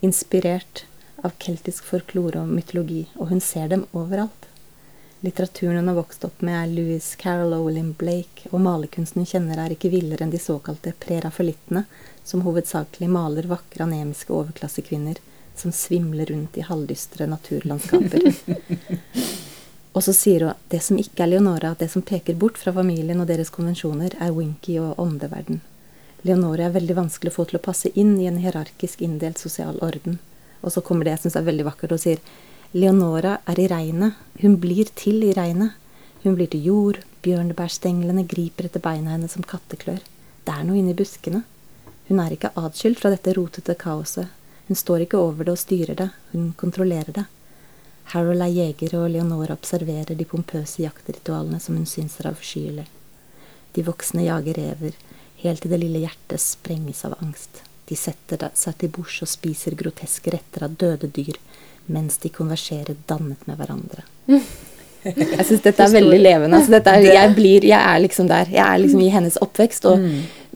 inspirert 0.00 0.86
av 1.20 1.34
keltisk 1.44 1.84
folklore 1.84 2.40
og 2.40 2.48
mytologi, 2.48 3.02
og 3.20 3.28
hun 3.28 3.42
ser 3.44 3.68
dem 3.74 3.84
overalt. 3.92 4.46
Litteraturen 5.20 5.82
hun 5.82 5.90
har 5.92 5.98
vokst 5.98 6.24
opp 6.24 6.40
med, 6.46 6.56
er 6.56 6.72
Louis 6.72 7.10
Carol 7.20 7.52
Olin 7.58 7.90
Blake, 7.92 8.48
og 8.48 8.62
malerkunsten 8.64 9.20
hun 9.20 9.28
kjenner, 9.28 9.60
er 9.60 9.74
ikke 9.76 9.92
villere 9.92 10.24
enn 10.24 10.32
de 10.32 10.40
såkalte 10.40 10.94
prerafalittene, 11.04 11.84
som 12.24 12.46
hovedsakelig 12.46 13.10
maler 13.12 13.50
vakre 13.52 13.84
anemiske 13.84 14.32
overklassekvinner 14.32 15.20
som 15.58 15.76
svimler 15.76 16.32
rundt 16.32 16.56
i 16.56 16.64
halvdystre 16.64 17.28
naturlandskaper. 17.28 18.30
Og 19.98 20.04
så 20.06 20.12
sier 20.14 20.44
hun 20.46 20.58
det 20.70 20.78
som 20.86 20.98
ikke 21.00 21.24
er 21.24 21.32
Leonora, 21.32 21.72
det 21.74 21.88
som 21.90 22.04
peker 22.06 22.36
bort 22.38 22.58
fra 22.60 22.70
familien 22.76 23.18
og 23.18 23.26
deres 23.26 23.48
konvensjoner, 23.50 24.12
er 24.22 24.30
Winky 24.36 24.76
og 24.78 25.00
åndeverden. 25.02 25.58
Leonora 26.22 26.68
er 26.68 26.74
veldig 26.76 26.94
vanskelig 26.94 27.32
å 27.32 27.34
få 27.34 27.46
til 27.50 27.58
å 27.58 27.64
passe 27.64 27.90
inn 27.98 28.12
i 28.22 28.28
en 28.30 28.38
hierarkisk 28.38 29.02
inndelt 29.02 29.42
sosial 29.42 29.80
orden. 29.82 30.20
Og 30.62 30.70
så 30.70 30.82
kommer 30.86 31.02
det 31.02 31.16
jeg 31.16 31.24
syns 31.24 31.38
er 31.40 31.48
veldig 31.48 31.66
vakkert, 31.66 31.96
og 31.96 32.02
sier 32.02 32.22
Leonora 32.78 33.40
er 33.50 33.58
i 33.58 33.66
regnet. 33.72 34.20
Hun 34.38 34.54
blir 34.62 34.90
til 34.98 35.18
i 35.26 35.32
regnet. 35.34 35.74
Hun 36.22 36.36
blir 36.38 36.50
til 36.52 36.62
jord. 36.68 37.00
Bjørnebærstenglene 37.26 38.22
griper 38.30 38.68
etter 38.68 38.82
beina 38.84 39.16
hennes 39.16 39.34
som 39.34 39.46
katteklør. 39.46 39.98
Det 40.46 40.54
er 40.54 40.68
noe 40.68 40.78
inni 40.78 40.94
buskene. 40.94 41.42
Hun 42.06 42.22
er 42.22 42.36
ikke 42.36 42.52
atskilt 42.54 43.02
fra 43.02 43.10
dette 43.10 43.34
rotete 43.34 43.74
kaoset. 43.82 44.30
Hun 44.70 44.78
står 44.78 45.08
ikke 45.08 45.18
over 45.18 45.42
det 45.42 45.56
og 45.56 45.60
styrer 45.64 45.98
det, 45.98 46.08
hun 46.30 46.52
kontrollerer 46.60 47.18
det. 47.18 47.26
Harold 48.12 48.40
er 48.40 48.52
jeger, 48.54 48.94
og 48.96 49.10
Leonora 49.12 49.56
observerer 49.58 50.16
de 50.16 50.26
pompøse 50.28 50.80
jaktritualene 50.80 51.60
som 51.60 51.76
hun 51.76 51.88
syns 51.88 52.16
er 52.22 52.30
avskyelige. 52.30 52.88
De 53.76 53.84
voksne 53.84 54.24
jager 54.24 54.56
rever, 54.56 54.94
helt 55.42 55.62
til 55.62 55.74
det 55.74 55.80
lille 55.82 56.00
hjertet 56.06 56.40
sprenges 56.42 57.04
av 57.04 57.18
angst. 57.20 57.62
De 57.88 57.96
setter 57.96 58.48
seg 58.56 58.78
til 58.80 58.92
bords 58.92 59.20
og 59.24 59.30
spiser 59.30 59.76
groteske 59.78 60.32
retter 60.34 60.64
av 60.66 60.74
døde 60.80 61.10
dyr, 61.12 61.36
mens 61.92 62.18
de 62.24 62.32
konverserer 62.32 62.96
dannet 63.08 63.44
med 63.48 63.60
hverandre. 63.60 64.04
Jeg 65.04 65.44
syns 65.46 65.62
dette 65.64 65.84
er 65.84 65.92
veldig 65.94 66.18
levende. 66.20 66.58
Altså 66.58 66.74
dette 66.74 66.92
er, 66.96 67.06
jeg, 67.14 67.34
blir, 67.36 67.64
jeg 67.64 67.78
er 67.78 68.00
liksom 68.02 68.28
der. 68.28 68.48
Jeg 68.50 68.64
er 68.64 68.80
liksom 68.82 69.04
i 69.04 69.12
hennes 69.12 69.38
oppvekst. 69.44 69.86
Og 69.88 70.02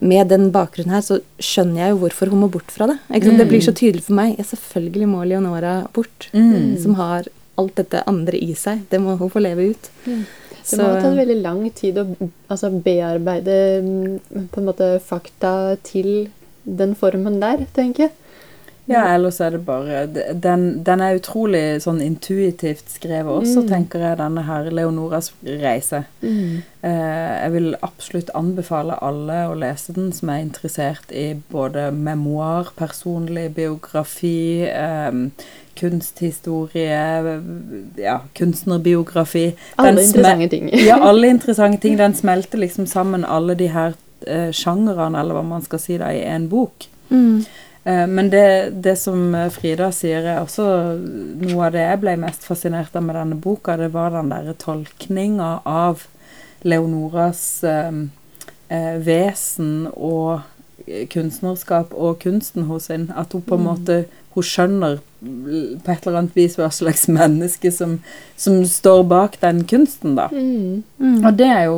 med 0.03 0.29
den 0.29 0.49
bakgrunnen 0.53 0.93
her, 0.93 1.05
så 1.05 1.21
skjønner 1.41 1.85
jeg 1.85 1.93
jo 1.93 2.01
hvorfor 2.03 2.33
hun 2.33 2.43
må 2.43 2.49
bort 2.51 2.73
fra 2.73 2.89
det. 2.91 2.97
Ikke 3.09 3.29
sant? 3.29 3.39
Det 3.39 3.47
blir 3.49 3.63
så 3.63 3.73
tydelig 3.77 4.03
for 4.09 4.17
meg. 4.19 4.35
Ja, 4.37 4.45
selvfølgelig 4.51 5.09
må 5.09 5.23
Leonora 5.29 5.77
bort. 5.95 6.27
Som 6.33 6.99
har 6.99 7.29
alt 7.61 7.75
dette 7.75 8.03
andre 8.09 8.37
i 8.37 8.53
seg. 8.57 8.85
Det 8.89 8.99
må 9.01 9.17
hun 9.19 9.29
få 9.29 9.43
leve 9.43 9.69
ut. 9.73 9.91
Det 10.05 10.79
må 10.79 10.87
ha 10.87 11.01
tatt 11.03 11.17
veldig 11.19 11.41
lang 11.43 11.63
tid 11.75 11.97
å 11.99 12.07
altså, 12.47 12.69
bearbeide 12.71 13.57
mm, 13.83 14.49
på 14.53 14.61
en 14.61 14.67
måte 14.69 14.93
fakta 15.03 15.75
til 15.83 16.29
den 16.63 16.95
formen 16.95 17.41
der, 17.43 17.65
tenker 17.75 18.07
jeg. 18.07 18.13
Ja, 18.85 19.05
ellers 19.13 19.37
er 19.39 19.53
det 19.53 19.61
bare 19.63 20.01
Den, 20.11 20.63
den 20.83 20.99
er 20.99 21.15
utrolig 21.15 21.61
sånn 21.85 22.01
intuitivt 22.03 22.89
skrevet 22.91 23.31
også, 23.31 23.61
Mm. 23.63 23.69
tenker 23.69 23.99
jeg, 24.03 24.17
denne 24.19 24.43
her 24.43 24.67
Leonoras 24.75 25.29
reise. 25.43 26.01
Eh, 26.21 26.89
jeg 27.43 27.51
vil 27.53 27.75
absolutt 27.81 28.29
anbefale 28.35 28.97
alle 29.01 29.37
å 29.47 29.55
lese 29.55 29.93
den 29.95 30.11
som 30.11 30.29
er 30.33 30.41
interessert 30.43 31.11
i 31.15 31.29
både 31.51 31.91
memoar, 31.95 32.73
personlig 32.75 33.53
biografi, 33.55 34.63
eh, 34.67 35.11
kunsthistorie, 35.79 37.41
ja, 37.95 38.19
kunstnerbiografi. 38.33 39.55
Alle 39.75 40.03
interessante 40.03 40.49
ting. 40.49 40.69
ja, 40.87 40.99
alle 41.01 41.27
interessante 41.27 41.81
ting. 41.81 41.97
Den 41.97 42.15
smelter 42.15 42.57
liksom 42.57 42.87
sammen 42.87 43.25
alle 43.25 43.55
de 43.55 43.67
her 43.73 43.93
uh, 44.27 44.49
sjangerne, 44.51 45.19
eller 45.19 45.39
hva 45.39 45.43
man 45.43 45.65
skal 45.65 45.81
si, 45.81 45.97
da, 45.97 46.11
i 46.13 46.23
én 46.23 46.47
bok. 46.49 46.87
Mm. 47.09 47.43
Uh, 47.83 48.07
Men 48.07 48.29
det, 48.29 48.69
det 48.83 48.95
som 48.95 49.35
eh, 49.35 49.49
Frida 49.51 49.89
sier, 49.91 50.23
er 50.23 50.39
også 50.39 50.65
noe 51.43 51.65
av 51.67 51.73
det 51.75 51.83
jeg 51.83 51.99
ble 51.99 52.15
mest 52.21 52.45
fascinert 52.47 52.95
av 52.95 53.03
med 53.03 53.17
denne 53.19 53.35
boka. 53.35 53.75
Det 53.77 53.91
var 53.91 54.13
den 54.15 54.31
derre 54.31 54.55
tolkninga 54.55 55.57
av 55.67 56.05
Leonoras 56.63 57.43
uh, 57.67 57.91
eh, 58.73 58.97
vesen 59.03 59.87
og 59.93 60.37
eh, 60.37 60.49
kunstnerskap 61.09 61.93
og 61.93 62.19
kunsten 62.23 62.63
hos 62.69 62.87
henne. 62.91 63.13
At 63.15 63.33
hun 63.33 63.41
på 63.41 63.55
en 63.59 63.63
måte 63.67 64.05
hun 64.33 64.43
skjønner 64.43 64.99
på 65.21 65.91
et 65.93 66.07
eller 66.07 66.17
annet 66.23 66.35
vis 66.35 66.55
hva 66.57 66.69
slags 66.73 67.05
menneske 67.07 67.71
som, 67.71 67.99
som 68.35 68.63
står 68.65 69.03
bak 69.07 69.37
den 69.43 69.63
kunsten, 69.69 70.15
da. 70.17 70.27
Mm. 70.33 70.81
Mm. 70.99 71.19
Og 71.25 71.37
det 71.37 71.47
er 71.47 71.63
jo 71.69 71.77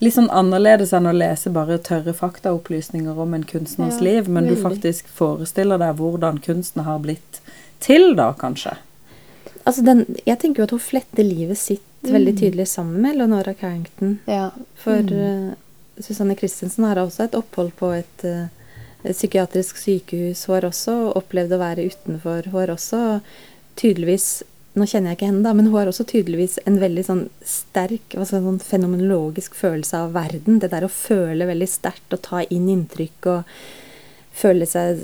litt 0.00 0.16
sånn 0.16 0.30
annerledes 0.34 0.92
enn 0.96 1.06
å 1.06 1.12
lese 1.14 1.52
bare 1.54 1.78
tørre 1.78 2.12
faktaopplysninger 2.16 3.20
om 3.20 3.34
en 3.36 3.44
kunstners 3.48 4.00
Ja, 4.00 4.04
liv, 4.08 4.28
men 4.28 4.48
du 4.50 4.56
faktisk 4.56 5.06
forestiller 5.08 5.78
deg 5.80 5.96
hvordan 6.00 6.40
kunsten 6.44 6.82
har 6.88 6.98
blitt 7.04 7.40
til, 7.84 8.14
da, 8.16 8.32
kanskje. 8.40 8.74
Altså 9.64 9.84
den, 9.84 10.02
jeg 10.26 10.38
tenker 10.42 10.60
jo 10.62 10.64
at 10.68 10.74
hun 10.76 10.82
fletter 10.82 11.24
livet 11.24 11.56
sitt 11.60 11.80
veldig 12.04 12.34
Mm. 12.34 12.38
tydelig 12.40 12.66
sammen 12.68 13.00
med 13.00 13.16
Leonora 13.16 13.54
Carrington. 13.54 14.18
Ja. 14.28 14.50
For 14.76 15.00
Mm. 15.00 15.12
eh, 15.12 15.54
Susanne 16.00 16.36
Christensen 16.38 16.86
har 16.88 17.00
også 17.00 17.28
et 17.28 17.36
opphold 17.38 17.74
på 17.78 17.92
et, 17.94 18.24
eh, 18.24 18.48
et 19.04 19.16
psykiatrisk 19.16 19.78
sykehus. 19.78 20.46
Hun 20.46 20.54
har 20.56 20.68
også 20.70 20.96
opplevd 21.14 21.54
å 21.54 21.60
være 21.60 21.86
utenfor. 21.90 22.50
Hun 22.50 22.60
har 22.60 22.74
også 22.74 23.20
tydeligvis 23.76 24.42
Nå 24.74 24.88
kjenner 24.90 25.12
jeg 25.12 25.20
ikke 25.20 25.26
henne, 25.28 25.44
da, 25.44 25.52
men 25.54 25.68
hun 25.68 25.76
har 25.78 25.86
også 25.86 26.02
tydeligvis 26.10 26.56
en 26.66 26.80
veldig 26.82 27.02
sånn 27.06 27.20
sterk 27.46 28.16
jeg 28.16 28.26
sånn 28.26 28.56
fenomenologisk 28.58 29.54
følelse 29.54 30.00
av 30.02 30.16
verden. 30.16 30.58
Det 30.58 30.72
der 30.72 30.82
å 30.82 30.90
føle 30.90 31.46
veldig 31.46 31.68
sterkt 31.70 32.16
og 32.16 32.24
ta 32.26 32.40
inn 32.42 32.66
inntrykk 32.72 33.28
og 33.30 33.52
føle 34.34 34.66
seg 34.66 34.98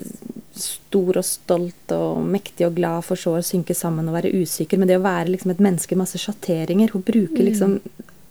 stor 0.58 1.20
og 1.20 1.26
stolt 1.26 1.94
og 1.94 2.18
mektig 2.26 2.66
og 2.66 2.74
glad, 2.80 3.06
for 3.06 3.20
så 3.20 3.36
å 3.38 3.46
synke 3.46 3.76
sammen 3.78 4.10
og 4.10 4.16
være 4.18 4.34
usikker. 4.42 4.80
Men 4.80 4.90
det 4.90 4.98
å 4.98 5.06
være 5.06 5.30
liksom 5.30 5.54
et 5.54 5.62
menneske 5.62 5.94
med 5.94 6.02
masse 6.02 6.18
sjatteringer 6.18 6.90
Hun 6.90 7.06
bruker 7.06 7.38
Mm. 7.38 7.46
liksom 7.46 7.80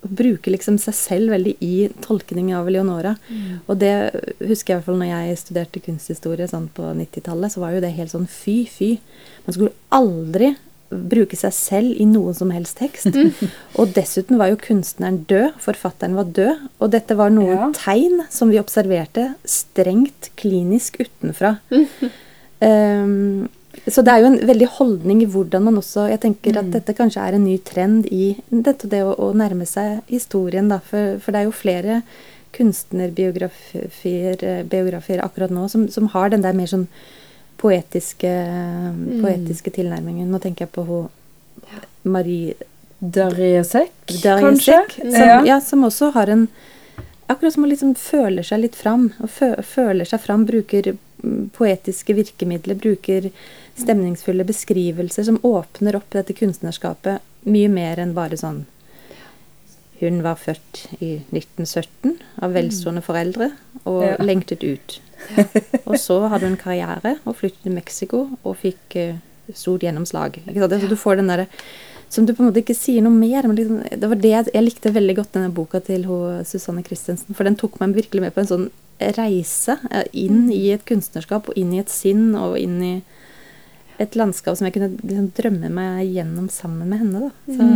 bruker 0.01 0.53
liksom 0.53 0.77
seg 0.79 0.95
selv 0.95 1.33
veldig 1.33 1.55
i 1.65 1.73
tolkning 2.05 2.53
av 2.55 2.69
Leonora. 2.71 3.15
Mm. 3.27 3.59
Og 3.67 3.77
det 3.81 3.93
husker 4.39 4.73
jeg 4.73 4.77
i 4.77 4.77
hvert 4.79 4.87
fall 4.87 5.01
når 5.01 5.11
jeg 5.11 5.41
studerte 5.41 5.81
kunsthistorie 5.83 6.47
sånn 6.47 6.69
på 6.75 6.87
90-tallet, 6.95 7.51
så 7.53 7.63
var 7.65 7.75
jo 7.75 7.81
det 7.83 7.91
helt 7.97 8.13
sånn 8.13 8.29
fy, 8.31 8.61
fy. 8.71 8.93
Man 9.45 9.57
skulle 9.57 9.75
aldri 9.91 10.53
bruke 10.89 11.37
seg 11.37 11.53
selv 11.53 11.99
i 12.01 12.05
noen 12.09 12.33
som 12.33 12.49
helst 12.55 12.79
tekst. 12.79 13.13
Og 13.79 13.91
dessuten 13.93 14.39
var 14.39 14.49
jo 14.53 14.57
kunstneren 14.63 15.19
død, 15.29 15.59
forfatteren 15.61 16.15
var 16.17 16.31
død, 16.33 16.63
og 16.79 16.89
dette 16.95 17.13
var 17.19 17.29
noen 17.35 17.51
Ja. 17.53 17.67
tegn 17.77 18.23
som 18.33 18.49
vi 18.49 18.57
observerte 18.61 19.33
strengt 19.45 20.31
klinisk 20.39 20.97
utenfra. 21.03 21.57
Ehm, 22.59 23.47
så 23.87 24.01
det 24.05 24.13
er 24.13 24.23
jo 24.23 24.29
en 24.31 24.39
veldig 24.49 24.67
holdning 24.77 25.21
i 25.23 25.27
hvordan 25.29 25.63
man 25.67 25.77
også 25.79 26.07
Jeg 26.09 26.21
tenker 26.23 26.57
at 26.59 26.71
dette 26.73 26.95
kanskje 26.97 27.21
er 27.23 27.37
en 27.37 27.45
ny 27.45 27.57
trend 27.63 28.07
i 28.11 28.33
dette 28.49 28.89
det 28.91 29.03
å, 29.05 29.13
å 29.15 29.31
nærme 29.37 29.65
seg 29.69 30.01
historien, 30.11 30.69
da. 30.71 30.79
For, 30.83 31.17
for 31.23 31.31
det 31.35 31.39
er 31.41 31.47
jo 31.47 31.55
flere 31.55 32.01
kunstnerbiografier 32.55 34.43
eh, 34.43 34.63
biografier 34.65 35.21
akkurat 35.23 35.53
nå 35.53 35.67
som, 35.69 35.87
som 35.93 36.09
har 36.15 36.31
den 36.33 36.41
der 36.45 36.57
mer 36.57 36.69
sånn 36.71 36.87
poetiske, 37.59 38.31
poetiske 39.19 39.71
tilnærmingen. 39.75 40.29
Nå 40.31 40.39
tenker 40.39 40.65
jeg 40.65 40.73
på 40.73 40.85
hun 40.87 41.09
Marie 42.07 42.55
Dariesek, 42.99 43.91
kanskje? 44.23 44.79
som, 44.95 45.11
Ja. 45.11 45.41
ja, 45.45 45.59
som 45.61 45.83
også 45.83 46.11
har 46.15 46.27
en 46.27 46.47
Akkurat 47.29 47.53
som 47.53 47.63
hun 47.63 47.69
liksom 47.69 47.91
føler 47.93 48.41
seg 48.41 48.63
litt 48.63 48.75
fram. 48.75 49.11
Og 49.21 49.29
fø, 49.29 49.51
føler 49.61 50.07
seg 50.09 50.17
fram, 50.23 50.47
bruker 50.49 50.95
mm, 50.95 51.51
poetiske 51.53 52.15
virkemidler, 52.17 52.73
bruker 52.73 53.27
stemningsfulle 53.81 54.45
beskrivelser 54.47 55.25
som 55.27 55.39
åpner 55.45 55.97
opp 55.99 56.09
dette 56.15 56.35
kunstnerskapet 56.37 57.23
mye 57.49 57.69
mer 57.71 58.01
enn 58.03 58.15
bare 58.17 58.37
sånn 58.39 58.65
Hun 59.99 60.21
var 60.23 60.37
født 60.39 60.85
i 61.03 61.17
1917 61.35 62.13
av 62.39 62.53
velstående 62.55 63.01
foreldre 63.03 63.49
og 63.83 64.03
Ja. 64.05 64.15
lengtet 64.23 64.63
ut. 64.63 65.01
og 65.89 65.97
så 65.99 66.21
hadde 66.31 66.47
hun 66.47 66.55
karriere 66.55 67.17
og 67.25 67.35
flyttet 67.35 67.65
til 67.65 67.75
Mexico 67.75 68.21
og 68.43 68.55
fikk 68.61 68.95
uh, 68.95 69.17
stort 69.51 69.83
gjennomslag. 69.83 70.39
Ikke 70.47 70.61
sant? 70.63 70.77
Så 70.79 70.87
du 70.87 70.95
får 70.95 71.19
den 71.19 71.27
derre 71.27 71.49
som 72.09 72.25
du 72.25 72.33
på 72.33 72.41
en 72.41 72.49
måte 72.49 72.63
ikke 72.63 72.77
sier 72.77 73.03
noe 73.03 73.11
mer. 73.13 73.43
Men 73.45 73.59
liksom, 73.59 73.81
det 74.01 74.09
var 74.09 74.21
det 74.23 74.31
jeg, 74.31 74.47
jeg 74.55 74.65
likte 74.65 74.93
veldig 74.95 75.15
godt 75.19 75.35
denne 75.35 75.51
boka 75.53 75.81
til 75.83 76.07
ho, 76.09 76.19
Susanne 76.47 76.83
Christensen. 76.87 77.35
For 77.35 77.43
den 77.43 77.59
tok 77.59 77.75
meg 77.83 77.93
virkelig 77.99 78.23
med 78.23 78.33
på 78.33 78.41
en 78.45 78.49
sånn 78.49 78.69
reise 79.19 79.77
eh, 79.91 80.07
inn 80.17 80.47
i 80.51 80.69
et 80.73 80.85
kunstnerskap 80.89 81.51
og 81.51 81.59
inn 81.59 81.75
i 81.75 81.79
et 81.83 81.91
sinn 81.93 82.33
og 82.39 82.57
inn 82.59 82.79
i 82.83 82.93
et 83.99 84.15
landskap 84.15 84.57
som 84.57 84.67
jeg 84.67 84.77
kunne 84.77 84.93
liksom 84.97 85.29
drømme 85.37 85.69
meg 85.73 86.09
gjennom 86.15 86.47
sammen 86.53 86.89
med 86.89 87.03
henne. 87.03 87.27
Da. 87.27 87.55
Så, 87.55 87.69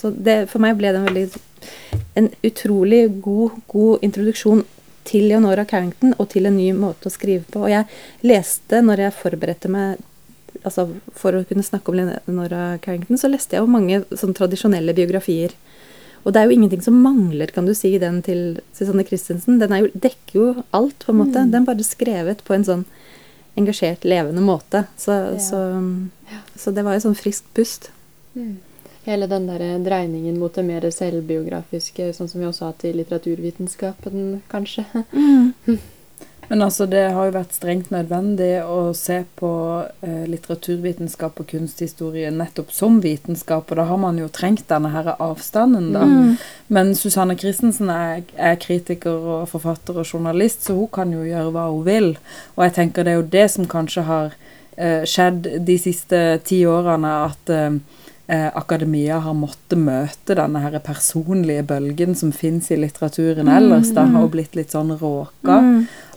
så 0.00 0.12
det, 0.14 0.40
for 0.52 0.62
meg 0.62 0.78
ble 0.78 0.92
det 0.94 1.00
en 1.02 1.08
veldig 1.08 1.28
en 2.18 2.28
utrolig 2.46 3.02
god, 3.22 3.56
god 3.70 4.04
introduksjon 4.06 4.64
til 5.08 5.28
Leonora 5.30 5.64
Carrington 5.68 6.12
og 6.18 6.28
til 6.34 6.48
en 6.48 6.58
ny 6.58 6.68
måte 6.76 7.08
å 7.08 7.14
skrive 7.14 7.46
på. 7.48 7.64
Og 7.66 7.72
jeg 7.72 7.88
leste, 8.26 8.82
når 8.84 9.06
jeg 9.06 9.18
forberedte 9.22 9.72
meg 9.72 10.04
altså 10.66 10.88
For 11.14 11.36
å 11.36 11.44
kunne 11.46 11.62
snakke 11.62 11.92
om 11.92 11.98
Leonora 12.00 12.80
Carrington, 12.82 13.18
så 13.20 13.28
leste 13.30 13.54
jeg 13.54 13.62
jo 13.62 13.70
mange 13.70 14.00
sånn 14.10 14.34
tradisjonelle 14.34 14.94
biografier. 14.96 15.52
Og 16.24 16.34
det 16.34 16.40
er 16.40 16.48
jo 16.48 16.56
ingenting 16.56 16.82
som 16.82 16.96
mangler, 16.98 17.52
kan 17.54 17.68
du 17.68 17.74
si, 17.78 17.92
den 18.02 18.18
til 18.26 18.58
Susanne 18.74 19.04
Christensen. 19.06 19.60
Den 19.60 19.76
jo, 19.78 19.90
dekker 19.94 20.34
jo 20.34 20.46
alt, 20.74 21.04
på 21.04 21.14
en 21.14 21.20
måte. 21.20 21.44
Den 21.44 21.62
er 21.62 21.68
bare 21.68 21.86
skrevet 21.86 22.42
på 22.48 22.56
en 22.56 22.66
sånn 22.66 22.82
engasjert, 23.58 24.04
levende 24.08 24.42
måte. 24.44 24.84
Så, 24.96 25.12
Ja. 25.12 25.38
så, 25.42 25.60
så 26.56 26.70
det 26.74 26.84
var 26.86 26.96
jo 26.96 27.04
sånn 27.08 27.18
friskt 27.18 27.50
pust. 27.56 27.90
Hele 29.08 29.26
den 29.30 29.46
der 29.48 29.62
dreiningen 29.84 30.38
mot 30.38 30.54
det 30.54 30.64
mer 30.68 30.84
selvbiografiske, 30.92 32.10
sånn 32.16 32.28
som 32.28 32.40
vi 32.42 32.46
også 32.48 32.66
har 32.66 32.72
hatt 32.74 32.84
i 32.84 32.92
litteraturvitenskapen, 32.98 34.42
kanskje. 34.52 34.84
Men 36.48 36.62
altså, 36.64 36.86
det 36.88 37.02
har 37.12 37.28
jo 37.28 37.34
vært 37.34 37.52
strengt 37.56 37.90
nødvendig 37.92 38.62
å 38.64 38.94
se 38.96 39.20
på 39.36 39.50
eh, 40.00 40.24
litteraturvitenskap 40.30 41.42
og 41.42 41.48
kunsthistorie 41.50 42.30
nettopp 42.32 42.72
som 42.72 43.00
vitenskap, 43.04 43.68
og 43.68 43.80
da 43.80 43.84
har 43.90 44.00
man 44.00 44.20
jo 44.20 44.30
trengt 44.32 44.64
denne 44.70 44.92
her 44.94 45.12
avstanden, 45.14 45.90
da. 45.92 46.06
Men 46.72 46.94
Susanne 46.96 47.36
Christensen 47.38 47.92
er, 47.92 48.24
er 48.36 48.56
kritiker 48.60 49.28
og 49.36 49.48
forfatter 49.52 50.00
og 50.00 50.08
journalist, 50.08 50.64
så 50.64 50.76
hun 50.78 50.88
kan 50.92 51.12
jo 51.12 51.26
gjøre 51.28 51.52
hva 51.52 51.68
hun 51.68 51.84
vil. 51.84 52.10
Og 52.56 52.64
jeg 52.66 52.76
tenker 52.80 53.04
det 53.04 53.14
er 53.14 53.20
jo 53.20 53.30
det 53.36 53.46
som 53.52 53.68
kanskje 53.68 54.08
har 54.08 54.36
eh, 54.76 55.04
skjedd 55.08 55.52
de 55.68 55.78
siste 55.80 56.24
ti 56.48 56.62
årene, 56.68 57.14
at 57.28 57.52
eh, 57.52 57.78
eh, 58.28 58.48
akademia 58.56 59.20
har 59.24 59.36
måttet 59.36 59.80
møte 59.80 60.36
denne 60.38 60.64
her 60.64 60.80
personlige 60.84 61.64
bølgen 61.68 62.16
som 62.16 62.32
fins 62.32 62.72
i 62.72 62.80
litteraturen 62.80 63.48
ellers, 63.52 63.92
da, 63.96 64.08
og 64.20 64.32
blitt 64.36 64.56
litt 64.56 64.76
sånn 64.76 64.96
råka 64.96 65.62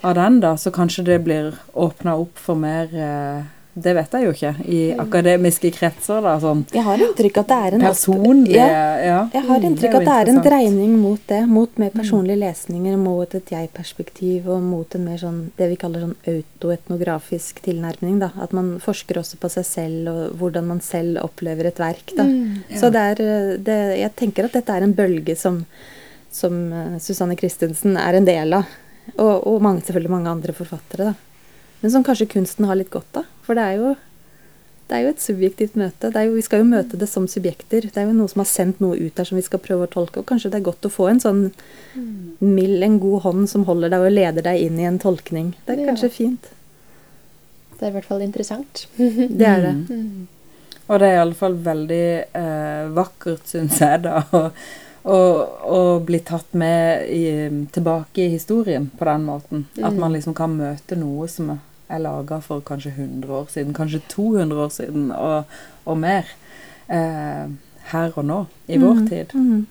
av 0.04 0.16
den, 0.16 0.40
da. 0.44 0.56
Så 0.58 0.72
kanskje 0.72 1.04
det 1.06 1.20
blir 1.24 1.54
åpna 1.74 2.16
opp 2.20 2.38
for 2.38 2.56
mer 2.56 2.88
eh, 2.94 3.44
Det 3.74 3.94
vet 3.96 4.12
jeg 4.12 4.26
jo 4.26 4.32
ikke, 4.36 4.50
i 4.68 4.80
akademiske 5.00 5.70
kretser, 5.72 6.20
da. 6.22 6.34
Sånn 6.44 6.66
Jeg 6.76 6.84
har 6.84 7.00
inntrykk 7.00 7.38
at 7.40 7.48
det 7.48 7.60
er 7.68 7.76
en 7.78 7.82
personlige 7.86 8.58
Ja. 8.58 8.82
Ja. 9.00 9.20
Jeg 9.34 9.46
har 9.48 9.60
Mm, 9.62 9.68
inntrykk 9.70 9.94
at 9.96 10.06
det 10.10 10.16
er 10.18 10.30
en 10.34 10.42
dreining 10.44 10.98
mot 11.00 11.22
det. 11.28 11.40
Mot 11.48 11.78
mer 11.80 11.90
personlige 11.96 12.40
lesninger, 12.42 12.98
mot 12.98 13.34
et 13.36 13.46
jeg-perspektiv 13.54 14.50
og 14.52 14.62
mot 14.62 14.96
en 14.96 15.06
mer 15.06 15.18
sånn 15.18 15.40
det 15.58 15.70
vi 15.70 15.78
kaller 15.80 16.02
sånn 16.04 16.18
autoetnografisk 16.28 17.62
tilnærming. 17.64 18.20
da. 18.20 18.32
At 18.42 18.52
man 18.54 18.78
forsker 18.84 19.18
også 19.22 19.38
på 19.40 19.50
seg 19.50 19.66
selv 19.66 20.12
og 20.12 20.36
hvordan 20.40 20.68
man 20.68 20.82
selv 20.82 21.22
opplever 21.24 21.68
et 21.72 21.80
verk. 21.80 22.12
da. 22.18 22.26
Så 22.76 22.92
det 22.92 23.02
er 23.08 23.22
eh, 23.24 23.58
det, 23.58 23.80
Jeg 24.00 24.16
tenker 24.16 24.46
at 24.46 24.54
dette 24.54 24.70
er 24.76 24.84
en 24.84 24.94
bølge 24.94 25.36
som, 25.38 25.66
som 26.32 26.74
eh, 26.74 27.00
Susanne 27.00 27.38
Christensen 27.38 27.96
er 27.98 28.14
en 28.20 28.26
del 28.28 28.54
av. 28.54 28.66
Og, 29.18 29.48
og 29.48 29.62
mange, 29.62 29.82
selvfølgelig 29.88 30.12
mange 30.14 30.30
andre 30.30 30.54
forfattere. 30.54 31.12
da. 31.12 31.14
Men 31.82 31.92
som 31.92 32.04
kanskje 32.06 32.30
kunsten 32.30 32.66
har 32.70 32.76
litt 32.78 32.92
godt 32.94 33.18
av. 33.24 33.26
For 33.46 33.58
det 33.58 33.64
er 33.66 33.78
jo 33.82 33.96
det 34.92 34.98
er 34.98 35.04
jo 35.06 35.12
et 35.14 35.22
subjektivt 35.24 35.76
møte. 35.80 36.10
Det 36.12 36.20
er 36.20 36.26
jo, 36.28 36.34
vi 36.36 36.42
skal 36.44 36.60
jo 36.60 36.66
møte 36.68 36.98
det 37.00 37.08
som 37.08 37.24
subjekter. 37.32 37.86
Det 37.88 37.96
er 38.02 38.10
jo 38.10 38.16
noe 38.18 38.28
som 38.28 38.42
har 38.44 38.48
sendt 38.52 38.82
noe 38.84 38.98
ut 39.00 39.16
der 39.16 39.24
som 39.24 39.38
vi 39.40 39.44
skal 39.46 39.62
prøve 39.64 39.86
å 39.88 39.92
tolke. 39.94 40.20
Og 40.20 40.26
kanskje 40.28 40.50
det 40.52 40.60
er 40.60 40.66
godt 40.66 40.84
å 40.84 40.92
få 40.92 41.06
en 41.08 41.22
sånn 41.24 41.46
mild, 42.44 42.84
en 42.84 42.98
god 43.00 43.22
hånd 43.24 43.48
som 43.50 43.64
holder 43.70 43.94
deg 43.94 44.04
og 44.04 44.12
leder 44.12 44.44
deg 44.50 44.66
inn 44.66 44.82
i 44.82 44.88
en 44.90 45.00
tolkning. 45.00 45.54
Det 45.66 45.78
er 45.78 45.80
Ja. 45.86 45.88
kanskje 45.94 46.10
fint. 46.12 46.50
Det 47.80 47.88
er 47.88 47.94
i 47.94 47.96
hvert 47.96 48.06
fall 48.10 48.22
interessant. 48.22 48.86
Det 48.98 49.48
er 49.48 49.62
det. 49.64 49.76
Og 50.92 51.00
det 51.00 51.08
er 51.08 51.22
iallfall 51.22 51.56
veldig 51.64 52.04
eh, 52.36 52.90
vakkert, 52.92 53.48
syns 53.48 53.80
jeg, 53.80 54.02
da, 54.04 54.26
å, 54.36 54.50
å, 55.04 55.18
å 55.78 55.82
bli 56.06 56.20
tatt 56.26 56.54
med 56.58 57.10
i, 57.10 57.26
tilbake 57.74 58.26
i 58.26 58.32
historien 58.36 58.90
på 58.98 59.08
den 59.10 59.26
måten. 59.28 59.66
At 59.82 59.98
man 59.98 60.14
liksom 60.14 60.36
kan 60.38 60.54
møte 60.58 60.98
noe 61.00 61.28
som 61.32 61.56
er 61.56 62.04
laga 62.04 62.40
for 62.44 62.64
kanskje 62.66 62.94
100 62.94 63.34
år 63.36 63.50
siden, 63.52 63.76
kanskje 63.76 64.04
200 64.14 64.64
år 64.66 64.72
siden, 64.72 65.10
og, 65.16 65.60
og 65.86 66.00
mer. 66.00 66.30
Eh, 66.92 67.52
her 67.92 68.18
og 68.18 68.26
nå, 68.26 68.40
i 68.68 68.80
vår 68.80 69.06
tid. 69.10 69.36
Mm. 69.36 69.66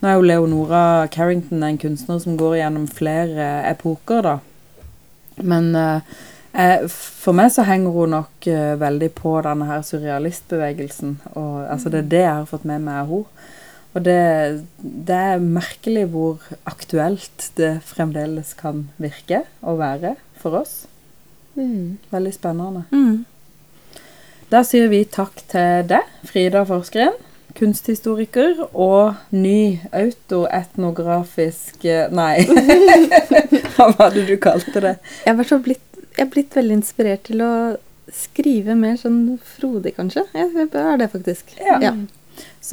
Nå 0.00 0.10
er 0.10 0.18
jo 0.18 0.26
Leonora 0.26 0.84
Carrington 1.12 1.62
en 1.64 1.80
kunstner 1.80 2.20
som 2.20 2.36
går 2.40 2.58
gjennom 2.60 2.86
flere 2.90 3.48
epoker, 3.70 4.26
da. 4.26 4.34
Men 5.36 5.70
eh, 5.78 6.14
eh, 6.52 6.86
for 6.90 7.36
meg 7.36 7.52
så 7.54 7.64
henger 7.66 7.94
hun 7.94 8.14
nok 8.14 8.48
eh, 8.50 8.74
veldig 8.80 9.10
på 9.16 9.36
denne 9.46 9.68
her 9.70 9.84
surrealistbevegelsen. 9.86 11.18
Og 11.34 11.64
altså, 11.64 11.92
det 11.92 12.04
er 12.04 12.10
det 12.14 12.24
jeg 12.24 12.32
har 12.32 12.50
fått 12.50 12.66
med 12.68 12.84
meg 12.84 13.04
av 13.04 13.14
henne. 13.14 13.50
Og 13.94 14.02
det, 14.02 14.64
det 14.82 15.18
er 15.34 15.42
merkelig 15.42 16.08
hvor 16.10 16.42
aktuelt 16.66 17.50
det 17.58 17.76
fremdeles 17.86 18.54
kan 18.58 18.88
virke 18.98 19.44
å 19.62 19.76
være 19.78 20.16
for 20.40 20.58
oss. 20.64 20.84
Mm. 21.54 22.00
Veldig 22.10 22.32
spennende. 22.34 22.82
Mm. 22.90 23.22
Da 24.50 24.64
sier 24.66 24.90
vi 24.90 25.04
takk 25.06 25.38
til 25.50 25.86
deg, 25.90 26.10
Frida 26.26 26.64
Forskeren, 26.66 27.14
kunsthistoriker 27.54 28.64
og 28.72 29.14
ny 29.30 29.78
autoetnografisk 29.94 31.86
eh, 31.86 32.10
Nei, 32.10 32.42
hva 33.76 33.88
var 33.94 34.10
det 34.14 34.26
du 34.26 34.34
kalte 34.42 34.82
det? 34.82 34.96
Jeg 35.22 35.38
har 35.38 35.62
blitt, 35.62 36.02
jeg 36.18 36.30
blitt 36.34 36.58
veldig 36.58 36.80
inspirert 36.80 37.22
til 37.30 37.46
å 37.46 37.52
skrive 38.14 38.74
mer 38.78 38.98
sånn 39.00 39.38
frodig, 39.56 39.94
kanskje. 39.96 40.26
Jeg, 40.34 40.66
er 40.66 40.98
det, 41.00 41.08
faktisk. 41.14 41.54
Ja. 41.62 41.78
Så 41.78 41.92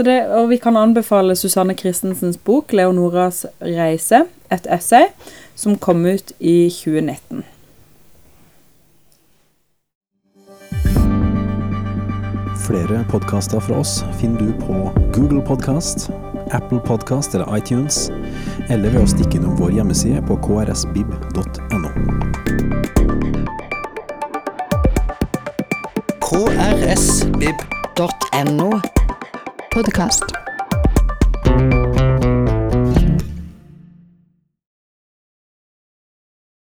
det, 0.03 0.27
og 0.31 0.49
vi 0.49 0.57
kan 0.57 0.77
anbefale 0.77 1.35
Susanne 1.35 1.73
Christensens 1.75 2.37
bok 2.37 2.73
'Leonoras 2.73 3.45
reise', 3.61 4.25
et 4.51 4.67
essay, 4.69 5.03
som 5.55 5.77
kom 5.77 6.05
ut 6.05 6.31
i 6.39 6.69
2019. 6.69 7.43
Flere 12.67 13.05
podkaster 13.09 13.59
fra 13.59 13.79
oss 13.79 14.05
finner 14.19 14.39
du 14.39 14.53
på 14.59 14.91
Google 15.13 15.41
Podkast, 15.45 16.09
Apple 16.51 16.79
Podkast 16.85 17.35
eller 17.35 17.55
iTunes, 17.55 18.11
eller 18.69 18.89
ved 18.89 19.01
å 19.03 19.07
stikke 19.11 19.35
innom 19.41 19.59
vår 19.59 19.71
hjemmeside 19.75 20.21
på 20.23 20.35
krsbib.no. 20.39 21.89
krsbib.no. 27.11 27.41
Podkast. 29.75 30.50